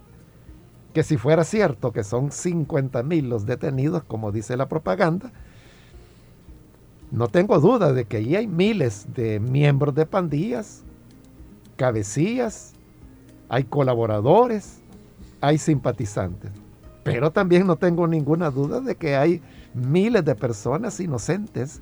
que 0.92 1.04
si 1.04 1.16
fuera 1.16 1.44
cierto 1.44 1.92
que 1.92 2.02
son 2.02 2.32
50 2.32 3.02
mil 3.04 3.28
los 3.28 3.46
detenidos, 3.46 4.02
como 4.02 4.32
dice 4.32 4.56
la 4.56 4.68
propaganda, 4.68 5.32
no 7.12 7.28
tengo 7.28 7.60
duda 7.60 7.92
de 7.92 8.04
que 8.04 8.18
ahí 8.18 8.34
hay 8.34 8.46
miles 8.46 9.06
de 9.14 9.38
miembros 9.38 9.94
de 9.94 10.06
pandillas, 10.06 10.82
cabecillas, 11.78 12.74
hay 13.48 13.64
colaboradores, 13.64 14.80
hay 15.40 15.56
simpatizantes. 15.56 16.50
Pero 17.04 17.30
también 17.30 17.66
no 17.66 17.76
tengo 17.76 18.06
ninguna 18.06 18.50
duda 18.50 18.80
de 18.80 18.96
que 18.96 19.16
hay 19.16 19.40
miles 19.72 20.24
de 20.26 20.34
personas 20.34 21.00
inocentes 21.00 21.80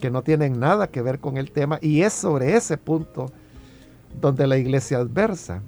que 0.00 0.10
no 0.10 0.22
tienen 0.22 0.58
nada 0.58 0.88
que 0.88 1.00
ver 1.00 1.20
con 1.20 1.38
el 1.38 1.52
tema 1.52 1.78
y 1.80 2.02
es 2.02 2.12
sobre 2.12 2.56
ese 2.56 2.76
punto 2.76 3.26
donde 4.20 4.46
la 4.46 4.58
iglesia 4.58 4.98
adversa, 4.98 5.62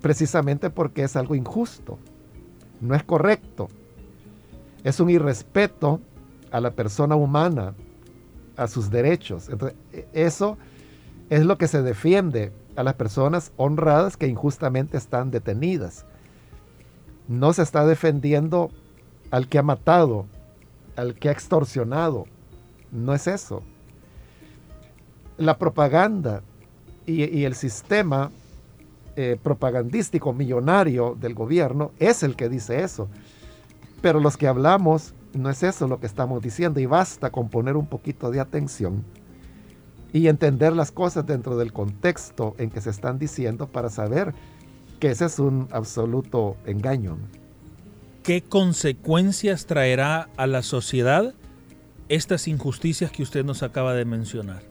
precisamente 0.00 0.70
porque 0.70 1.02
es 1.02 1.16
algo 1.16 1.34
injusto, 1.34 1.98
no 2.80 2.94
es 2.94 3.02
correcto, 3.02 3.68
es 4.84 5.00
un 5.00 5.10
irrespeto 5.10 6.00
a 6.50 6.60
la 6.60 6.70
persona 6.70 7.16
humana, 7.16 7.74
a 8.56 8.68
sus 8.68 8.90
derechos. 8.90 9.50
E, 9.92 10.06
eso 10.12 10.56
es 11.28 11.44
lo 11.44 11.58
que 11.58 11.68
se 11.68 11.82
defiende 11.82 12.52
a 12.80 12.82
las 12.82 12.94
personas 12.94 13.52
honradas 13.58 14.16
que 14.16 14.26
injustamente 14.26 14.96
están 14.96 15.30
detenidas. 15.30 16.06
No 17.28 17.52
se 17.52 17.62
está 17.62 17.84
defendiendo 17.84 18.70
al 19.30 19.48
que 19.48 19.58
ha 19.58 19.62
matado, 19.62 20.24
al 20.96 21.14
que 21.14 21.28
ha 21.28 21.32
extorsionado. 21.32 22.24
No 22.90 23.12
es 23.12 23.26
eso. 23.26 23.62
La 25.36 25.58
propaganda 25.58 26.42
y, 27.04 27.44
el 27.44 27.54
sistema 27.54 28.30
eh, 29.14 29.38
propagandístico 29.42 30.32
millonario 30.32 31.16
del 31.20 31.34
gobierno 31.34 31.92
es 31.98 32.22
el 32.22 32.34
que 32.34 32.48
dice 32.48 32.82
eso. 32.82 33.08
Pero 34.00 34.20
los 34.20 34.38
que 34.38 34.48
hablamos 34.48 35.12
no 35.34 35.50
es 35.50 35.62
eso 35.62 35.86
lo 35.86 36.00
que 36.00 36.06
estamos 36.06 36.40
diciendo 36.40 36.80
y 36.80 36.86
basta 36.86 37.30
con 37.30 37.50
poner 37.50 37.76
un 37.76 37.86
poquito 37.86 38.30
de 38.30 38.40
atención 38.40 39.04
y 40.12 40.28
entender 40.28 40.74
las 40.74 40.92
cosas 40.92 41.26
dentro 41.26 41.56
del 41.56 41.72
contexto 41.72 42.54
en 42.58 42.70
que 42.70 42.80
se 42.80 42.90
están 42.90 43.18
diciendo 43.18 43.66
para 43.66 43.90
saber 43.90 44.34
que 44.98 45.10
ese 45.10 45.26
es 45.26 45.38
un 45.38 45.68
absoluto 45.70 46.56
engaño. 46.66 47.16
¿Qué 48.22 48.42
consecuencias 48.42 49.66
traerá 49.66 50.28
a 50.36 50.46
la 50.46 50.62
sociedad 50.62 51.34
estas 52.08 52.48
injusticias 52.48 53.10
que 53.10 53.22
usted 53.22 53.44
nos 53.44 53.62
acaba 53.62 53.94
de 53.94 54.04
mencionar? 54.04 54.62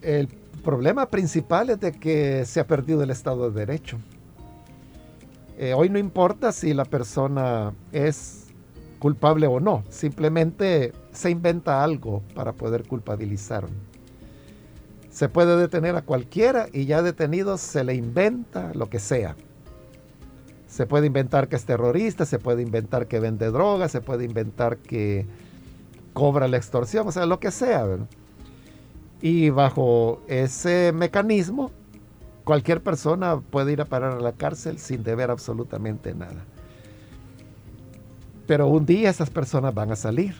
El 0.00 0.28
problema 0.64 1.10
principal 1.10 1.70
es 1.70 1.80
de 1.80 1.92
que 1.92 2.44
se 2.46 2.60
ha 2.60 2.66
perdido 2.66 3.02
el 3.02 3.10
Estado 3.10 3.50
de 3.50 3.66
Derecho. 3.66 3.98
Eh, 5.58 5.74
hoy 5.74 5.90
no 5.90 5.98
importa 5.98 6.52
si 6.52 6.72
la 6.72 6.86
persona 6.86 7.74
es 7.92 8.39
culpable 9.00 9.48
o 9.48 9.58
no, 9.58 9.82
simplemente 9.88 10.92
se 11.10 11.30
inventa 11.30 11.82
algo 11.82 12.22
para 12.34 12.52
poder 12.52 12.86
culpabilizar. 12.86 13.66
Se 15.10 15.28
puede 15.28 15.56
detener 15.56 15.96
a 15.96 16.02
cualquiera 16.02 16.68
y 16.72 16.84
ya 16.84 17.02
detenido 17.02 17.58
se 17.58 17.82
le 17.82 17.94
inventa 17.94 18.72
lo 18.74 18.88
que 18.88 19.00
sea. 19.00 19.34
Se 20.68 20.86
puede 20.86 21.08
inventar 21.08 21.48
que 21.48 21.56
es 21.56 21.64
terrorista, 21.64 22.24
se 22.26 22.38
puede 22.38 22.62
inventar 22.62 23.08
que 23.08 23.18
vende 23.18 23.50
drogas, 23.50 23.90
se 23.90 24.00
puede 24.00 24.24
inventar 24.24 24.76
que 24.76 25.26
cobra 26.12 26.46
la 26.46 26.58
extorsión, 26.58 27.08
o 27.08 27.12
sea, 27.12 27.26
lo 27.26 27.40
que 27.40 27.50
sea. 27.50 27.86
Y 29.20 29.50
bajo 29.50 30.20
ese 30.28 30.92
mecanismo, 30.94 31.72
cualquier 32.44 32.82
persona 32.82 33.40
puede 33.40 33.72
ir 33.72 33.80
a 33.80 33.86
parar 33.86 34.12
a 34.12 34.20
la 34.20 34.32
cárcel 34.32 34.78
sin 34.78 35.02
deber 35.02 35.30
absolutamente 35.30 36.14
nada. 36.14 36.44
Pero 38.50 38.66
un 38.66 38.84
día 38.84 39.10
esas 39.10 39.30
personas 39.30 39.72
van 39.72 39.92
a 39.92 39.94
salir. 39.94 40.34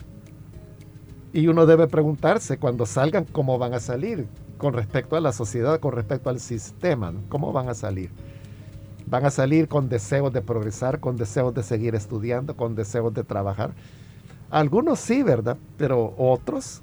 Y 1.32 1.46
uno 1.46 1.64
debe 1.64 1.86
preguntarse 1.86 2.58
cuando 2.58 2.84
salgan 2.84 3.24
cómo 3.24 3.56
van 3.56 3.72
a 3.72 3.78
salir 3.78 4.26
con 4.58 4.72
respecto 4.72 5.14
a 5.14 5.20
la 5.20 5.30
sociedad, 5.30 5.78
con 5.78 5.92
respecto 5.92 6.28
al 6.28 6.40
sistema, 6.40 7.14
cómo 7.28 7.52
van 7.52 7.68
a 7.68 7.74
salir. 7.74 8.10
Van 9.06 9.26
a 9.26 9.30
salir 9.30 9.68
con 9.68 9.88
deseos 9.88 10.32
de 10.32 10.42
progresar, 10.42 10.98
con 10.98 11.16
deseos 11.16 11.54
de 11.54 11.62
seguir 11.62 11.94
estudiando, 11.94 12.56
con 12.56 12.74
deseos 12.74 13.14
de 13.14 13.22
trabajar. 13.22 13.70
Algunos 14.50 14.98
sí, 14.98 15.22
¿verdad? 15.22 15.56
Pero 15.76 16.12
otros 16.18 16.82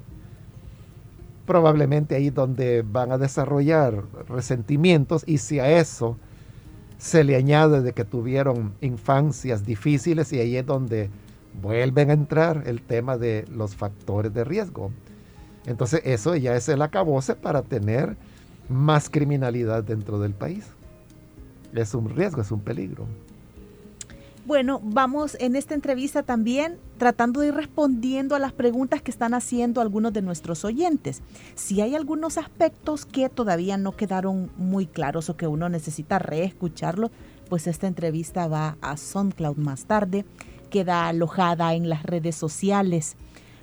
probablemente 1.44 2.14
ahí 2.14 2.30
donde 2.30 2.80
van 2.90 3.12
a 3.12 3.18
desarrollar 3.18 4.02
resentimientos 4.30 5.24
y 5.26 5.36
si 5.36 5.60
a 5.60 5.78
eso 5.78 6.16
se 6.98 7.24
le 7.24 7.36
añade 7.36 7.80
de 7.80 7.92
que 7.92 8.04
tuvieron 8.04 8.74
infancias 8.80 9.64
difíciles 9.64 10.32
y 10.32 10.40
ahí 10.40 10.56
es 10.56 10.66
donde 10.66 11.10
vuelven 11.62 12.10
a 12.10 12.12
entrar 12.12 12.64
el 12.66 12.82
tema 12.82 13.16
de 13.16 13.44
los 13.50 13.76
factores 13.76 14.34
de 14.34 14.44
riesgo. 14.44 14.90
Entonces 15.64 16.02
eso 16.04 16.34
ya 16.36 16.56
es 16.56 16.68
el 16.68 16.82
acabose 16.82 17.34
para 17.34 17.62
tener 17.62 18.16
más 18.68 19.08
criminalidad 19.08 19.84
dentro 19.84 20.18
del 20.18 20.34
país. 20.34 20.66
Es 21.72 21.94
un 21.94 22.10
riesgo, 22.10 22.42
es 22.42 22.50
un 22.50 22.60
peligro. 22.60 23.06
Bueno, 24.48 24.80
vamos 24.82 25.36
en 25.40 25.56
esta 25.56 25.74
entrevista 25.74 26.22
también 26.22 26.78
tratando 26.96 27.42
de 27.42 27.48
ir 27.48 27.54
respondiendo 27.54 28.34
a 28.34 28.38
las 28.38 28.54
preguntas 28.54 29.02
que 29.02 29.10
están 29.10 29.34
haciendo 29.34 29.82
algunos 29.82 30.14
de 30.14 30.22
nuestros 30.22 30.64
oyentes. 30.64 31.20
Si 31.54 31.82
hay 31.82 31.94
algunos 31.94 32.38
aspectos 32.38 33.04
que 33.04 33.28
todavía 33.28 33.76
no 33.76 33.92
quedaron 33.92 34.50
muy 34.56 34.86
claros 34.86 35.28
o 35.28 35.36
que 35.36 35.46
uno 35.46 35.68
necesita 35.68 36.18
reescucharlo, 36.18 37.10
pues 37.50 37.66
esta 37.66 37.88
entrevista 37.88 38.48
va 38.48 38.78
a 38.80 38.96
SoundCloud 38.96 39.58
más 39.58 39.84
tarde, 39.84 40.24
queda 40.70 41.08
alojada 41.08 41.74
en 41.74 41.90
las 41.90 42.02
redes 42.04 42.34
sociales, 42.34 43.16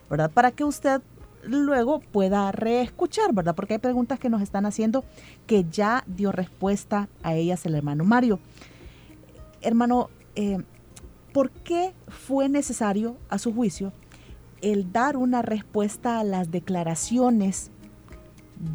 ¿verdad? 0.07 0.29
Para 0.29 0.51
que 0.51 0.65
usted 0.65 1.01
luego 1.45 1.99
pueda 1.99 2.51
reescuchar, 2.51 3.33
¿verdad? 3.33 3.55
Porque 3.55 3.73
hay 3.73 3.79
preguntas 3.79 4.19
que 4.19 4.29
nos 4.29 4.43
están 4.43 4.67
haciendo 4.67 5.03
que 5.47 5.65
ya 5.67 6.03
dio 6.05 6.31
respuesta 6.31 7.09
a 7.23 7.33
ellas 7.33 7.65
el 7.65 7.73
hermano 7.73 8.03
Mario. 8.03 8.38
Hermano, 9.63 10.11
eh, 10.36 10.59
¿Por 11.36 11.51
qué 11.51 11.93
fue 12.07 12.47
necesario, 12.47 13.17
a 13.27 13.39
su 13.39 13.53
juicio, 13.53 13.91
el 14.61 14.93
dar 14.93 15.17
una 15.17 15.41
respuesta 15.41 16.17
a 16.21 16.23
las 16.23 16.49
declaraciones 16.49 17.71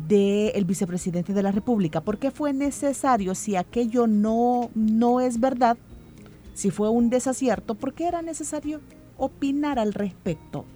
del 0.06 0.66
vicepresidente 0.66 1.32
de 1.32 1.42
la 1.42 1.52
República? 1.52 2.02
¿Por 2.02 2.18
qué 2.18 2.30
fue 2.30 2.52
necesario, 2.52 3.34
si 3.34 3.56
aquello 3.56 4.06
no, 4.06 4.68
no 4.74 5.22
es 5.22 5.40
verdad, 5.40 5.78
si 6.52 6.70
fue 6.70 6.90
un 6.90 7.08
desacierto, 7.08 7.76
por 7.76 7.94
qué 7.94 8.06
era 8.06 8.20
necesario 8.20 8.82
opinar 9.16 9.78
al 9.78 9.94
respecto? 9.94 10.66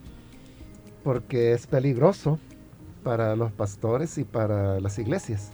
Porque 1.02 1.52
es 1.52 1.66
peligroso 1.66 2.38
para 3.02 3.36
los 3.36 3.52
pastores 3.52 4.16
y 4.16 4.24
para 4.24 4.80
las 4.80 4.98
iglesias. 4.98 5.50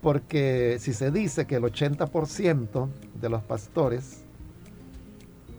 Porque 0.00 0.78
si 0.80 0.94
se 0.94 1.10
dice 1.10 1.46
que 1.46 1.56
el 1.56 1.62
80% 1.62 2.88
de 3.20 3.28
los 3.28 3.42
pastores 3.42 4.24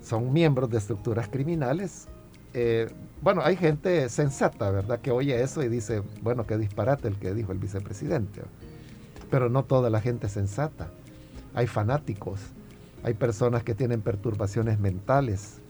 son 0.04 0.34
miembros 0.34 0.70
de 0.70 0.78
estructuras 0.78 1.28
criminales. 1.30 2.08
Eh, 2.54 2.92
bueno, 3.22 3.42
hay 3.44 3.56
gente 3.56 4.10
sensata, 4.10 4.70
¿verdad?, 4.70 5.00
que 5.00 5.12
oye 5.12 5.42
eso 5.42 5.64
y 5.64 5.70
dice, 5.70 6.04
bueno, 6.22 6.46
qué 6.46 6.58
disparate 6.58 7.08
el 7.08 7.18
que 7.18 7.34
dijo 7.34 7.52
el 7.52 7.58
vicepresidente. 7.58 8.42
Pero 9.32 9.50
no 9.50 9.64
toda 9.64 9.90
la 9.90 10.02
gente 10.02 10.28
sensata. 10.28 10.92
Hay 11.56 11.68
fanáticos, 11.68 12.42
hay 13.04 13.14
personas 13.14 13.64
que 13.64 13.74
tienen 13.74 14.02
perturbaciones 14.02 14.80
mentales, 14.80 15.62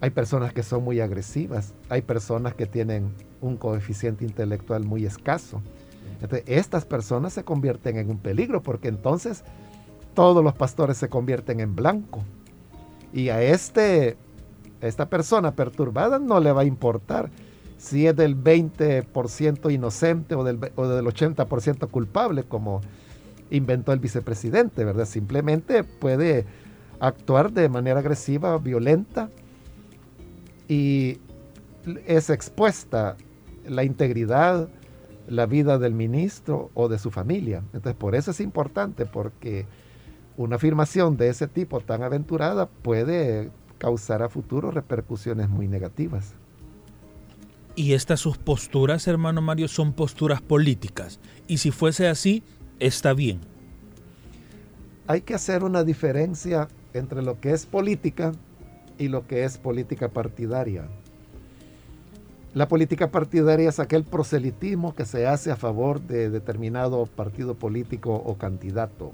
hay 0.00 0.10
personas 0.10 0.52
que 0.52 0.62
son 0.62 0.84
muy 0.84 1.00
agresivas, 1.00 1.74
hay 1.88 2.02
personas 2.02 2.54
que 2.54 2.66
tienen 2.66 3.12
un 3.40 3.56
coeficiente 3.56 4.24
intelectual 4.24 4.84
muy 4.84 5.04
escaso. 5.04 5.60
Entonces, 6.20 6.44
estas 6.46 6.84
personas 6.84 7.32
se 7.32 7.44
convierten 7.44 7.96
en 7.98 8.10
un 8.10 8.18
peligro 8.18 8.62
porque 8.62 8.88
entonces 8.88 9.44
todos 10.14 10.42
los 10.42 10.54
pastores 10.54 10.96
se 10.96 11.08
convierten 11.08 11.60
en 11.60 11.76
blanco 11.76 12.24
y 13.12 13.30
a 13.30 13.42
este, 13.42 14.16
esta 14.80 15.08
persona 15.08 15.54
perturbada 15.54 16.18
no 16.18 16.40
le 16.40 16.52
va 16.52 16.62
a 16.62 16.64
importar 16.64 17.30
si 17.78 18.06
es 18.06 18.16
del 18.16 18.36
20% 18.36 19.72
inocente 19.72 20.34
o 20.34 20.44
del, 20.44 20.58
o 20.74 20.88
del 20.88 21.06
80% 21.06 21.88
culpable, 21.90 22.42
como 22.42 22.80
inventó 23.50 23.92
el 23.92 24.00
vicepresidente, 24.00 24.84
¿verdad? 24.84 25.06
Simplemente 25.06 25.84
puede 25.84 26.44
actuar 27.00 27.52
de 27.52 27.68
manera 27.68 28.00
agresiva, 28.00 28.58
violenta, 28.58 29.30
y 30.66 31.18
es 32.06 32.30
expuesta 32.30 33.16
la 33.66 33.84
integridad, 33.84 34.68
la 35.28 35.46
vida 35.46 35.78
del 35.78 35.94
ministro 35.94 36.70
o 36.74 36.88
de 36.88 36.98
su 36.98 37.10
familia. 37.10 37.62
Entonces, 37.72 37.94
por 37.94 38.14
eso 38.14 38.32
es 38.32 38.40
importante, 38.40 39.06
porque 39.06 39.66
una 40.38 40.54
afirmación 40.54 41.16
de 41.16 41.30
ese 41.30 41.48
tipo 41.48 41.80
tan 41.80 42.04
aventurada 42.04 42.66
puede 42.66 43.50
causar 43.76 44.22
a 44.22 44.28
futuro 44.28 44.70
repercusiones 44.70 45.48
muy 45.48 45.66
negativas. 45.66 46.32
Y 47.74 47.92
estas 47.92 48.20
sus 48.20 48.38
posturas, 48.38 49.08
hermano 49.08 49.42
Mario, 49.42 49.66
son 49.66 49.92
posturas 49.92 50.40
políticas. 50.40 51.18
Y 51.48 51.58
si 51.58 51.72
fuese 51.72 52.06
así, 52.06 52.44
está 52.78 53.14
bien. 53.14 53.40
Hay 55.08 55.22
que 55.22 55.34
hacer 55.34 55.64
una 55.64 55.82
diferencia 55.82 56.68
entre 56.94 57.22
lo 57.22 57.40
que 57.40 57.50
es 57.50 57.66
política 57.66 58.30
y 58.96 59.08
lo 59.08 59.26
que 59.26 59.42
es 59.42 59.58
política 59.58 60.08
partidaria. 60.08 60.86
La 62.54 62.68
política 62.68 63.10
partidaria 63.10 63.68
es 63.68 63.80
aquel 63.80 64.04
proselitismo 64.04 64.94
que 64.94 65.04
se 65.04 65.26
hace 65.26 65.50
a 65.50 65.56
favor 65.56 66.00
de 66.00 66.30
determinado 66.30 67.06
partido 67.06 67.56
político 67.56 68.14
o 68.14 68.38
candidato 68.38 69.10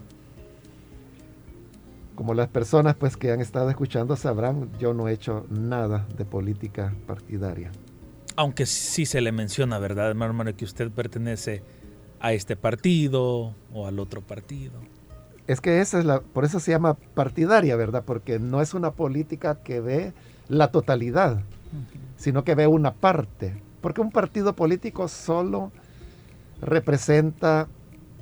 como 2.14 2.34
las 2.34 2.48
personas 2.48 2.94
pues 2.96 3.16
que 3.16 3.32
han 3.32 3.40
estado 3.40 3.70
escuchando 3.70 4.16
sabrán, 4.16 4.70
yo 4.78 4.94
no 4.94 5.08
he 5.08 5.12
hecho 5.12 5.46
nada 5.50 6.06
de 6.16 6.24
política 6.24 6.94
partidaria. 7.06 7.70
Aunque 8.36 8.66
sí 8.66 9.06
se 9.06 9.20
le 9.20 9.32
menciona, 9.32 9.78
¿verdad, 9.78 10.10
hermano, 10.10 10.56
que 10.56 10.64
usted 10.64 10.90
pertenece 10.90 11.62
a 12.20 12.32
este 12.32 12.56
partido 12.56 13.54
o 13.72 13.86
al 13.86 13.98
otro 13.98 14.20
partido? 14.20 14.72
Es 15.46 15.60
que 15.60 15.80
esa 15.80 15.98
es 15.98 16.04
la, 16.04 16.20
por 16.20 16.44
eso 16.44 16.58
se 16.58 16.70
llama 16.70 16.94
partidaria, 16.94 17.76
¿verdad? 17.76 18.02
Porque 18.04 18.38
no 18.38 18.62
es 18.62 18.74
una 18.74 18.92
política 18.92 19.56
que 19.62 19.80
ve 19.80 20.12
la 20.48 20.68
totalidad, 20.68 21.42
sino 22.16 22.44
que 22.44 22.54
ve 22.54 22.66
una 22.66 22.94
parte. 22.94 23.60
Porque 23.80 24.00
un 24.00 24.10
partido 24.10 24.54
político 24.54 25.08
solo 25.08 25.70
representa 26.62 27.68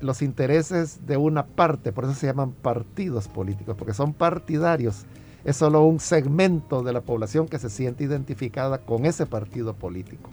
los 0.02 0.20
intereses 0.20 1.06
de 1.06 1.16
una 1.16 1.46
parte, 1.46 1.92
por 1.92 2.04
eso 2.04 2.14
se 2.14 2.26
llaman 2.26 2.52
partidos 2.52 3.28
políticos, 3.28 3.76
porque 3.78 3.94
son 3.94 4.12
partidarios. 4.12 5.06
Es 5.44 5.56
solo 5.56 5.84
un 5.84 5.98
segmento 5.98 6.82
de 6.82 6.92
la 6.92 7.00
población 7.00 7.48
que 7.48 7.58
se 7.58 7.70
siente 7.70 8.04
identificada 8.04 8.78
con 8.78 9.06
ese 9.06 9.26
partido 9.26 9.74
político. 9.74 10.30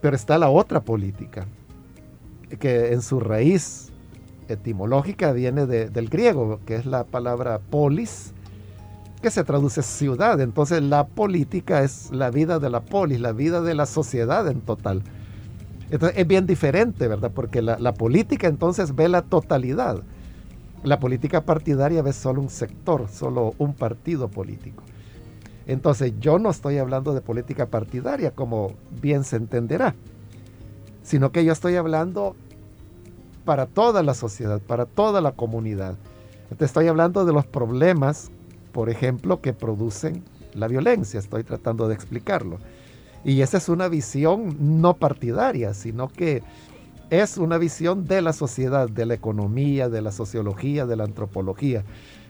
Pero 0.00 0.14
está 0.14 0.38
la 0.38 0.50
otra 0.50 0.80
política, 0.80 1.46
que 2.58 2.92
en 2.92 3.02
su 3.02 3.20
raíz 3.20 3.90
etimológica 4.48 5.32
viene 5.32 5.66
del 5.66 6.08
griego, 6.08 6.60
que 6.66 6.76
es 6.76 6.86
la 6.86 7.04
palabra 7.04 7.58
polis, 7.58 8.32
que 9.22 9.30
se 9.30 9.44
traduce 9.44 9.82
ciudad. 9.82 10.40
Entonces 10.40 10.82
la 10.82 11.06
política 11.06 11.82
es 11.82 12.10
la 12.10 12.30
vida 12.30 12.58
de 12.58 12.70
la 12.70 12.80
polis, 12.80 13.20
la 13.20 13.32
vida 13.32 13.60
de 13.60 13.74
la 13.74 13.86
sociedad 13.86 14.48
en 14.48 14.60
total. 14.60 15.02
Entonces 15.90 16.18
es 16.18 16.26
bien 16.26 16.46
diferente, 16.46 17.08
¿verdad? 17.08 17.32
Porque 17.34 17.62
la, 17.62 17.94
política 17.94 18.46
entonces 18.46 18.94
ve 18.94 19.08
la 19.08 19.22
totalidad. 19.22 20.02
La 20.84 20.98
política 20.98 21.42
partidaria 21.42 22.00
ve 22.02 22.12
solo 22.12 22.40
un 22.40 22.48
sector, 22.48 23.08
solo 23.08 23.54
un 23.58 23.74
partido 23.74 24.28
político. 24.28 24.82
Entonces 25.66 26.14
yo 26.20 26.38
no 26.38 26.50
estoy 26.50 26.78
hablando 26.78 27.12
de 27.12 27.20
política 27.20 27.66
partidaria, 27.66 28.30
como 28.30 28.72
bien 29.02 29.24
se 29.24 29.36
entenderá, 29.36 29.94
sino 31.02 31.32
que 31.32 31.44
yo 31.44 31.52
estoy 31.52 31.76
hablando 31.76 32.34
para 33.44 33.66
toda 33.66 34.02
la 34.02 34.14
sociedad, 34.14 34.60
para 34.60 34.86
toda 34.86 35.20
la 35.20 35.32
comunidad. 35.32 35.96
Entonces 36.44 36.70
estoy 36.70 36.86
hablando 36.86 37.24
de 37.24 37.32
los 37.32 37.46
problemas, 37.46 38.30
por 38.72 38.90
ejemplo, 38.90 39.40
que 39.40 39.52
producen 39.52 40.22
la 40.54 40.68
violencia, 40.68 41.20
estoy 41.20 41.44
tratando 41.44 41.88
de 41.88 41.94
explicarlo. 41.94 42.58
Y 43.24 43.42
esa 43.42 43.58
es 43.58 43.68
una 43.68 43.88
visión 43.88 44.80
no 44.80 44.94
partidaria, 44.94 45.74
sino 45.74 46.08
que 46.08 46.42
es 47.10 47.36
una 47.36 47.58
visión 47.58 48.06
de 48.06 48.22
la 48.22 48.32
sociedad, 48.32 48.88
de 48.88 49.04
la 49.04 49.14
economía, 49.14 49.88
de 49.88 50.00
la 50.00 50.12
sociología, 50.12 50.86
de 50.86 50.96
la 50.96 51.04
antropología, 51.04 51.84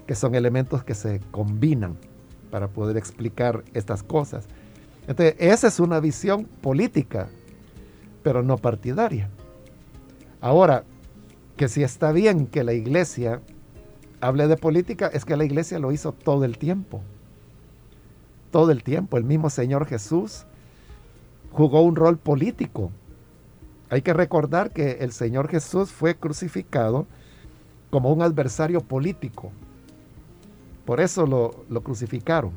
que 0.07 0.15
son 0.15 0.35
elementos 0.35 0.83
que 0.83 0.95
se 0.95 1.21
combinan 1.31 1.97
para 2.51 2.69
poder 2.69 2.97
explicar 2.97 3.63
estas 3.75 4.03
cosas. 4.03 4.47
Entonces, 5.07 5.37
esa 5.39 5.69
es 5.69 5.81
una 5.81 6.01
visión 6.01 6.45
política, 6.45 7.29
pero 8.23 8.43
no 8.43 8.57
partidaria. 8.59 9.29
Ahora, 10.41 10.85
que 11.57 11.69
si 11.69 11.83
está 11.83 12.11
bien 12.13 12.47
que 12.47 12.65
la 12.65 12.73
iglesia 12.73 13.41
hable 14.21 14.49
de 14.49 14.57
política, 14.57 15.09
es 15.09 15.25
que 15.25 15.37
la 15.37 15.45
iglesia 15.45 15.79
lo 15.79 15.93
hizo 15.93 16.13
todo 16.13 16.45
el 16.45 16.59
tiempo. 16.59 17.03
Todo 18.51 18.73
el 18.73 18.83
tiempo. 18.83 19.19
El 19.19 19.25
mismo 19.25 19.51
Señor 19.51 19.87
Jesús 19.87 20.47
jugó 21.51 21.83
un 21.83 21.97
rol 21.97 22.19
político. 22.19 22.91
Hay 23.89 24.03
que 24.03 24.13
recordar 24.13 24.71
que 24.71 24.99
el 25.01 25.13
Señor 25.13 25.49
Jesús 25.49 25.91
fue 25.91 26.15
crucificado 26.15 27.07
como 27.91 28.13
un 28.13 28.23
adversario 28.23 28.81
político. 28.81 29.51
Por 30.85 31.01
eso 31.01 31.27
lo, 31.27 31.65
lo 31.69 31.83
crucificaron. 31.83 32.53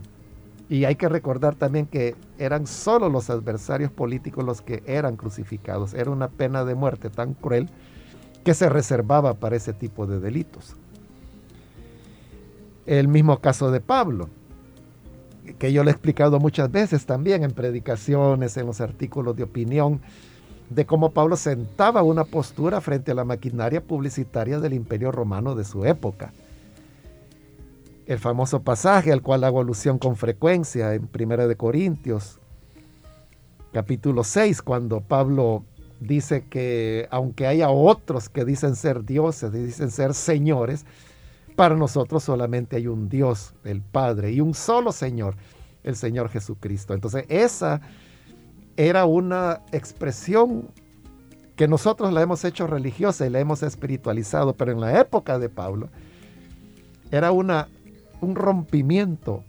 Y 0.70 0.86
hay 0.86 0.96
que 0.96 1.10
recordar 1.10 1.56
también 1.56 1.86
que 1.86 2.16
eran 2.38 2.68
solo 2.68 3.10
los 3.10 3.30
adversarios 3.30 3.92
políticos 3.92 4.46
los 4.46 4.62
que 4.62 4.84
eran 4.86 5.18
crucificados. 5.18 5.94
Era 5.94 6.12
una 6.12 6.30
pena 6.30 6.64
de 6.64 6.76
muerte 6.76 7.10
tan 7.10 7.34
cruel 7.34 7.70
que 8.44 8.54
se 8.54 8.70
reservaba 8.70 9.36
para 9.36 9.56
ese 9.56 9.74
tipo 9.74 10.06
de 10.06 10.20
delitos. 10.20 10.76
El 12.86 13.08
mismo 13.08 13.40
caso 13.40 13.72
de 13.72 13.80
Pablo, 13.80 14.30
que 15.58 15.74
yo 15.74 15.84
le 15.84 15.92
he 15.92 15.94
explicado 15.94 16.40
muchas 16.40 16.72
veces 16.72 17.06
también 17.06 17.44
en 17.44 17.52
predicaciones, 17.52 18.58
en 18.58 18.66
los 18.66 18.82
artículos 18.82 19.36
de 19.36 19.44
opinión, 19.44 20.02
de 20.70 20.86
cómo 20.86 21.12
Pablo 21.12 21.36
sentaba 21.36 22.04
una 22.04 22.24
postura 22.24 22.82
frente 22.82 23.12
a 23.12 23.16
la 23.16 23.26
maquinaria 23.26 23.82
publicitaria 23.82 24.60
del 24.60 24.74
imperio 24.74 25.12
romano 25.12 25.56
de 25.56 25.64
su 25.64 25.86
época. 25.86 26.34
El 28.06 28.20
famoso 28.20 28.62
pasaje 28.62 29.12
al 29.12 29.22
cual 29.22 29.44
hago 29.44 29.62
alusión 29.62 29.98
con 29.98 30.16
frecuencia 30.16 30.94
en 30.94 31.08
Primera 31.08 31.48
de 31.48 31.56
Corintios, 31.56 32.40
capítulo 33.72 34.24
6, 34.24 34.62
cuando 34.62 35.02
Pablo 35.02 35.64
dice 36.00 36.46
que 36.50 37.08
aunque 37.12 37.48
haya 37.48 37.70
otros 37.70 38.30
que 38.30 38.46
dicen 38.46 38.76
ser 38.76 39.06
dioses, 39.06 39.52
dicen 39.52 39.90
ser 39.90 40.14
señores, 40.14 40.86
para 41.56 41.76
nosotros 41.76 42.24
solamente 42.24 42.78
hay 42.78 42.88
un 42.88 43.10
Dios, 43.10 43.54
el 43.64 43.82
Padre, 43.82 44.32
y 44.32 44.42
un 44.42 44.54
solo 44.54 44.92
Señor, 44.92 45.36
el 45.84 45.96
Señor 45.96 46.30
Jesucristo. 46.30 46.94
Entonces 46.94 47.26
esa 47.30 47.82
era 48.76 49.06
una 49.06 49.62
expresión 49.72 50.70
que 51.56 51.68
nosotros 51.68 52.12
la 52.12 52.22
hemos 52.22 52.44
hecho 52.46 52.66
religiosa 52.66 53.26
y 53.26 53.30
la 53.30 53.40
hemos 53.40 53.62
espiritualizado, 53.62 54.54
pero 54.54 54.72
en 54.72 54.82
la 54.82 55.00
época 55.00 55.38
de 55.38 55.50
Pablo 55.50 55.90
era 57.12 57.32
una, 57.32 57.68
un 58.22 58.36
rompimiento 58.36 59.44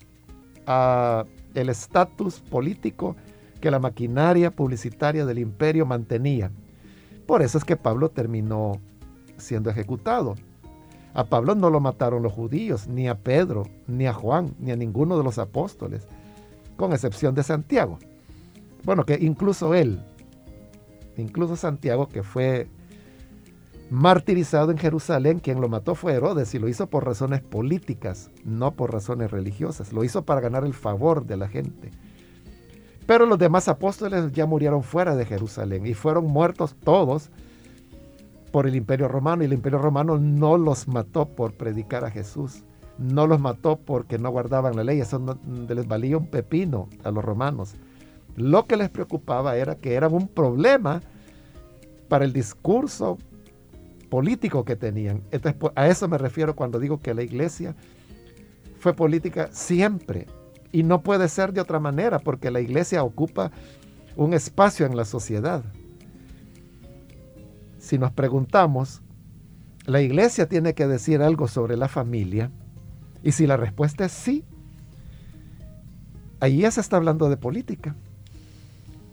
a 0.66 1.24
el 1.54 1.68
estatus 1.70 2.40
político 2.40 3.16
que 3.60 3.70
la 3.70 3.78
maquinaria 3.78 4.50
publicitaria 4.50 5.24
del 5.24 5.38
imperio 5.38 5.86
mantenía. 5.86 6.50
Por 7.26 7.40
eso 7.40 7.56
es 7.56 7.64
que 7.64 7.76
Pablo 7.76 8.10
terminó 8.10 8.78
siendo 9.38 9.70
ejecutado. 9.70 10.34
A 11.14 11.24
Pablo 11.24 11.54
no 11.54 11.70
lo 11.70 11.78
mataron 11.80 12.22
los 12.22 12.32
judíos, 12.32 12.88
ni 12.88 13.08
a 13.08 13.14
Pedro, 13.14 13.64
ni 13.86 14.06
a 14.06 14.12
Juan, 14.12 14.54
ni 14.58 14.72
a 14.72 14.76
ninguno 14.76 15.16
de 15.16 15.22
los 15.22 15.38
apóstoles, 15.38 16.06
con 16.76 16.92
excepción 16.92 17.34
de 17.36 17.44
Santiago. 17.44 17.98
Bueno, 18.82 19.04
que 19.04 19.16
incluso 19.20 19.74
él, 19.74 20.00
incluso 21.16 21.54
Santiago, 21.54 22.08
que 22.08 22.24
fue 22.24 22.66
martirizado 23.90 24.72
en 24.72 24.78
Jerusalén, 24.78 25.38
quien 25.38 25.60
lo 25.60 25.68
mató 25.68 25.94
fue 25.94 26.14
Herodes 26.14 26.52
y 26.54 26.58
lo 26.58 26.68
hizo 26.68 26.88
por 26.88 27.06
razones 27.06 27.42
políticas, 27.42 28.30
no 28.44 28.72
por 28.72 28.92
razones 28.92 29.30
religiosas. 29.30 29.92
Lo 29.92 30.02
hizo 30.02 30.24
para 30.24 30.40
ganar 30.40 30.64
el 30.64 30.74
favor 30.74 31.24
de 31.26 31.36
la 31.36 31.48
gente. 31.48 31.90
Pero 33.06 33.26
los 33.26 33.38
demás 33.38 33.68
apóstoles 33.68 34.32
ya 34.32 34.46
murieron 34.46 34.82
fuera 34.82 35.14
de 35.14 35.26
Jerusalén 35.26 35.86
y 35.86 35.94
fueron 35.94 36.26
muertos 36.26 36.74
todos 36.82 37.30
por 38.54 38.68
el 38.68 38.76
imperio 38.76 39.08
romano 39.08 39.42
y 39.42 39.46
el 39.46 39.52
imperio 39.52 39.80
romano 39.80 40.16
no 40.16 40.56
los 40.56 40.86
mató 40.86 41.26
por 41.26 41.54
predicar 41.54 42.04
a 42.04 42.10
Jesús, 42.12 42.62
no 42.98 43.26
los 43.26 43.40
mató 43.40 43.80
porque 43.84 44.16
no 44.16 44.30
guardaban 44.30 44.76
la 44.76 44.84
ley, 44.84 45.00
eso 45.00 45.40
les 45.68 45.88
valía 45.88 46.16
un 46.16 46.28
pepino 46.28 46.88
a 47.02 47.10
los 47.10 47.24
romanos. 47.24 47.74
Lo 48.36 48.66
que 48.66 48.76
les 48.76 48.90
preocupaba 48.90 49.56
era 49.56 49.74
que 49.74 49.94
eran 49.94 50.14
un 50.14 50.28
problema 50.28 51.00
para 52.08 52.24
el 52.24 52.32
discurso 52.32 53.18
político 54.08 54.64
que 54.64 54.76
tenían. 54.76 55.22
Entonces, 55.32 55.54
pues, 55.58 55.72
a 55.74 55.88
eso 55.88 56.06
me 56.06 56.16
refiero 56.16 56.54
cuando 56.54 56.78
digo 56.78 57.00
que 57.00 57.12
la 57.12 57.24
iglesia 57.24 57.74
fue 58.78 58.94
política 58.94 59.48
siempre 59.50 60.28
y 60.70 60.84
no 60.84 61.02
puede 61.02 61.28
ser 61.28 61.52
de 61.52 61.60
otra 61.60 61.80
manera 61.80 62.20
porque 62.20 62.52
la 62.52 62.60
iglesia 62.60 63.02
ocupa 63.02 63.50
un 64.14 64.32
espacio 64.32 64.86
en 64.86 64.96
la 64.96 65.04
sociedad 65.06 65.64
si 67.84 67.98
nos 67.98 68.12
preguntamos, 68.12 69.02
¿la 69.84 70.00
iglesia 70.00 70.48
tiene 70.48 70.72
que 70.72 70.86
decir 70.86 71.20
algo 71.20 71.48
sobre 71.48 71.76
la 71.76 71.86
familia? 71.86 72.50
Y 73.22 73.32
si 73.32 73.46
la 73.46 73.58
respuesta 73.58 74.06
es 74.06 74.12
sí, 74.12 74.42
ahí 76.40 76.60
ya 76.60 76.70
se 76.70 76.80
está 76.80 76.96
hablando 76.96 77.28
de 77.28 77.36
política. 77.36 77.94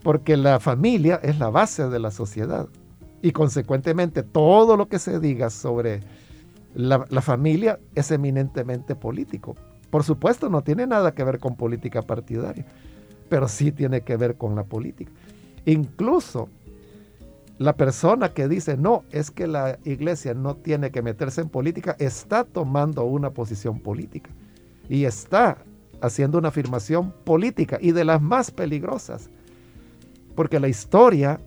Porque 0.03 0.37
la 0.37 0.61
familia 0.61 1.19
es 1.21 1.37
la 1.37 1.49
base 1.49 1.89
de 1.89 1.99
la 1.99 2.11
sociedad. 2.11 2.69
Y 3.21 3.33
consecuentemente 3.33 4.23
todo 4.23 4.77
lo 4.77 4.87
que 4.87 4.99
se 4.99 5.19
diga 5.19 5.49
sobre 5.49 5.99
la, 6.73 7.05
la, 7.09 7.21
familia 7.21 7.77
es 7.93 8.09
eminentemente 8.09 8.95
político. 8.95 9.57
Por 9.89 10.03
supuesto, 10.03 10.49
no 10.49 10.63
tiene 10.63 10.87
nada 10.87 11.13
que 11.13 11.25
ver 11.25 11.39
con 11.39 11.57
política 11.57 12.01
partidaria, 12.01 12.65
pero 13.27 13.49
sí 13.49 13.73
tiene 13.73 14.01
que 14.01 14.15
ver 14.15 14.37
con 14.37 14.55
la 14.55 14.63
política. 14.63 15.11
Incluso 15.65 16.47
la 17.61 17.73
persona 17.73 18.29
que 18.29 18.47
dice, 18.47 18.75
no, 18.75 19.03
es 19.11 19.29
que 19.29 19.45
la 19.45 19.77
iglesia 19.85 20.33
no 20.33 20.55
tiene 20.55 20.89
que 20.89 21.03
meterse 21.03 21.41
en 21.41 21.49
política, 21.49 21.95
está 21.99 22.43
tomando 22.43 23.03
una 23.03 23.29
posición 23.29 23.79
política 23.79 24.31
y 24.89 25.05
está 25.05 25.59
haciendo 26.01 26.39
una 26.39 26.47
afirmación 26.47 27.13
política 27.23 27.77
y 27.79 27.91
de 27.91 28.03
las 28.03 28.19
más 28.19 28.49
peligrosas. 28.49 29.29
Porque 30.35 30.59
la 30.59 30.69
historia 30.69 31.39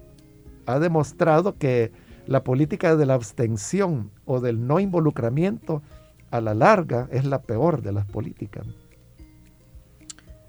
ha 0.66 0.78
demostrado 0.78 1.58
que 1.58 1.90
la 2.28 2.44
política 2.44 2.94
de 2.94 3.06
la 3.06 3.14
abstención 3.14 4.12
o 4.24 4.38
del 4.38 4.64
no 4.68 4.78
involucramiento 4.78 5.82
a 6.30 6.40
la 6.40 6.54
larga 6.54 7.08
es 7.10 7.24
la 7.24 7.42
peor 7.42 7.82
de 7.82 7.90
las 7.90 8.06
políticas. 8.06 8.64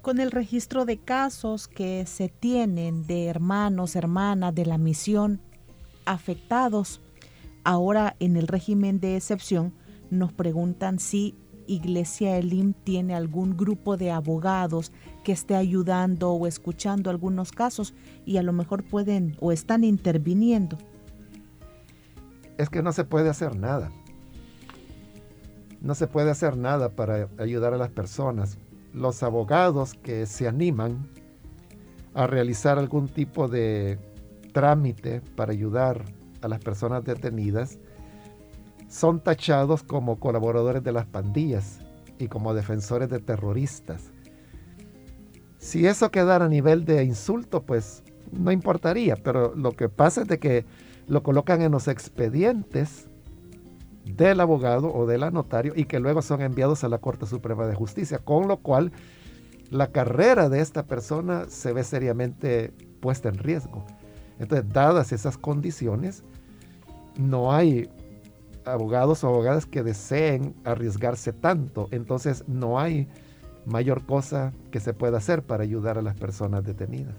Con 0.00 0.20
el 0.20 0.30
registro 0.30 0.84
de 0.84 0.98
casos 0.98 1.66
que 1.66 2.06
se 2.06 2.28
tienen 2.28 3.04
de 3.08 3.26
hermanos, 3.26 3.96
hermanas 3.96 4.54
de 4.54 4.64
la 4.64 4.78
misión 4.78 5.40
afectados. 6.06 7.00
Ahora 7.64 8.16
en 8.20 8.36
el 8.36 8.46
régimen 8.46 9.00
de 9.00 9.16
excepción 9.16 9.74
nos 10.10 10.32
preguntan 10.32 10.98
si 10.98 11.34
Iglesia 11.66 12.38
Elim 12.38 12.72
tiene 12.72 13.14
algún 13.14 13.56
grupo 13.56 13.96
de 13.96 14.10
abogados 14.10 14.92
que 15.24 15.32
esté 15.32 15.56
ayudando 15.56 16.32
o 16.32 16.46
escuchando 16.46 17.10
algunos 17.10 17.52
casos 17.52 17.94
y 18.24 18.36
a 18.36 18.42
lo 18.42 18.52
mejor 18.52 18.84
pueden 18.84 19.36
o 19.40 19.52
están 19.52 19.84
interviniendo. 19.84 20.78
Es 22.56 22.70
que 22.70 22.82
no 22.82 22.92
se 22.92 23.04
puede 23.04 23.28
hacer 23.28 23.56
nada. 23.56 23.90
No 25.80 25.94
se 25.94 26.06
puede 26.06 26.30
hacer 26.30 26.56
nada 26.56 26.90
para 26.90 27.28
ayudar 27.38 27.74
a 27.74 27.78
las 27.78 27.90
personas. 27.90 28.58
Los 28.94 29.22
abogados 29.22 29.94
que 29.94 30.26
se 30.26 30.48
animan 30.48 31.06
a 32.14 32.26
realizar 32.26 32.78
algún 32.78 33.08
tipo 33.08 33.46
de 33.46 33.98
trámite 34.56 35.20
para 35.34 35.52
ayudar 35.52 36.02
a 36.40 36.48
las 36.48 36.60
personas 36.60 37.04
detenidas 37.04 37.78
son 38.88 39.20
tachados 39.20 39.82
como 39.82 40.18
colaboradores 40.18 40.82
de 40.82 40.92
las 40.92 41.04
pandillas 41.04 41.80
y 42.18 42.28
como 42.28 42.54
defensores 42.54 43.10
de 43.10 43.18
terroristas. 43.18 44.12
Si 45.58 45.86
eso 45.86 46.10
quedara 46.10 46.46
a 46.46 46.48
nivel 46.48 46.86
de 46.86 47.04
insulto, 47.04 47.64
pues 47.64 48.02
no 48.32 48.50
importaría, 48.50 49.16
pero 49.16 49.54
lo 49.54 49.72
que 49.72 49.90
pasa 49.90 50.22
es 50.22 50.28
de 50.28 50.38
que 50.38 50.64
lo 51.06 51.22
colocan 51.22 51.60
en 51.60 51.72
los 51.72 51.86
expedientes 51.86 53.08
del 54.06 54.40
abogado 54.40 54.90
o 54.90 55.04
del 55.04 55.20
notario 55.34 55.74
y 55.76 55.84
que 55.84 56.00
luego 56.00 56.22
son 56.22 56.40
enviados 56.40 56.82
a 56.82 56.88
la 56.88 56.96
Corte 56.96 57.26
Suprema 57.26 57.66
de 57.66 57.74
Justicia, 57.74 58.20
con 58.20 58.48
lo 58.48 58.56
cual 58.56 58.90
la 59.68 59.88
carrera 59.88 60.48
de 60.48 60.62
esta 60.62 60.86
persona 60.86 61.44
se 61.50 61.74
ve 61.74 61.84
seriamente 61.84 62.72
puesta 63.02 63.28
en 63.28 63.36
riesgo. 63.36 63.84
Entonces, 64.38 64.70
dadas 64.72 65.12
esas 65.12 65.38
condiciones, 65.38 66.22
no 67.18 67.52
hay 67.52 67.88
abogados 68.64 69.24
o 69.24 69.28
abogadas 69.28 69.66
que 69.66 69.82
deseen 69.82 70.54
arriesgarse 70.64 71.32
tanto. 71.32 71.88
Entonces, 71.90 72.44
no 72.46 72.78
hay 72.78 73.08
mayor 73.64 74.04
cosa 74.04 74.52
que 74.70 74.80
se 74.80 74.94
pueda 74.94 75.18
hacer 75.18 75.42
para 75.42 75.62
ayudar 75.62 75.98
a 75.98 76.02
las 76.02 76.16
personas 76.16 76.64
detenidas. 76.64 77.14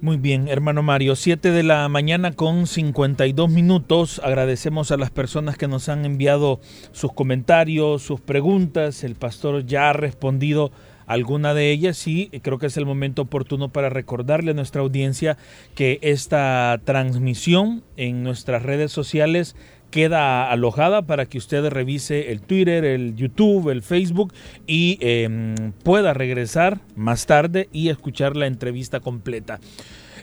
Muy 0.00 0.18
bien, 0.18 0.48
hermano 0.48 0.82
Mario, 0.82 1.16
7 1.16 1.50
de 1.50 1.62
la 1.62 1.88
mañana 1.88 2.32
con 2.32 2.66
52 2.66 3.48
minutos. 3.48 4.20
Agradecemos 4.22 4.90
a 4.90 4.98
las 4.98 5.10
personas 5.10 5.56
que 5.56 5.66
nos 5.66 5.88
han 5.88 6.04
enviado 6.04 6.60
sus 6.92 7.14
comentarios, 7.14 8.02
sus 8.02 8.20
preguntas. 8.20 9.02
El 9.02 9.14
pastor 9.14 9.64
ya 9.64 9.88
ha 9.88 9.92
respondido 9.94 10.72
alguna 11.06 11.54
de 11.54 11.70
ellas 11.70 12.06
y 12.06 12.28
creo 12.42 12.58
que 12.58 12.66
es 12.66 12.76
el 12.76 12.86
momento 12.86 13.22
oportuno 13.22 13.70
para 13.70 13.88
recordarle 13.88 14.52
a 14.52 14.54
nuestra 14.54 14.82
audiencia 14.82 15.36
que 15.74 15.98
esta 16.02 16.80
transmisión 16.84 17.82
en 17.96 18.22
nuestras 18.22 18.62
redes 18.62 18.92
sociales 18.92 19.56
queda 19.90 20.50
alojada 20.50 21.02
para 21.02 21.26
que 21.26 21.38
usted 21.38 21.68
revise 21.68 22.32
el 22.32 22.40
Twitter, 22.40 22.84
el 22.84 23.14
YouTube, 23.14 23.70
el 23.70 23.82
Facebook 23.82 24.34
y 24.66 24.98
em, 25.00 25.72
pueda 25.84 26.12
regresar 26.12 26.80
más 26.96 27.26
tarde 27.26 27.68
y 27.72 27.90
escuchar 27.90 28.34
la 28.34 28.48
entrevista 28.48 28.98
completa. 28.98 29.60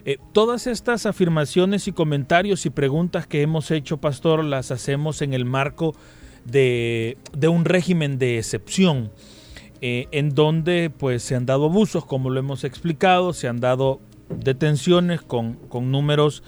Eh, 0.03 0.17
todas 0.33 0.67
estas 0.67 1.05
afirmaciones 1.05 1.87
y 1.87 1.91
comentarios 1.91 2.65
y 2.65 2.69
preguntas 2.69 3.27
que 3.27 3.43
hemos 3.43 3.71
hecho, 3.71 3.97
pastor, 3.97 4.43
las 4.43 4.71
hacemos 4.71 5.21
en 5.21 5.33
el 5.33 5.45
marco 5.45 5.95
de, 6.43 7.17
un 7.47 7.65
régimen 7.65 8.17
de 8.17 8.39
excepción. 8.39 9.11
Eh, 9.83 10.07
en 10.11 10.35
donde 10.35 10.91
pues 10.95 11.23
se 11.23 11.35
han 11.35 11.47
dado 11.47 11.65
abusos, 11.65 12.05
como 12.05 12.29
lo 12.29 12.39
hemos 12.39 12.63
explicado, 12.63 13.33
se 13.33 13.47
han 13.47 13.59
dado 13.59 13.99
detenciones 14.29 15.23
con, 15.23 15.55
con 15.69 15.89
números 15.89 16.43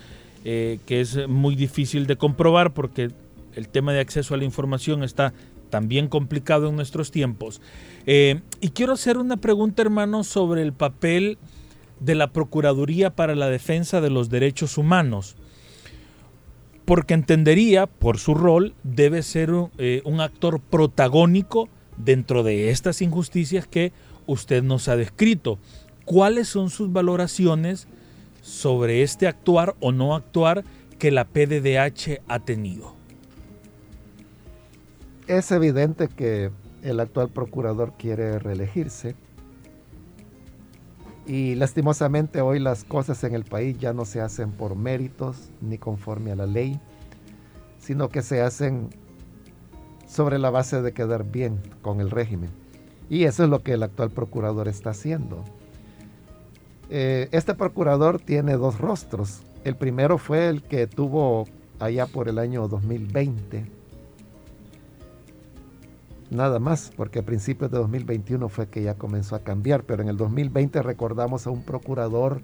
eh, 0.46 0.78
que 0.86 1.02
es 1.02 1.28
muy 1.28 1.56
difícil 1.56 2.06
de 2.06 2.16
comprobar 2.16 2.76
porque 2.76 3.10
el 3.56 3.70
tema 3.70 3.92
de 3.92 4.02
acceso 4.02 4.36
a 4.36 4.38
la 4.38 4.44
información 4.44 5.04
está 5.04 5.34
también 5.72 6.10
complicado 6.10 6.70
en 6.70 6.76
nuestros 6.76 7.10
tiempos. 7.10 7.60
Eh, 8.06 8.42
y 8.62 8.70
quiero 8.70 8.94
hacer 8.94 9.18
una 9.18 9.38
pregunta, 9.38 9.82
hermano, 9.82 10.24
sobre 10.24 10.62
el 10.62 10.72
papel 10.72 11.40
de 12.00 12.14
la 12.14 12.32
Procuraduría 12.32 13.16
para 13.16 13.34
la 13.34 13.48
Defensa 13.50 14.00
de 14.00 14.12
los 14.12 14.30
Derechos 14.30 14.78
Humanos. 14.78 15.36
Porque 16.86 17.16
entendería, 17.16 17.88
por 17.88 18.20
su 18.20 18.36
rol, 18.36 18.76
debe 18.84 19.24
ser 19.24 19.52
un 19.52 20.22
actor 20.22 20.60
protagónico 20.60 21.70
dentro 22.04 22.44
de 22.44 22.70
estas 22.70 23.02
injusticias 23.02 23.68
que 23.68 23.92
usted 24.26 24.64
nos 24.64 24.88
ha 24.88 24.96
descrito. 24.96 25.60
¿Cuáles 26.06 26.48
son 26.48 26.70
sus 26.70 26.92
valoraciones 26.92 27.88
sobre 28.42 29.04
este 29.04 29.28
actuar 29.28 29.76
o 29.80 29.92
no 29.92 30.16
actuar 30.16 30.64
que 31.00 31.12
la 31.12 31.26
PDDH 31.26 32.22
ha 32.28 32.40
tenido? 32.40 32.94
Es 35.28 35.52
evidente 35.52 36.10
que 36.10 36.52
el 36.84 37.00
actual 37.00 37.30
procurador 37.30 37.94
quiere 37.98 38.40
reelegirse 38.40 39.16
y 41.26 41.56
lastimosamente 41.56 42.42
hoy 42.42 42.60
las 42.60 42.84
cosas 42.84 43.24
en 43.24 43.34
el 43.34 43.46
país 43.46 43.78
ya 43.80 43.94
no 43.94 44.04
se 44.04 44.20
hacen 44.20 44.52
por 44.52 44.76
méritos 44.76 45.50
ni 45.62 45.78
conforme 45.78 46.34
a 46.34 46.36
la 46.36 46.46
ley, 46.46 46.80
sino 47.80 48.10
que 48.10 48.22
se 48.22 48.42
hacen 48.42 48.90
sobre 50.14 50.38
la 50.38 50.52
base 50.52 50.84
de 50.84 50.94
quedar 50.94 51.24
bien 51.24 51.60
con 51.82 52.00
el 52.00 52.12
régimen. 52.12 52.52
Y 53.10 53.24
eso 53.24 53.44
es 53.44 53.50
lo 53.50 53.64
que 53.64 53.74
el 53.74 53.82
actual 53.82 54.12
procurador 54.12 54.68
está 54.68 54.92
haciendo. 54.92 55.44
Eh, 56.92 57.30
este 57.32 57.56
procurador 57.56 58.20
tiene 58.20 58.54
dos 58.54 58.78
rostros. 58.78 59.42
El 59.64 59.76
primero 59.76 60.20
fue 60.20 60.50
el 60.50 60.62
que 60.62 60.86
tuvo 60.86 61.48
allá 61.80 62.06
por 62.06 62.30
el 62.30 62.38
año 62.38 62.68
2020. 62.68 63.66
Nada 66.30 66.60
más, 66.60 66.92
porque 66.96 67.20
a 67.20 67.24
principios 67.24 67.72
de 67.72 67.80
2021 67.80 68.50
fue 68.50 68.68
que 68.68 68.84
ya 68.84 68.94
comenzó 68.94 69.36
a 69.36 69.40
cambiar, 69.40 69.84
pero 69.84 70.04
en 70.04 70.10
el 70.10 70.18
2020 70.18 70.84
recordamos 70.84 71.48
a 71.48 71.50
un 71.50 71.64
procurador 71.64 72.42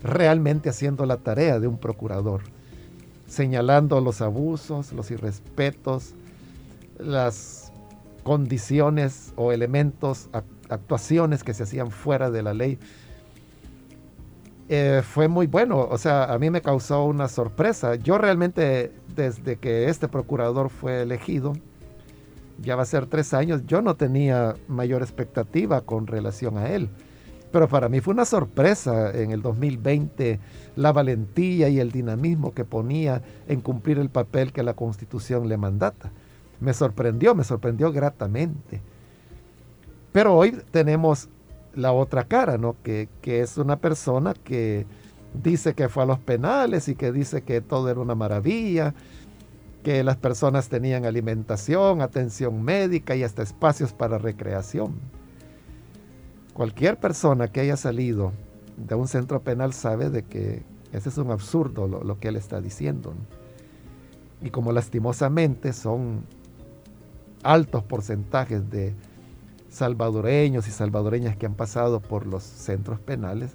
realmente 0.00 0.68
haciendo 0.68 1.06
la 1.06 1.16
tarea 1.16 1.58
de 1.58 1.66
un 1.66 1.78
procurador, 1.78 2.42
señalando 3.26 4.00
los 4.00 4.20
abusos, 4.20 4.92
los 4.92 5.10
irrespetos, 5.10 6.14
las 6.98 7.72
condiciones 8.22 9.32
o 9.36 9.52
elementos, 9.52 10.28
actuaciones 10.68 11.44
que 11.44 11.54
se 11.54 11.64
hacían 11.64 11.90
fuera 11.90 12.30
de 12.30 12.42
la 12.42 12.54
ley 12.54 12.78
eh, 14.68 15.02
fue 15.04 15.28
muy 15.28 15.46
bueno. 15.46 15.80
O 15.80 15.98
sea, 15.98 16.24
a 16.32 16.38
mí 16.38 16.50
me 16.50 16.62
causó 16.62 17.04
una 17.04 17.28
sorpresa. 17.28 17.96
Yo 17.96 18.18
realmente, 18.18 18.92
desde 19.14 19.56
que 19.56 19.88
este 19.88 20.08
procurador 20.08 20.70
fue 20.70 21.02
elegido, 21.02 21.52
ya 22.62 22.76
va 22.76 22.82
a 22.82 22.86
ser 22.86 23.06
tres 23.06 23.34
años, 23.34 23.62
yo 23.66 23.82
no 23.82 23.96
tenía 23.96 24.54
mayor 24.68 25.02
expectativa 25.02 25.80
con 25.82 26.06
relación 26.06 26.56
a 26.56 26.70
él. 26.70 26.88
Pero 27.52 27.68
para 27.68 27.88
mí 27.88 28.00
fue 28.00 28.14
una 28.14 28.24
sorpresa 28.24 29.12
en 29.12 29.30
el 29.30 29.42
2020 29.42 30.40
la 30.76 30.92
valentía 30.92 31.68
y 31.68 31.78
el 31.78 31.92
dinamismo 31.92 32.52
que 32.52 32.64
ponía 32.64 33.22
en 33.46 33.60
cumplir 33.60 33.98
el 33.98 34.08
papel 34.08 34.52
que 34.52 34.62
la 34.62 34.74
constitución 34.74 35.48
le 35.48 35.56
mandata. 35.56 36.10
Me 36.64 36.72
sorprendió, 36.72 37.34
me 37.34 37.44
sorprendió 37.44 37.92
gratamente. 37.92 38.80
Pero 40.12 40.34
hoy 40.34 40.52
tenemos 40.70 41.28
la 41.74 41.92
otra 41.92 42.24
cara, 42.24 42.56
¿no? 42.56 42.74
Que, 42.82 43.10
es 43.22 43.58
una 43.58 43.76
persona 43.76 44.32
que 44.32 44.86
dice 45.42 45.74
que 45.74 45.90
fue 45.90 46.04
a 46.04 46.06
los 46.06 46.18
penales 46.18 46.88
y 46.88 46.94
que 46.94 47.12
dice 47.12 47.42
que 47.42 47.60
todo 47.60 47.90
era 47.90 48.00
una 48.00 48.14
maravilla, 48.14 48.94
que 49.82 50.02
las 50.02 50.16
personas 50.16 50.70
tenían 50.70 51.04
alimentación, 51.04 52.00
atención 52.00 52.62
médica 52.62 53.14
y 53.14 53.24
hasta 53.24 53.42
espacios 53.42 53.92
para 53.92 54.16
recreación. 54.16 54.94
Cualquier 56.54 56.98
persona 56.98 57.48
que 57.48 57.60
haya 57.60 57.76
salido 57.76 58.32
de 58.78 58.94
un 58.94 59.06
centro 59.06 59.42
penal 59.42 59.74
sabe 59.74 60.08
de 60.08 60.22
que 60.22 60.62
ese 60.94 61.10
es 61.10 61.18
un 61.18 61.30
absurdo 61.30 61.88
lo, 61.88 62.18
que 62.18 62.28
él 62.28 62.36
está 62.36 62.62
diciendo. 62.62 63.12
Y 64.40 64.50
como 64.50 64.72
lastimosamente 64.72 65.72
son 65.72 66.24
altos 67.44 67.84
porcentajes 67.84 68.68
de 68.70 68.94
salvadoreños 69.68 70.66
y 70.66 70.70
salvadoreñas 70.70 71.36
que 71.36 71.46
han 71.46 71.54
pasado 71.54 72.00
por 72.00 72.26
los 72.26 72.42
centros 72.42 72.98
penales, 73.00 73.52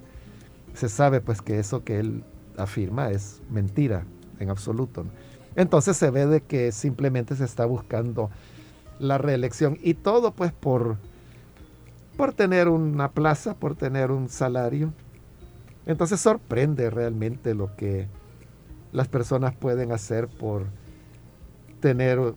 se 0.74 0.88
sabe 0.88 1.20
pues 1.20 1.42
que 1.42 1.58
eso 1.58 1.84
que 1.84 1.98
él 1.98 2.24
afirma 2.56 3.10
es 3.10 3.40
mentira 3.50 4.04
en 4.38 4.50
absoluto. 4.50 5.04
Entonces 5.56 5.96
se 5.96 6.10
ve 6.10 6.26
de 6.26 6.40
que 6.40 6.72
simplemente 6.72 7.34
se 7.36 7.44
está 7.44 7.66
buscando 7.66 8.30
la 8.98 9.18
reelección 9.18 9.78
y 9.82 9.94
todo 9.94 10.32
pues 10.32 10.52
por, 10.52 10.96
por 12.16 12.32
tener 12.32 12.68
una 12.68 13.10
plaza, 13.10 13.54
por 13.54 13.74
tener 13.74 14.10
un 14.10 14.28
salario. 14.28 14.92
Entonces 15.86 16.20
sorprende 16.20 16.90
realmente 16.90 17.54
lo 17.54 17.74
que 17.76 18.06
las 18.92 19.08
personas 19.08 19.54
pueden 19.54 19.92
hacer 19.92 20.28
por 20.28 20.66
tener 21.80 22.34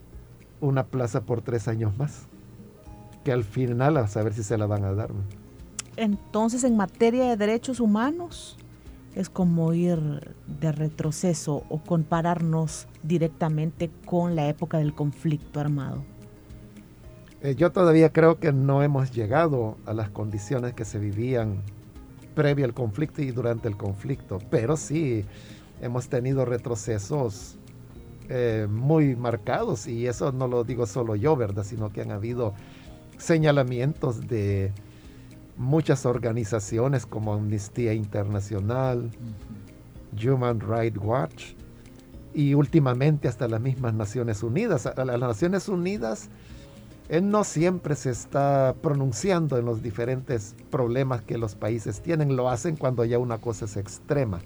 una 0.68 0.86
plaza 0.86 1.22
por 1.22 1.41
tres 1.41 1.68
años 1.68 1.97
más 1.97 2.28
que 3.24 3.32
al 3.32 3.43
final 3.43 3.97
a 3.97 4.07
saber 4.07 4.34
si 4.34 4.43
se 4.43 4.57
la 4.57 4.66
van 4.66 4.84
a 4.84 4.93
dar. 4.93 5.09
Entonces, 5.95 6.64
en 6.64 6.76
materia 6.76 7.30
de 7.30 7.38
derechos 7.38 7.80
humanos, 7.80 8.57
es 9.16 9.30
como 9.30 9.74
ir 9.74 10.34
de 10.47 10.72
retroceso 10.72 11.64
o 11.70 11.80
compararnos 11.84 12.88
directamente 13.03 13.91
con 14.05 14.36
la 14.36 14.47
época 14.47 14.80
del 14.80 14.93
conflicto 14.93 15.59
armado. 15.59 16.03
Eh, 17.41 17.55
yo 17.55 17.72
todavía 17.72 18.11
creo 18.11 18.39
que 18.39 18.51
no 18.51 18.82
hemos 18.82 19.11
llegado 19.11 19.78
a 19.86 19.93
las 19.93 20.09
condiciones 20.09 20.74
que 20.74 20.86
se 20.86 20.97
vivían 20.97 21.61
previo 22.36 22.66
al 22.66 22.74
conflicto 22.74 23.22
y 23.22 23.32
durante 23.32 23.68
el 23.68 23.78
conflicto, 23.78 24.39
pero 24.49 24.78
sí 24.78 25.26
hemos 25.82 26.07
tenido 26.07 26.45
retrocesos 26.45 27.57
eh, 28.30 28.67
muy 28.69 29.15
marcados 29.15 29.88
y 29.88 30.07
eso 30.07 30.32
no 30.32 30.47
lo 30.47 30.63
digo 30.63 30.86
solo 30.86 31.15
yo, 31.15 31.36
¿verdad? 31.36 31.63
Sino 31.63 31.91
que 31.91 32.01
han 32.01 32.11
habido 32.11 32.53
señalamientos 33.17 34.28
de 34.28 34.71
muchas 35.57 36.05
organizaciones 36.05 37.05
como 37.05 37.34
Amnistía 37.34 37.93
Internacional, 37.93 39.11
Human 40.24 40.59
Rights 40.59 40.97
Watch 41.01 41.53
y 42.34 42.53
últimamente 42.53 43.28
hasta 43.28 43.47
las 43.47 43.61
mismas 43.61 43.93
Naciones 43.93 44.43
Unidas. 44.43 44.89
las 44.95 45.19
Naciones 45.19 45.67
Unidas 45.67 46.30
eh, 47.09 47.21
no 47.21 47.43
siempre 47.43 47.95
se 47.95 48.09
está 48.09 48.76
pronunciando 48.82 49.57
en 49.57 49.65
los 49.65 49.84
diferentes 49.84 50.55
problemas 50.71 51.21
que 51.21 51.38
los 51.38 51.55
países 51.55 52.01
tienen, 52.01 52.36
lo 52.36 52.49
hacen 52.49 52.76
cuando 52.76 53.03
ya 53.05 53.19
una 53.19 53.39
cosa 53.39 53.65
es 53.65 53.78
extrema. 53.78 54.39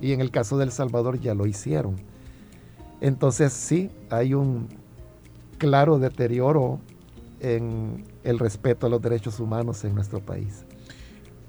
Y 0.00 0.12
en 0.12 0.20
el 0.20 0.30
caso 0.30 0.58
de 0.58 0.64
El 0.64 0.72
Salvador 0.72 1.18
ya 1.18 1.34
lo 1.34 1.46
hicieron. 1.46 1.96
Entonces 3.00 3.52
sí, 3.52 3.90
hay 4.10 4.34
un 4.34 4.68
claro 5.58 5.98
deterioro 5.98 6.80
en 7.40 8.04
el 8.24 8.38
respeto 8.38 8.86
a 8.86 8.90
los 8.90 9.00
derechos 9.00 9.40
humanos 9.40 9.84
en 9.84 9.94
nuestro 9.94 10.20
país. 10.20 10.64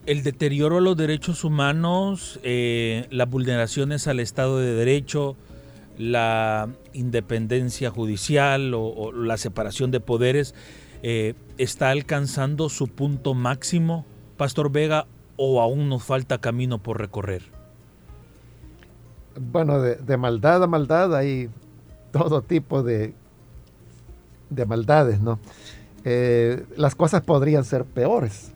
El 0.06 0.24
deterioro 0.24 0.78
a 0.78 0.82
los 0.82 0.98
derechos 0.98 1.44
humanos, 1.44 2.40
eh, 2.44 3.08
las 3.12 3.30
vulneraciones 3.30 4.08
al 4.08 4.20
Estado 4.20 4.60
de 4.60 4.74
Derecho, 4.74 5.36
la 5.98 6.70
independencia 6.94 7.92
judicial 7.92 8.74
o, 8.74 9.12
la 9.12 9.38
separación 9.38 9.92
de 9.92 10.00
poderes, 10.00 10.56
eh, 11.04 11.34
está 11.58 11.90
alcanzando 11.90 12.70
su 12.70 12.88
punto 12.88 13.34
máximo, 13.34 14.06
Pastor 14.38 14.72
Vega, 14.72 15.08
o 15.36 15.62
aún 15.62 15.90
nos 15.90 16.04
falta 16.04 16.40
camino 16.40 16.80
por 16.80 17.00
recorrer? 17.00 17.59
Bueno, 19.40 19.82
de, 19.82 20.18
maldad 20.18 20.64
a 20.64 20.68
maldad 20.68 21.16
hay 21.16 21.50
todo 22.12 22.42
tipo 22.42 22.84
de, 22.84 23.14
de 24.50 24.66
maldades, 24.66 25.22
¿no? 25.22 25.40
Eh, 26.04 26.66
las 26.76 26.94
cosas 26.94 27.22
podrían 27.22 27.64
ser 27.64 27.86
peores, 27.86 28.52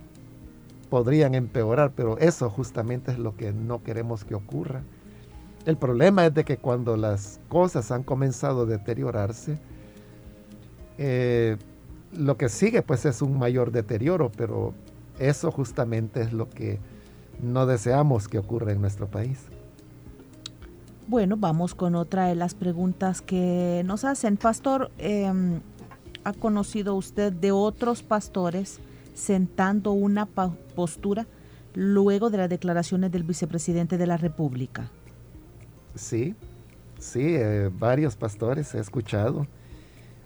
podrían 0.90 1.36
empeorar, 1.36 1.94
pero 1.96 2.18
eso 2.18 2.50
justamente 2.50 3.12
es 3.12 3.20
lo 3.20 3.38
que 3.38 3.54
no 3.54 3.82
queremos 3.82 4.26
que 4.26 4.36
ocurra. 4.36 4.82
El 5.66 5.78
problema 5.78 6.26
es 6.26 6.34
de 6.34 6.44
que 6.44 6.58
cuando 6.58 6.98
las 6.98 7.40
cosas 7.48 7.90
han 7.92 8.04
comenzado 8.04 8.64
a 8.64 8.66
deteriorarse, 8.66 9.58
eh, 10.98 11.56
lo 12.12 12.36
que 12.36 12.50
sigue 12.50 12.82
pues 12.82 13.06
es 13.06 13.22
un 13.22 13.40
mayor 13.40 13.72
deterioro, 13.72 14.32
pero 14.36 14.74
eso 15.18 15.50
justamente 15.50 16.22
es 16.22 16.34
lo 16.34 16.50
que 16.50 16.80
no 17.42 17.66
deseamos 17.66 18.28
que 18.28 18.38
ocurra 18.38 18.74
en 18.74 18.82
nuestro 18.82 19.08
país. 19.08 19.40
Bueno, 21.08 21.36
vamos 21.38 21.76
con 21.76 21.96
otra 21.96 22.28
de 22.28 22.36
las 22.36 22.56
preguntas 22.56 23.22
que 23.22 23.84
nos 23.86 24.06
hacen. 24.06 24.38
Pastor, 24.38 24.90
em, 24.98 25.60
¿ha 26.24 26.34
conocido 26.34 26.96
usted 26.96 27.34
de 27.34 27.52
otros 27.52 28.04
pastores 28.04 28.80
sentando 29.14 29.92
una 29.92 30.26
postura 30.26 31.28
luego 31.74 32.30
de 32.30 32.38
las 32.38 32.50
declaraciones 32.50 33.12
del 33.12 33.24
vicepresidente 33.24 33.98
de 33.98 34.08
la 34.08 34.18
República? 34.18 34.90
Sí, 35.96 36.36
sí, 37.00 37.36
eh, 37.36 37.70
varios 37.72 38.16
pastores 38.16 38.74
he 38.74 38.80
escuchado. 38.80 39.48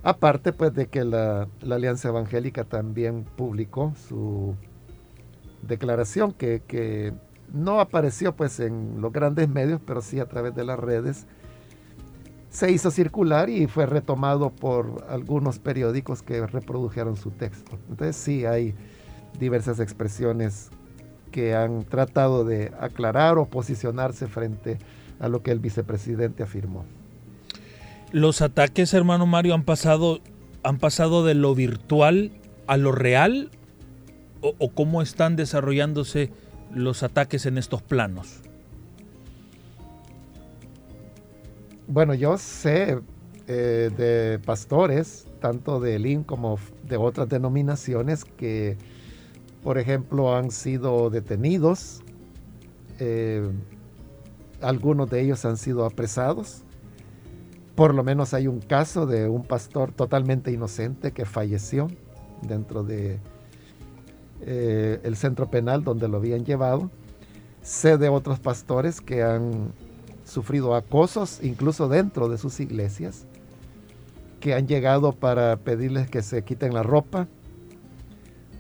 Aparte 0.03 0.53
pues 0.53 0.73
de 0.73 0.88
que 0.88 1.03
la, 1.03 1.47
Alianza 1.69 2.09
Evangélica 2.09 2.63
también 2.63 3.25
publicó 3.36 3.93
su 4.07 4.55
declaración 5.63 6.34
que, 6.34 7.13
no 7.53 7.79
apareció 7.79 8.35
pues 8.35 8.59
en 8.59 9.01
los 9.01 9.11
grandes 9.11 9.49
medios, 9.49 9.81
pero 9.85 10.01
sí 10.01 10.19
a 10.19 10.25
través 10.25 10.55
de 10.55 10.65
las 10.65 10.79
redes. 10.79 11.25
Se 12.49 12.71
hizo 12.71 12.91
circular 12.91 13.49
y 13.49 13.67
fue 13.67 13.85
retomado 13.85 14.49
por 14.49 15.05
algunos 15.09 15.59
periódicos 15.59 16.21
que 16.23 16.45
reprodujeron 16.45 17.15
su 17.17 17.31
texto. 17.31 17.77
Entonces 17.89 18.15
sí 18.15 18.45
hay 18.45 18.73
diversas 19.39 19.79
expresiones 19.79 20.69
que 21.31 21.55
han 21.55 21.83
tratado 21.83 22.45
de 22.45 22.71
aclarar 22.79 23.37
o 23.37 23.45
posicionarse 23.45 24.27
frente 24.27 24.79
a 25.19 25.27
lo 25.27 25.43
que 25.43 25.51
el 25.51 25.59
vicepresidente 25.59 26.43
afirmó. 26.43 26.85
Los 28.11 28.41
ataques, 28.41 28.93
hermano 28.93 29.25
Mario, 29.25 29.53
han 29.53 29.63
pasado, 29.63 30.19
han 30.63 30.77
pasado 30.77 31.25
de 31.25 31.33
lo 31.33 31.53
virtual 31.53 32.31
a 32.65 32.77
lo 32.77 32.91
real 32.91 33.51
o, 34.41 34.69
cómo 34.69 35.01
están 35.01 35.35
desarrollándose 35.35 36.31
los 36.74 37.03
ataques 37.03 37.45
en 37.45 37.57
estos 37.57 37.82
planos. 37.82 38.41
Bueno, 41.88 42.13
yo 42.13 42.38
sé 42.38 42.99
eh, 43.47 43.89
de 43.95 44.39
pastores, 44.39 45.26
tanto 45.39 45.80
de 45.80 45.95
ELIN 45.95 46.24
como 46.24 46.59
de 46.84 46.97
otras 46.97 47.30
denominaciones, 47.30 48.26
que, 48.26 48.78
por 49.63 49.78
ejemplo, 49.78 50.36
han 50.36 50.51
sido 50.51 51.09
detenidos. 51.09 52.01
Eh, 52.99 53.49
algunos 54.61 55.09
de 55.09 55.22
ellos 55.22 55.45
han 55.45 55.55
sido 55.55 55.86
apresados. 55.86 56.63
Por 57.76 57.93
lo 57.93 58.03
menos 58.03 58.34
hay 58.34 58.47
un 58.47 58.59
caso 58.59 59.05
de 59.05 59.30
un 59.30 59.43
pastor 59.43 59.93
totalmente 59.93 60.51
inocente 60.51 61.11
que 61.11 61.26
falleció 61.26 61.88
dentro 62.41 62.84
de 62.84 63.20
eh, 64.41 64.99
el 65.03 65.15
centro 65.15 65.49
penal 65.49 65.83
donde 65.83 66.07
lo 66.07 66.17
habían 66.17 66.45
llevado. 66.45 66.89
Sé 67.61 67.97
de 67.97 68.09
otros 68.09 68.39
pastores 68.39 69.01
que 69.01 69.23
han 69.23 69.73
sufrido 70.23 70.75
acosos 70.75 71.39
incluso 71.41 71.88
dentro 71.88 72.29
de 72.29 72.38
sus 72.38 72.59
iglesias, 72.59 73.25
que 74.39 74.53
han 74.53 74.67
llegado 74.67 75.13
para 75.13 75.57
pedirles 75.57 76.09
que 76.09 76.21
se 76.21 76.43
quiten 76.43 76.73
la 76.73 76.83
ropa, 76.83 77.27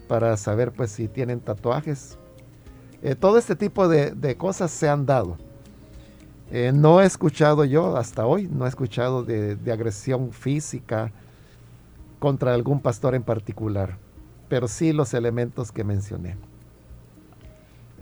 para 0.07 0.37
saber 0.37 0.71
pues 0.71 0.91
si 0.91 1.07
tienen 1.07 1.39
tatuajes. 1.39 2.17
Eh, 3.01 3.15
todo 3.15 3.37
este 3.37 3.55
tipo 3.55 3.87
de 3.87 4.37
cosas 4.37 4.71
se 4.71 4.89
han 4.89 5.05
dado. 5.05 5.37
Eh, 6.49 6.71
no 6.73 7.01
he 7.01 7.05
escuchado 7.05 7.65
yo 7.65 7.97
hasta 7.97 8.25
hoy, 8.25 8.47
no 8.47 8.65
he 8.65 8.69
escuchado 8.69 9.23
de, 9.23 9.57
agresión 9.71 10.31
física 10.31 11.11
contra 12.19 12.53
algún 12.53 12.79
pastor 12.79 13.15
en 13.15 13.23
particular, 13.23 13.97
pero 14.49 14.67
sí 14.67 14.93
los 14.93 15.13
elementos 15.13 15.71
que 15.71 15.83
mencioné. 15.83 16.35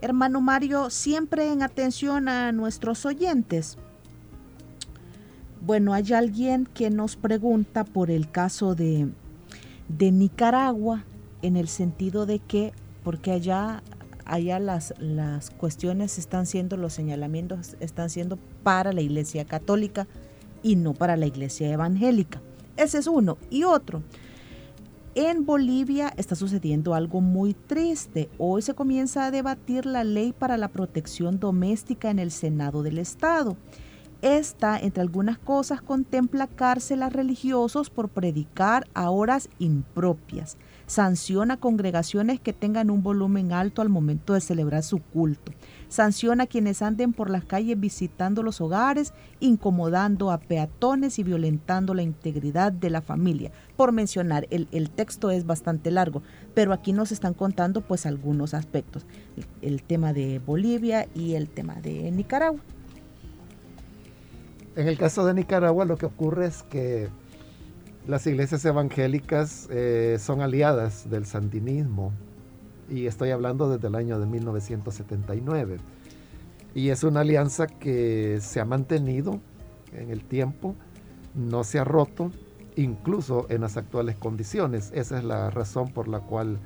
Hermano 0.01 0.41
Mario, 0.41 0.89
siempre 0.89 1.51
en 1.51 1.63
atención 1.63 2.27
a 2.27 2.51
nuestros 2.51 3.05
oyentes. 3.05 3.77
Bueno, 5.61 5.93
hay 5.93 6.13
alguien 6.13 6.67
que 6.73 6.89
nos 6.89 7.15
pregunta 7.15 7.85
por 7.85 8.11
el 8.11 8.29
caso 8.29 8.75
de, 8.75 9.09
de 9.87 10.11
Nicaragua, 10.11 11.03
en 11.41 11.57
el 11.57 11.67
sentido 11.67 12.25
de 12.25 12.39
que, 12.39 12.73
porque 13.03 13.31
allá 13.31 13.81
allá 14.25 14.59
las, 14.59 14.93
las 14.99 15.51
cuestiones 15.51 16.17
están 16.17 16.45
siendo, 16.45 16.77
los 16.77 16.93
señalamientos 16.93 17.77
están 17.79 18.09
siendo 18.09 18.37
para 18.63 18.91
la 18.91 19.01
Iglesia 19.01 19.45
Católica 19.45 20.07
y 20.63 20.75
no 20.75 20.93
para 20.93 21.15
la 21.15 21.27
Iglesia 21.27 21.71
Evangélica. 21.71 22.41
Ese 22.75 22.97
es 22.97 23.07
uno. 23.07 23.37
Y 23.49 23.63
otro, 23.63 24.01
en 25.16 25.45
Bolivia 25.45 26.13
está 26.18 26.36
sucediendo 26.36 26.93
algo 26.93 27.22
muy 27.22 27.53
triste. 27.53 28.30
Hoy 28.38 28.61
se 28.61 28.74
comienza 28.74 29.26
a 29.26 29.32
debatir 29.32 29.86
la 29.86 30.03
ley 30.03 30.34
para 30.34 30.57
la 30.57 30.68
protección 30.68 31.39
doméstica 31.39 32.09
en 32.09 32.20
el 32.20 32.32
Senado 32.32 32.84
del 32.84 32.97
Estado. 32.97 33.55
Esta, 34.22 34.78
entre 34.78 35.01
algunas 35.01 35.38
cosas, 35.38 35.82
contempla 35.82 36.47
cárcel 36.47 37.01
a 37.01 37.09
religiosos 37.09 37.89
por 37.89 38.09
predicar 38.09 38.88
a 38.93 39.09
horas 39.09 39.49
impropias 39.57 40.57
sanciona 40.88 41.57
congregaciones 41.57 42.39
que 42.39 42.53
tengan 42.53 42.89
un 42.89 43.03
volumen 43.03 43.51
alto 43.51 43.82
al 43.82 43.89
momento 43.89 44.34
de 44.34 44.41
celebrar 44.41 44.84
su 44.84 44.99
culto, 44.99 45.51
sanciona 45.89 46.43
a 46.43 46.47
quienes 46.47 46.81
anden 46.81 47.13
por 47.13 47.29
las 47.29 47.45
calles 47.45 47.79
visitando 47.79 48.43
los 48.43 48.61
hogares, 48.61 49.13
incomodando 49.39 50.31
a 50.31 50.39
peatones 50.39 51.19
y 51.19 51.23
violentando 51.23 51.93
la 51.93 52.01
integridad 52.01 52.71
de 52.71 52.89
la 52.89 53.01
familia. 53.01 53.51
Por 53.75 53.91
mencionar, 53.91 54.47
el, 54.49 54.89
texto 54.89 55.31
es 55.31 55.45
bastante 55.45 55.91
largo, 55.91 56.21
pero 56.53 56.73
aquí 56.73 56.93
nos 56.93 57.11
están 57.11 57.33
contando 57.33 57.81
pues 57.81 58.05
algunos 58.05 58.53
aspectos, 58.53 59.05
el 59.61 59.83
tema 59.83 60.13
de 60.13 60.39
Bolivia 60.39 61.07
y 61.13 61.33
el 61.33 61.49
tema 61.49 61.75
de 61.75 62.11
Nicaragua. 62.11 62.61
En 64.75 64.88
el 64.88 64.97
caso 64.97 65.25
de 65.25 65.33
Nicaragua 65.33 65.86
lo 65.86 65.97
que 65.97 66.05
ocurre 66.05 66.47
es 66.47 66.63
que 66.63 67.07
las 68.07 68.27
iglesias 68.27 68.63
evangélicas 68.65 69.67
eh, 69.71 70.17
son 70.19 70.41
aliadas 70.41 71.09
del 71.09 71.25
sandinismo 71.25 72.11
y 72.89 73.07
estoy 73.07 73.31
hablando 73.31 73.69
desde 73.69 73.88
el 73.88 73.95
año 73.95 74.19
de 74.19 74.25
1979. 74.25 75.77
Y 76.73 76.89
es 76.89 77.03
una 77.03 77.21
alianza 77.21 77.67
que 77.67 78.39
se 78.41 78.59
ha 78.59 78.65
mantenido 78.65 79.39
en 79.93 80.11
el 80.11 80.23
tiempo, 80.23 80.75
no 81.33 81.63
se 81.63 81.79
ha 81.79 81.83
roto, 81.83 82.31
incluso 82.75 83.45
en 83.49 83.61
las 83.61 83.77
actuales 83.77 84.17
condiciones. 84.17 84.91
Esa 84.93 85.17
es 85.17 85.23
la 85.23 85.49
razón 85.49 85.91
por 85.91 86.07
la 86.07 86.19
cual, 86.19 86.59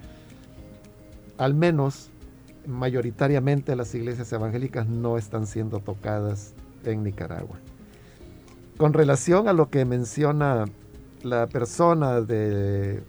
al 1.37 1.53
menos 1.53 2.09
mayoritariamente, 2.65 3.75
las 3.75 3.93
iglesias 3.95 4.31
evangélicas 4.33 4.87
no 4.87 5.17
están 5.17 5.47
siendo 5.47 5.79
tocadas 5.79 6.53
en 6.83 7.03
Nicaragua. 7.03 7.57
Con 8.77 8.93
relación 8.93 9.47
a 9.47 9.53
lo 9.53 9.69
que 9.69 9.85
menciona 9.85 10.65
la 11.23 11.47
persona 11.47 12.21
de 12.21 13.03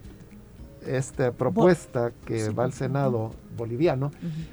esta 0.85 1.31
propuesta 1.31 2.11
que 2.25 2.49
va 2.49 2.63
al 2.63 2.73
Senado 2.73 3.31
boliviano, 3.55 4.11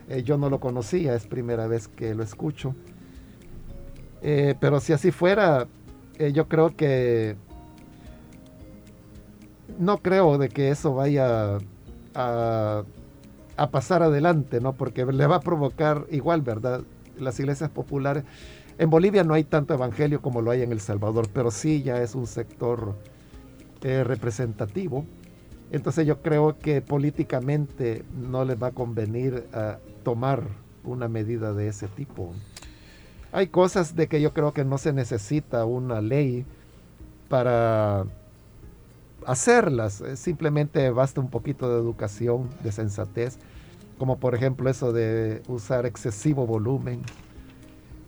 eh, 0.09 0.23
yo 0.23 0.37
no 0.37 0.51
lo 0.51 0.61
conocía, 0.61 1.15
es 1.15 1.27
primera 1.27 1.67
vez 1.67 1.89
que 1.89 2.15
lo 2.15 2.23
escucho. 2.23 2.75
Eh, 4.23 4.55
pero 4.61 4.81
si 4.81 4.93
así 4.93 5.11
fuera, 5.11 5.67
eh, 6.19 6.33
yo 6.33 6.49
creo 6.49 6.75
que 6.77 7.37
no 9.79 9.99
creo 9.99 10.39
de 10.39 10.49
que 10.49 10.71
eso 10.71 10.95
vaya 10.95 11.59
a, 12.15 12.83
a, 13.57 13.71
pasar 13.71 14.03
adelante, 14.03 14.61
¿no? 14.61 14.73
Porque 14.73 15.07
le 15.07 15.27
va 15.27 15.37
a 15.37 15.41
provocar 15.41 16.07
igual, 16.11 16.43
¿verdad? 16.43 16.83
Las 17.17 17.39
iglesias 17.39 17.71
populares. 17.71 18.25
En 18.79 18.91
Bolivia 18.91 19.25
no 19.25 19.35
hay 19.35 19.45
tanto 19.45 19.75
evangelio 19.75 20.21
como 20.21 20.41
lo 20.43 20.51
hay 20.51 20.63
en 20.63 20.73
El 20.73 20.81
Salvador, 20.81 21.29
pero 21.33 21.51
sí 21.51 21.83
ya 21.83 22.03
es 22.03 22.15
un 22.15 22.27
sector 22.27 22.97
representativo. 23.81 25.05
Entonces 25.71 26.07
yo 26.07 26.23
creo 26.23 26.59
que 26.59 26.81
políticamente 26.81 28.05
no 28.15 28.45
les 28.45 28.61
va 28.61 28.69
a 28.69 28.73
convenir 28.73 29.45
a 29.53 29.79
tomar 30.03 30.43
una 30.85 31.09
medida 31.09 31.53
de 31.53 31.69
ese 31.69 31.89
tipo. 31.89 32.33
Hay 33.33 33.49
cosas 33.49 33.95
de 33.95 34.07
que 34.07 34.21
yo 34.21 34.33
creo 34.33 34.53
que 34.53 34.65
no 34.65 34.79
se 34.79 34.93
necesita 34.93 35.67
una 35.67 36.01
ley 36.01 36.47
para 37.29 38.07
hacerlas. 39.27 40.03
Simplemente 40.15 40.91
basta 40.91 41.21
un 41.21 41.29
poquito 41.29 41.71
de 41.71 41.79
educación, 41.79 42.49
de 42.63 42.73
sensatez. 42.73 43.39
como 43.99 44.19
por 44.19 44.37
ejemplo 44.37 44.71
eso 44.71 44.93
de 44.93 45.43
usar 45.49 45.85
excesivo 45.85 46.47
volumen. 46.47 47.03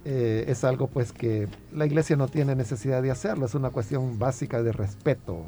Eh, 0.04 0.44
es 0.48 0.64
algo 0.64 0.86
pues 0.86 1.12
que 1.12 1.48
la 1.74 1.84
iglesia 1.84 2.16
no 2.16 2.28
tiene 2.28 2.54
necesidad 2.54 3.02
de 3.02 3.10
hacerlo, 3.10 3.44
es 3.44 3.54
una 3.54 3.70
cuestión 3.70 4.18
básica 4.18 4.62
de 4.62 4.72
respeto. 4.72 5.44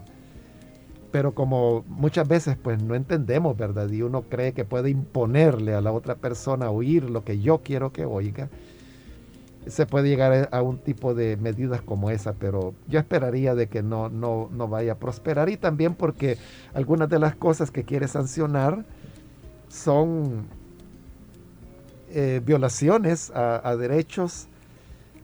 Pero 1.13 1.35
como 1.35 1.85
muchas 1.87 2.27
veces 2.27 2.57
pues 2.61 2.83
no 2.83 2.95
entendemos, 2.95 3.57
¿verdad? 3.57 3.89
Y 3.91 4.03
uno 4.03 4.23
cree 4.23 4.53
que 4.53 4.65
puede 4.65 4.91
imponerle 4.91 5.75
a 5.75 5.81
la 5.81 5.93
otra 5.93 6.17
persona 6.17 6.71
oír 6.71 7.09
lo 7.09 7.25
que 7.25 7.39
yo 7.41 7.59
quiero 7.59 7.93
que 7.93 8.05
oiga, 8.05 8.49
se 9.67 9.87
puede 9.87 10.09
llegar 10.09 10.49
a 10.51 10.63
un 10.63 10.79
tipo 10.79 11.15
de 11.15 11.37
medidas 11.37 11.83
como 11.83 12.11
esa, 12.11 12.33
pero 12.33 12.75
yo 12.89 12.99
esperaría 12.99 13.55
de 13.55 13.69
que 13.69 13.83
no, 13.83 14.09
no, 14.09 14.49
no 14.51 14.67
vaya 14.67 14.93
a 14.93 14.99
prosperar 14.99 15.49
y 15.49 15.57
también 15.57 15.95
porque 15.95 16.37
algunas 16.75 17.09
de 17.09 17.19
las 17.21 17.37
cosas 17.37 17.71
que 17.71 17.85
quiere 17.85 18.09
sancionar 18.09 18.85
son 19.69 20.47
eh, 22.11 22.43
violaciones 22.45 23.31
a, 23.35 23.75
derechos 23.77 24.49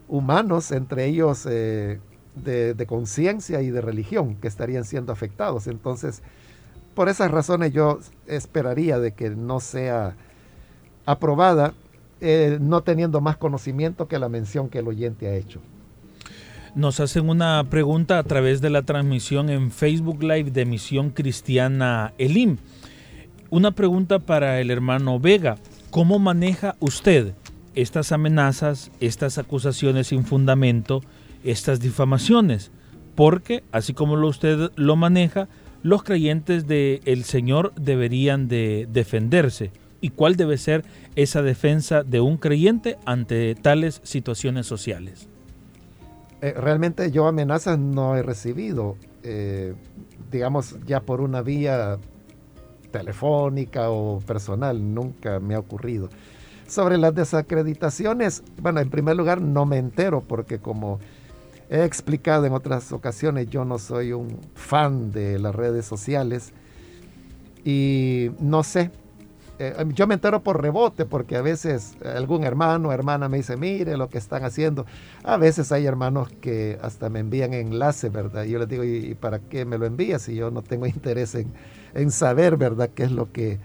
humanos, 0.07 0.71
entre 0.71 1.05
ellos 1.05 1.45
eh, 1.47 1.99
de, 2.43 2.85
conciencia 2.87 3.61
y 3.61 3.69
de 3.69 3.81
religión, 3.81 4.35
que 4.35 4.47
estarían 4.47 4.83
siendo 4.83 5.11
afectados. 5.11 5.67
Entonces, 5.67 6.21
por 6.95 7.09
esas 7.09 7.31
razones 7.31 7.71
yo 7.71 7.99
esperaría 8.27 8.99
de 8.99 9.13
que 9.13 9.29
no 9.29 9.59
sea 9.59 10.15
aprobada 11.05 11.73
eh, 12.21 12.57
no 12.59 12.81
teniendo 12.81 13.21
más 13.21 13.37
conocimiento 13.37 14.07
que 14.07 14.19
la 14.19 14.27
mención 14.27 14.69
que 14.69 14.79
el 14.79 14.87
oyente 14.87 15.27
ha 15.27 15.35
hecho. 15.35 15.61
Nos 16.75 16.99
hacen 16.99 17.29
una 17.29 17.63
pregunta 17.69 18.19
a 18.19 18.23
través 18.23 18.61
de 18.61 18.69
la 18.69 18.83
transmisión 18.83 19.49
en 19.49 19.71
Facebook 19.71 20.21
Live 20.21 20.51
de 20.51 20.65
Misión 20.65 21.09
Cristiana 21.11 22.13
Elim. 22.17 22.57
Una 23.49 23.71
pregunta 23.71 24.19
para 24.19 24.59
el 24.59 24.69
hermano 24.69 25.19
Vega. 25.19 25.57
¿Cómo 25.89 26.19
maneja 26.19 26.75
usted 26.79 27.33
estas 27.73 28.11
amenazas, 28.11 28.91
estas 28.99 29.37
acusaciones 29.37 30.07
sin 30.07 30.25
fundamento, 30.25 31.01
estas 31.43 31.79
difamaciones? 31.79 32.71
Porque, 33.15 33.63
así 33.71 33.93
como 33.93 34.15
lo 34.15 34.27
usted 34.27 34.71
lo 34.75 34.95
maneja, 34.95 35.47
los 35.83 36.03
creyentes 36.03 36.67
del 36.67 37.23
Señor 37.23 37.73
deberían 37.75 38.47
de 38.47 38.87
defenderse 38.91 39.71
y 40.01 40.09
cuál 40.09 40.35
debe 40.35 40.57
ser 40.57 40.85
esa 41.15 41.41
defensa 41.41 42.03
de 42.03 42.21
un 42.21 42.37
creyente 42.37 42.97
ante 43.05 43.55
tales 43.55 44.01
situaciones 44.03 44.65
sociales. 44.65 45.27
Eh, 46.41 46.53
realmente 46.55 47.11
yo 47.11 47.27
amenazas 47.27 47.77
no 47.77 48.15
he 48.15 48.23
recibido, 48.23 48.95
eh, 49.23 49.73
digamos, 50.31 50.77
ya 50.85 51.01
por 51.01 51.19
una 51.19 51.41
vía 51.41 51.97
telefónica 52.91 53.89
o 53.89 54.19
personal, 54.19 54.93
nunca 54.93 55.39
me 55.39 55.55
ha 55.55 55.59
ocurrido. 55.59 56.09
Sobre 56.67 56.97
las 56.97 57.13
desacreditaciones, 57.15 58.43
bueno, 58.61 58.79
en 58.79 58.89
primer 58.89 59.15
lugar 59.17 59.41
no 59.41 59.65
me 59.65 59.77
entero 59.77 60.23
porque 60.25 60.59
como 60.59 60.99
he 61.69 61.83
explicado 61.83 62.45
en 62.45 62.53
otras 62.53 62.91
ocasiones, 62.91 63.49
yo 63.49 63.65
no 63.65 63.77
soy 63.77 64.11
un 64.13 64.39
fan 64.55 65.11
de 65.11 65.39
las 65.39 65.55
redes 65.55 65.85
sociales 65.85 66.51
y 67.63 68.31
no 68.39 68.63
sé, 68.63 68.91
eh, 69.61 69.75
yo 69.93 70.07
me 70.07 70.13
entero 70.13 70.41
por 70.41 70.61
rebote 70.61 71.05
porque 71.05 71.35
a 71.35 71.41
veces 71.41 71.97
algún 72.15 72.45
hermano 72.45 72.89
o 72.89 72.91
hermana 72.93 73.27
me 73.27 73.37
dice, 73.37 73.57
mire 73.57 73.97
lo 73.97 74.09
que 74.09 74.17
están 74.17 74.45
haciendo. 74.45 74.85
A 75.23 75.35
veces 75.35 75.73
hay 75.73 75.85
hermanos 75.85 76.29
que 76.39 76.79
hasta 76.81 77.09
me 77.09 77.19
envían 77.19 77.53
enlace, 77.53 78.07
¿verdad? 78.07 78.45
Y 78.45 78.51
yo 78.51 78.59
les 78.59 78.69
digo, 78.69 78.85
¿y, 78.85 79.15
para 79.15 79.39
qué 79.39 79.65
me 79.65 79.77
lo 79.77 79.85
envías 79.85 80.21
si 80.21 80.35
yo 80.35 80.49
no 80.49 80.61
tengo 80.61 80.85
interés 80.87 81.35
en, 81.35 82.11
saber, 82.11 82.55
¿verdad? 82.55 82.89
¿Qué 82.95 83.03
es 83.03 83.11
lo 83.11 83.33
que 83.33 83.59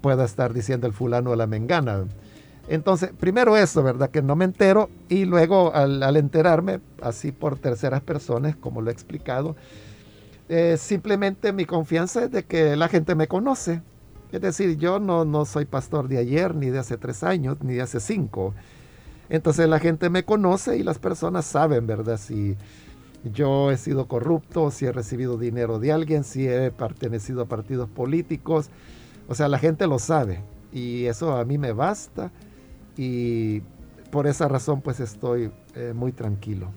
pueda 0.00 0.24
estar 0.24 0.52
diciendo 0.52 0.88
el 0.88 0.92
fulano 0.92 1.30
o 1.30 1.36
la 1.36 1.46
mengana? 1.46 2.06
Entonces, 2.70 3.10
primero 3.18 3.56
eso, 3.56 3.82
¿verdad? 3.82 4.10
Que 4.10 4.22
no 4.22 4.34
me 4.34 4.46
entero 4.46 4.88
y 5.10 5.26
luego 5.26 5.74
al, 5.74 6.16
enterarme, 6.16 6.80
así 7.02 7.32
por 7.32 7.58
terceras 7.58 8.00
personas, 8.00 8.56
como 8.56 8.80
lo 8.80 8.88
he 8.88 8.92
explicado, 8.92 9.56
eh, 10.48 10.76
simplemente 10.78 11.52
mi 11.52 11.66
confianza 11.66 12.24
es 12.24 12.30
de 12.30 12.44
que 12.44 12.76
la 12.76 12.88
gente 12.88 13.14
me 13.14 13.28
conoce 13.28 13.82
es 14.32 14.40
decir, 14.40 14.76
yo 14.76 15.00
no, 15.00 15.24
no 15.24 15.44
soy 15.44 15.64
pastor 15.64 16.08
de 16.08 16.18
ayer, 16.18 16.54
ni 16.54 16.70
de 16.70 16.78
hace 16.78 16.96
tres 16.96 17.24
años, 17.24 17.56
ni 17.62 17.74
de 17.74 17.82
hace 17.82 17.98
cinco. 17.98 18.54
Entonces 19.28 19.68
la 19.68 19.80
gente 19.80 20.08
me 20.08 20.24
conoce 20.24 20.76
y 20.78 20.82
las 20.82 20.98
personas 20.98 21.46
saben, 21.46 21.86
¿verdad? 21.86 22.16
Si 22.16 22.56
yo 23.24 23.70
he 23.70 23.76
sido 23.76 24.06
corrupto, 24.06 24.70
si 24.70 24.86
he 24.86 24.92
recibido 24.92 25.36
dinero 25.36 25.78
de 25.78 25.92
alguien, 25.92 26.22
si 26.24 26.46
he 26.46 26.70
pertenecido 26.70 27.42
a 27.42 27.46
partidos 27.46 27.88
políticos. 27.88 28.70
O 29.28 29.34
sea, 29.34 29.48
la 29.48 29.58
gente 29.58 29.86
lo 29.86 29.98
sabe 29.98 30.42
y 30.72 31.06
eso 31.06 31.36
a 31.36 31.44
mí 31.44 31.58
me 31.58 31.72
basta 31.72 32.30
y 33.00 33.62
por 34.10 34.26
esa 34.26 34.46
razón 34.46 34.82
pues 34.82 35.00
estoy 35.00 35.50
eh, 35.74 35.94
muy 35.94 36.12
tranquilo. 36.12 36.70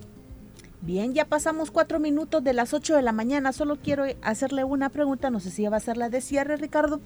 Bien, 0.80 1.12
ya 1.12 1.26
pasamos 1.26 1.70
cuatro 1.70 2.00
minutos 2.00 2.42
de 2.42 2.54
las 2.54 2.72
ocho 2.72 2.96
de 2.96 3.02
la 3.02 3.12
mañana. 3.12 3.52
Solo 3.52 3.76
quiero 3.76 4.04
hacerle 4.22 4.64
una 4.64 4.88
pregunta, 4.88 5.28
no 5.28 5.38
sé 5.38 5.50
si 5.50 5.66
va 5.66 5.76
a 5.76 5.80
ser 5.80 5.98
la 5.98 6.08
de 6.08 6.22
cierre, 6.22 6.56
Ricardo. 6.56 7.00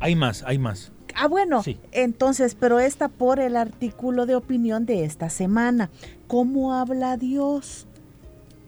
Hay 0.00 0.16
más, 0.16 0.42
hay 0.42 0.58
más. 0.58 0.92
Ah, 1.14 1.28
bueno, 1.28 1.62
entonces, 1.92 2.54
pero 2.54 2.78
esta 2.78 3.08
por 3.08 3.40
el 3.40 3.56
artículo 3.56 4.26
de 4.26 4.34
opinión 4.34 4.84
de 4.84 5.04
esta 5.04 5.30
semana. 5.30 5.88
¿Cómo 6.26 6.74
habla 6.74 7.16
Dios? 7.16 7.86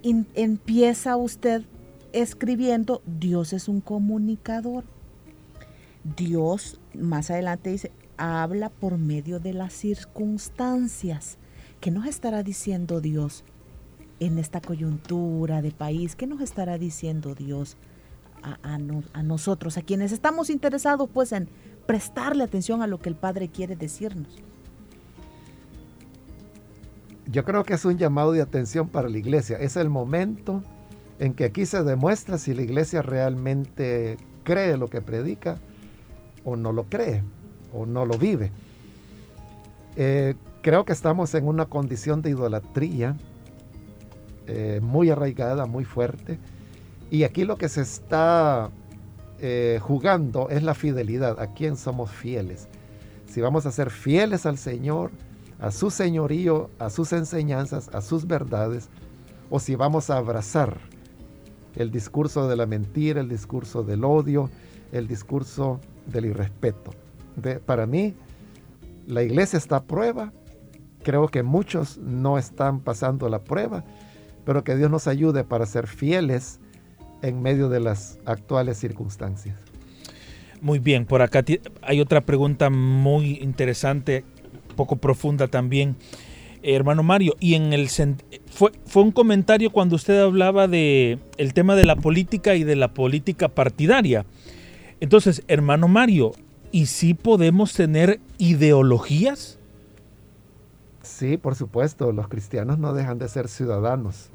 empieza 0.03 1.17
usted 1.17 1.65
escribiendo, 2.13 3.03
Dios 3.05 3.53
es 3.53 3.69
un 3.69 3.83
comunicador. 3.83 4.85
Dios, 6.17 6.81
más 6.95 7.31
adelante 7.31 7.71
dice, 7.71 7.93
habla 8.19 8.69
por 8.69 8.99
medio 8.99 9.41
de 9.41 9.55
las 9.55 9.73
circunstancias. 9.73 11.39
¿Qué 11.81 11.91
nos 11.91 12.07
estará 12.07 12.43
diciendo 12.43 13.01
Dios 13.01 13.45
en 14.21 14.39
esta 14.39 14.61
coyuntura 14.61 15.63
de 15.63 15.71
país? 15.71 16.17
¿Qué 16.17 16.27
nos 16.27 16.41
estará 16.41 16.77
diciendo 16.77 17.35
Dios 17.35 17.77
a, 18.43 19.23
nosotros, 19.23 19.79
a 19.79 19.83
quienes 19.83 20.13
estamos 20.13 20.51
interesados 20.51 21.09
pues 21.13 21.33
en 21.33 21.49
prestarle 21.87 22.45
atención 22.45 22.83
a 22.83 22.87
lo 22.87 22.99
que 22.99 23.09
el 23.09 23.17
Padre 23.17 23.49
quiere 23.49 23.77
decirnos. 23.77 24.29
Yo 27.27 27.45
creo 27.45 27.65
que 27.65 27.75
es 27.75 27.85
un 27.85 27.99
llamado 27.99 28.33
de 28.33 28.41
atención 28.41 28.89
para 28.89 29.09
la 29.09 29.19
iglesia. 29.19 29.59
Es 29.59 29.77
el 29.77 29.91
momento 29.91 30.63
en 31.19 31.35
que 31.35 31.45
aquí 31.45 31.67
se 31.67 31.83
demuestra 31.83 32.39
si 32.39 32.55
la 32.55 32.63
iglesia 32.63 33.03
realmente 33.03 34.17
cree 34.45 34.77
lo 34.77 34.89
que 34.89 35.03
predica 35.03 35.59
o 36.45 36.57
no 36.57 36.73
lo 36.73 36.85
cree 36.85 37.23
o 37.73 37.87
no 37.87 38.05
lo 38.05 38.19
vive. 38.19 38.51
Eh, 39.97 40.35
creo 40.63 40.85
que 40.85 40.93
estamos 40.93 41.35
en 41.35 41.47
una 41.47 41.67
condición 41.67 42.23
de 42.23 42.31
idolatría 42.31 43.17
eh, 44.47 44.81
muy 44.83 45.11
arraigada, 45.11 45.67
muy 45.67 45.85
fuerte 45.85 46.39
y 47.11 47.25
aquí 47.25 47.45
lo 47.45 47.57
que 47.57 47.69
se 47.69 47.81
está 47.81 48.71
eh, 49.41 49.79
jugando 49.81 50.51
es 50.51 50.63
la 50.63 50.75
fidelidad. 50.75 51.41
¿A 51.41 51.55
quién 51.55 51.77
somos 51.77 52.11
fieles? 52.11 52.69
Si 53.27 53.41
vamos 53.41 53.67
a 53.67 53.73
ser 53.73 53.91
fieles 53.91 54.47
al 54.47 54.59
Señor, 54.59 55.11
a 55.59 55.71
su 55.71 55.91
señorío, 55.91 56.71
a 56.79 56.91
sus 56.91 57.13
enseñanzas, 57.13 57.89
a 57.93 58.01
sus 58.03 58.27
verdades, 58.27 58.89
o 59.51 59.59
si 59.59 59.75
vamos 59.75 60.11
a 60.11 60.19
abrazar 60.19 60.79
el 61.77 61.91
discurso 61.91 62.49
de 62.49 62.57
la 62.57 62.67
mentira, 62.67 63.21
el 63.21 63.29
discurso 63.29 63.83
del 63.83 64.05
odio, 64.05 64.51
el 64.93 65.09
discurso 65.09 65.81
del 66.07 66.27
irrespeto. 66.27 66.93
Para 67.65 67.87
mí, 67.87 68.15
la 69.07 69.23
iglesia 69.23 69.57
está 69.57 69.77
a 69.77 69.85
prueba. 69.85 70.33
Creo 71.03 71.29
que 71.29 71.43
muchos 71.43 71.99
no 71.99 72.39
están 72.39 72.81
pasando 72.81 73.29
la 73.29 73.43
prueba, 73.43 73.85
pero 74.45 74.65
que 74.65 74.77
Dios 74.77 74.91
nos 74.91 75.07
ayude 75.07 75.45
para 75.45 75.67
ser 75.67 75.87
fieles 75.87 76.61
en 77.23 77.43
medio 77.43 77.69
de 77.69 77.81
las 77.81 78.19
actuales 78.25 78.79
circunstancias. 78.79 79.57
Muy 80.61 80.79
bien, 80.79 81.07
por 81.07 81.23
acá 81.23 81.45
hay 81.83 82.01
otra 82.01 82.21
pregunta 82.23 82.69
muy 82.69 83.39
interesante, 83.41 84.25
poco 84.77 84.97
profunda 84.97 85.47
también. 85.49 85.97
hermano 86.63 87.03
Mario, 87.03 87.37
y 87.39 87.55
en 87.55 87.73
el 87.73 87.89
fue, 87.89 88.73
fue 88.85 89.03
un 89.03 89.13
comentario 89.13 89.71
cuando 89.71 89.97
usted 89.97 90.21
hablaba 90.21 90.67
de 90.67 91.19
el 91.37 91.55
tema 91.55 91.77
de 91.77 91.85
la 91.85 91.97
política 91.97 92.57
y 92.57 92.65
de 92.65 92.77
la 92.77 92.93
política 92.93 93.49
partidaria. 93.49 94.27
Entonces, 95.01 95.45
hermano 95.47 95.87
Mario, 95.87 96.33
¿y 96.73 96.87
si 96.87 97.15
podemos 97.15 97.73
tener 97.73 98.21
ideologías? 98.39 99.59
Sí, 101.03 101.37
por 101.37 101.55
supuesto, 101.55 102.13
los 102.13 102.29
cristianos 102.29 102.79
no 102.79 102.93
dejan 102.93 103.19
de 103.19 103.29
ser 103.29 103.49
ciudadanos. 103.49 104.29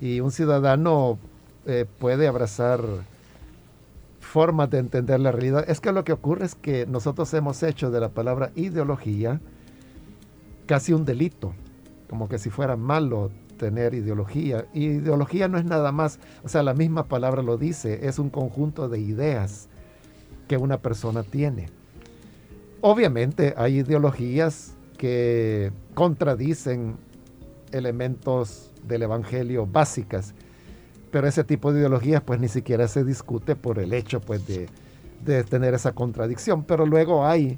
Y 0.00 0.20
un 0.20 0.30
ciudadano 0.30 1.18
eh, 1.66 1.86
puede 1.98 2.28
abrazar 2.28 2.82
formas 4.20 4.70
de 4.70 4.78
entender 4.78 5.20
la 5.20 5.32
realidad. 5.32 5.64
Es 5.68 5.80
que 5.80 5.92
lo 5.92 6.04
que 6.04 6.12
ocurre 6.12 6.44
es 6.44 6.54
que 6.54 6.86
nosotros 6.86 7.32
hemos 7.34 7.62
hecho 7.62 7.90
de 7.90 8.00
la 8.00 8.10
palabra 8.10 8.52
ideología 8.54 9.40
casi 10.66 10.92
un 10.92 11.04
delito, 11.04 11.52
como 12.08 12.28
que 12.28 12.38
si 12.38 12.50
fuera 12.50 12.76
malo 12.76 13.30
tener 13.58 13.94
ideología. 13.94 14.66
Y 14.72 14.84
ideología 14.86 15.48
no 15.48 15.58
es 15.58 15.64
nada 15.64 15.92
más, 15.92 16.18
o 16.44 16.48
sea, 16.48 16.62
la 16.62 16.74
misma 16.74 17.04
palabra 17.04 17.42
lo 17.42 17.56
dice, 17.56 18.06
es 18.06 18.18
un 18.18 18.30
conjunto 18.30 18.88
de 18.88 19.00
ideas 19.00 19.69
que 20.50 20.56
una 20.56 20.78
persona 20.78 21.22
tiene. 21.22 21.68
obviamente 22.80 23.54
hay 23.56 23.78
ideologías 23.78 24.74
que 24.98 25.70
contradicen 25.94 26.96
elementos 27.70 28.72
del 28.82 29.04
Evangelio 29.04 29.64
básicas, 29.64 30.34
pero 31.12 31.28
ese 31.28 31.44
tipo 31.44 31.72
de 31.72 31.78
ideologías 31.78 32.22
pues 32.22 32.40
ni 32.40 32.48
siquiera 32.48 32.88
se 32.88 33.04
discute 33.04 33.54
por 33.54 33.78
el 33.78 33.92
hecho 33.92 34.20
pues 34.20 34.44
de, 34.48 34.68
de 35.24 35.44
tener 35.44 35.72
esa 35.72 35.92
contradicción, 35.92 36.64
pero 36.64 36.84
luego 36.84 37.24
hay 37.24 37.56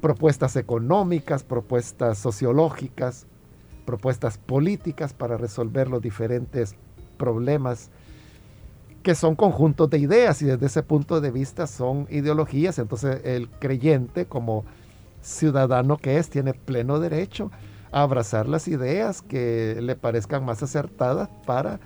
propuestas 0.00 0.56
económicas, 0.56 1.42
propuestas 1.42 2.16
sociológicas, 2.16 3.26
propuestas 3.84 4.38
políticas 4.38 5.12
para 5.12 5.36
resolver 5.36 5.88
los 5.88 6.00
diferentes 6.00 6.74
problemas 7.18 7.90
que 9.08 9.14
son 9.14 9.36
conjuntos 9.36 9.88
de 9.88 9.96
ideas 9.96 10.42
y 10.42 10.44
desde 10.44 10.66
ese 10.66 10.82
punto 10.82 11.22
de 11.22 11.30
vista 11.30 11.66
son 11.66 12.06
ideologías. 12.10 12.78
Entonces 12.78 13.22
el 13.24 13.48
creyente 13.48 14.26
como 14.26 14.66
ciudadano 15.22 15.96
que 15.96 16.18
es 16.18 16.28
tiene 16.28 16.52
pleno 16.52 17.00
derecho 17.00 17.50
a 17.90 18.02
abrazar 18.02 18.46
las 18.50 18.68
ideas 18.68 19.22
que 19.22 19.78
le 19.80 19.96
parezcan 19.96 20.44
más 20.44 20.62
acertadas 20.62 21.30
para 21.46 21.80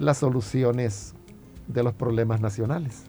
las 0.00 0.18
soluciones 0.18 1.14
de 1.68 1.84
los 1.84 1.94
problemas 1.94 2.40
nacionales. 2.40 3.04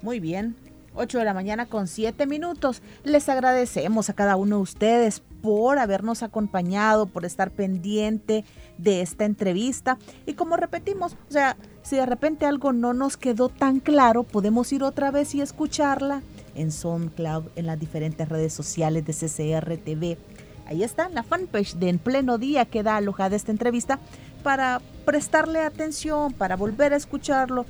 Muy 0.00 0.20
bien. 0.20 0.54
8 0.94 1.18
de 1.18 1.24
la 1.24 1.34
mañana 1.34 1.66
con 1.66 1.88
7 1.88 2.28
minutos. 2.28 2.80
Les 3.02 3.28
agradecemos 3.28 4.08
a 4.08 4.12
cada 4.12 4.36
uno 4.36 4.58
de 4.58 4.62
ustedes 4.62 5.20
por 5.42 5.78
habernos 5.78 6.22
acompañado, 6.22 7.06
por 7.06 7.24
estar 7.24 7.50
pendiente 7.50 8.44
de 8.78 9.00
esta 9.00 9.24
entrevista. 9.24 9.98
Y 10.26 10.34
como 10.34 10.56
repetimos, 10.56 11.16
o 11.28 11.32
sea, 11.32 11.56
si 11.82 11.96
de 11.96 12.06
repente 12.06 12.46
algo 12.46 12.72
no 12.72 12.92
nos 12.92 13.16
quedó 13.16 13.48
tan 13.48 13.80
claro, 13.80 14.22
podemos 14.22 14.72
ir 14.72 14.82
otra 14.82 15.10
vez 15.10 15.34
y 15.34 15.40
escucharla 15.40 16.22
en 16.54 16.72
SoundCloud, 16.72 17.44
en 17.56 17.66
las 17.66 17.78
diferentes 17.78 18.28
redes 18.28 18.52
sociales 18.52 19.04
de 19.04 19.12
CCR 19.12 19.76
TV. 19.78 20.18
Ahí 20.66 20.84
está, 20.84 21.08
la 21.08 21.22
fanpage 21.22 21.74
de 21.74 21.88
En 21.88 21.98
Pleno 21.98 22.38
Día 22.38 22.64
queda 22.64 22.96
alojada 22.96 23.34
esta 23.34 23.50
entrevista 23.50 23.98
para 24.42 24.80
prestarle 25.04 25.60
atención, 25.60 26.32
para 26.32 26.56
volver 26.56 26.92
a 26.92 26.96
escucharlo. 26.96 27.66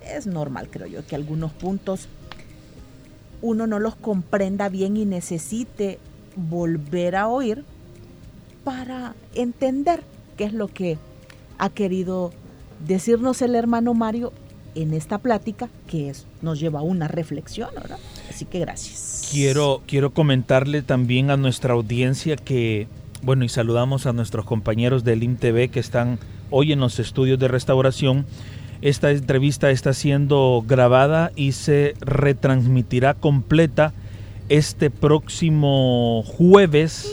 Es 0.00 0.26
normal, 0.26 0.68
creo 0.70 0.86
yo, 0.86 1.06
que 1.06 1.16
algunos 1.16 1.52
puntos 1.52 2.08
uno 3.42 3.66
no 3.66 3.78
los 3.78 3.94
comprenda 3.96 4.68
bien 4.68 4.96
y 4.96 5.04
necesite 5.04 5.98
volver 6.36 7.16
a 7.16 7.28
oír 7.28 7.64
para 8.64 9.14
entender 9.34 10.02
qué 10.36 10.44
es 10.44 10.52
lo 10.52 10.68
que 10.68 10.98
ha 11.58 11.70
querido 11.70 12.32
decirnos 12.86 13.42
el 13.42 13.54
hermano 13.54 13.94
Mario 13.94 14.32
en 14.74 14.92
esta 14.92 15.18
plática 15.18 15.68
que 15.86 16.12
nos 16.42 16.58
lleva 16.58 16.80
a 16.80 16.82
una 16.82 17.08
reflexión, 17.08 17.70
¿verdad? 17.74 17.98
Así 18.28 18.44
que 18.44 18.58
gracias. 18.58 19.28
Quiero, 19.30 19.82
quiero 19.86 20.12
comentarle 20.12 20.82
también 20.82 21.30
a 21.30 21.36
nuestra 21.36 21.74
audiencia 21.74 22.36
que, 22.36 22.88
bueno, 23.22 23.44
y 23.44 23.48
saludamos 23.48 24.06
a 24.06 24.12
nuestros 24.12 24.44
compañeros 24.44 25.04
del 25.04 25.22
IMTV 25.22 25.70
que 25.70 25.80
están 25.80 26.18
hoy 26.50 26.72
en 26.72 26.80
los 26.80 26.98
estudios 26.98 27.38
de 27.38 27.48
restauración. 27.48 28.26
Esta 28.82 29.10
entrevista 29.10 29.70
está 29.70 29.94
siendo 29.94 30.64
grabada 30.66 31.30
y 31.36 31.52
se 31.52 31.94
retransmitirá 32.00 33.14
completa 33.14 33.92
este 34.48 34.90
próximo 34.90 36.22
jueves 36.26 37.10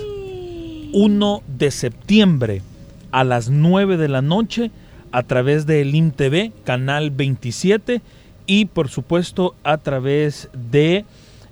1 0.94 1.44
de 1.48 1.72
septiembre 1.72 2.62
a 3.12 3.24
las 3.24 3.50
9 3.50 3.98
de 3.98 4.08
la 4.08 4.22
noche 4.22 4.72
a 5.12 5.24
través 5.24 5.66
de 5.66 5.84
LIM 5.86 6.12
TV, 6.12 6.52
canal 6.64 7.12
27 7.12 8.02
y 8.46 8.66
por 8.66 8.90
supuesto 8.90 9.56
a 9.64 9.78
través 9.78 10.50
de 10.54 11.06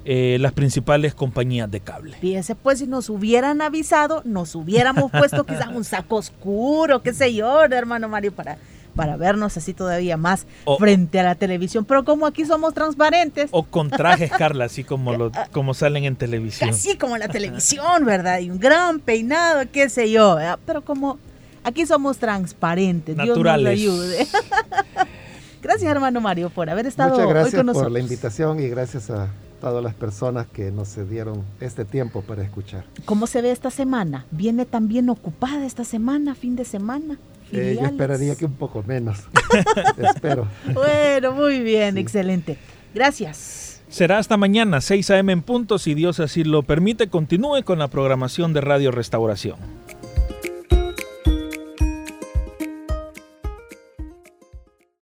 eh, 0.05 0.37
las 0.39 0.53
principales 0.53 1.13
compañías 1.13 1.69
de 1.69 1.81
cable. 1.81 2.17
Fíjese, 2.19 2.55
pues 2.55 2.79
si 2.79 2.87
nos 2.87 3.09
hubieran 3.09 3.61
avisado, 3.61 4.21
nos 4.25 4.55
hubiéramos 4.55 5.11
puesto 5.11 5.45
quizás 5.45 5.67
un 5.67 5.83
saco 5.83 6.15
oscuro, 6.15 7.01
qué 7.03 7.13
sé 7.13 7.33
yo, 7.33 7.63
hermano 7.63 8.09
Mario, 8.09 8.33
para 8.33 8.57
para 8.95 9.17
vernos 9.17 9.57
así 9.57 9.73
todavía 9.73 10.17
más 10.17 10.45
frente 10.77 11.19
a 11.19 11.23
la 11.23 11.35
televisión. 11.35 11.85
Pero 11.85 12.03
como 12.03 12.25
aquí 12.25 12.45
somos 12.45 12.73
transparentes. 12.73 13.49
O 13.51 13.63
con 13.63 13.89
trajes, 13.89 14.31
Carla, 14.31 14.65
así 14.65 14.83
como, 14.83 15.13
lo, 15.13 15.31
como 15.51 15.73
salen 15.73 16.05
en 16.05 16.15
televisión. 16.15 16.69
Así 16.69 16.97
como 16.97 17.15
en 17.15 17.21
la 17.21 17.27
televisión, 17.27 18.05
¿verdad? 18.05 18.39
Y 18.39 18.49
un 18.49 18.59
gran 18.59 18.99
peinado, 18.99 19.63
qué 19.71 19.89
sé 19.89 20.11
yo. 20.11 20.37
Pero 20.65 20.83
como 20.83 21.17
aquí 21.63 21.85
somos 21.85 22.17
transparentes. 22.17 23.15
Naturales. 23.15 23.79
Dios 23.79 23.95
nos 23.95 24.05
ayude. 24.05 24.27
gracias, 25.61 25.91
hermano 25.91 26.21
Mario, 26.21 26.49
por 26.49 26.69
haber 26.69 26.87
estado 26.87 27.11
Muchas 27.11 27.27
gracias 27.27 27.53
hoy 27.53 27.57
con 27.57 27.65
nosotros. 27.67 27.85
por 27.85 27.91
la 27.91 27.99
invitación 27.99 28.59
y 28.59 28.67
gracias 28.69 29.09
a 29.09 29.29
todas 29.59 29.83
las 29.83 29.93
personas 29.93 30.47
que 30.47 30.71
nos 30.71 30.95
dieron 31.09 31.43
este 31.59 31.85
tiempo 31.85 32.21
para 32.21 32.43
escuchar. 32.43 32.85
¿Cómo 33.05 33.27
se 33.27 33.41
ve 33.41 33.51
esta 33.51 33.69
semana? 33.69 34.25
¿Viene 34.31 34.65
también 34.65 35.09
ocupada 35.09 35.65
esta 35.65 35.83
semana, 35.83 36.35
fin 36.35 36.55
de 36.55 36.65
semana? 36.65 37.19
Eh, 37.51 37.77
yo 37.79 37.87
esperaría 37.87 38.35
que 38.35 38.45
un 38.45 38.53
poco 38.53 38.83
menos. 38.83 39.17
Espero. 39.97 40.47
Bueno, 40.73 41.33
muy 41.33 41.59
bien, 41.59 41.97
excelente. 41.97 42.57
Gracias. 42.93 43.81
Será 43.89 44.19
hasta 44.19 44.37
mañana, 44.37 44.81
6 44.81 45.09
a.m. 45.09 45.33
en 45.33 45.41
punto, 45.41 45.79
si 45.79 45.95
Dios 45.95 46.19
así 46.19 46.43
lo 46.43 46.61
permite. 46.61 47.09
Continúe 47.09 47.63
con 47.63 47.79
la 47.79 47.87
programación 47.87 48.53
de 48.53 48.61
Radio 48.61 48.91
Restauración. 48.91 49.57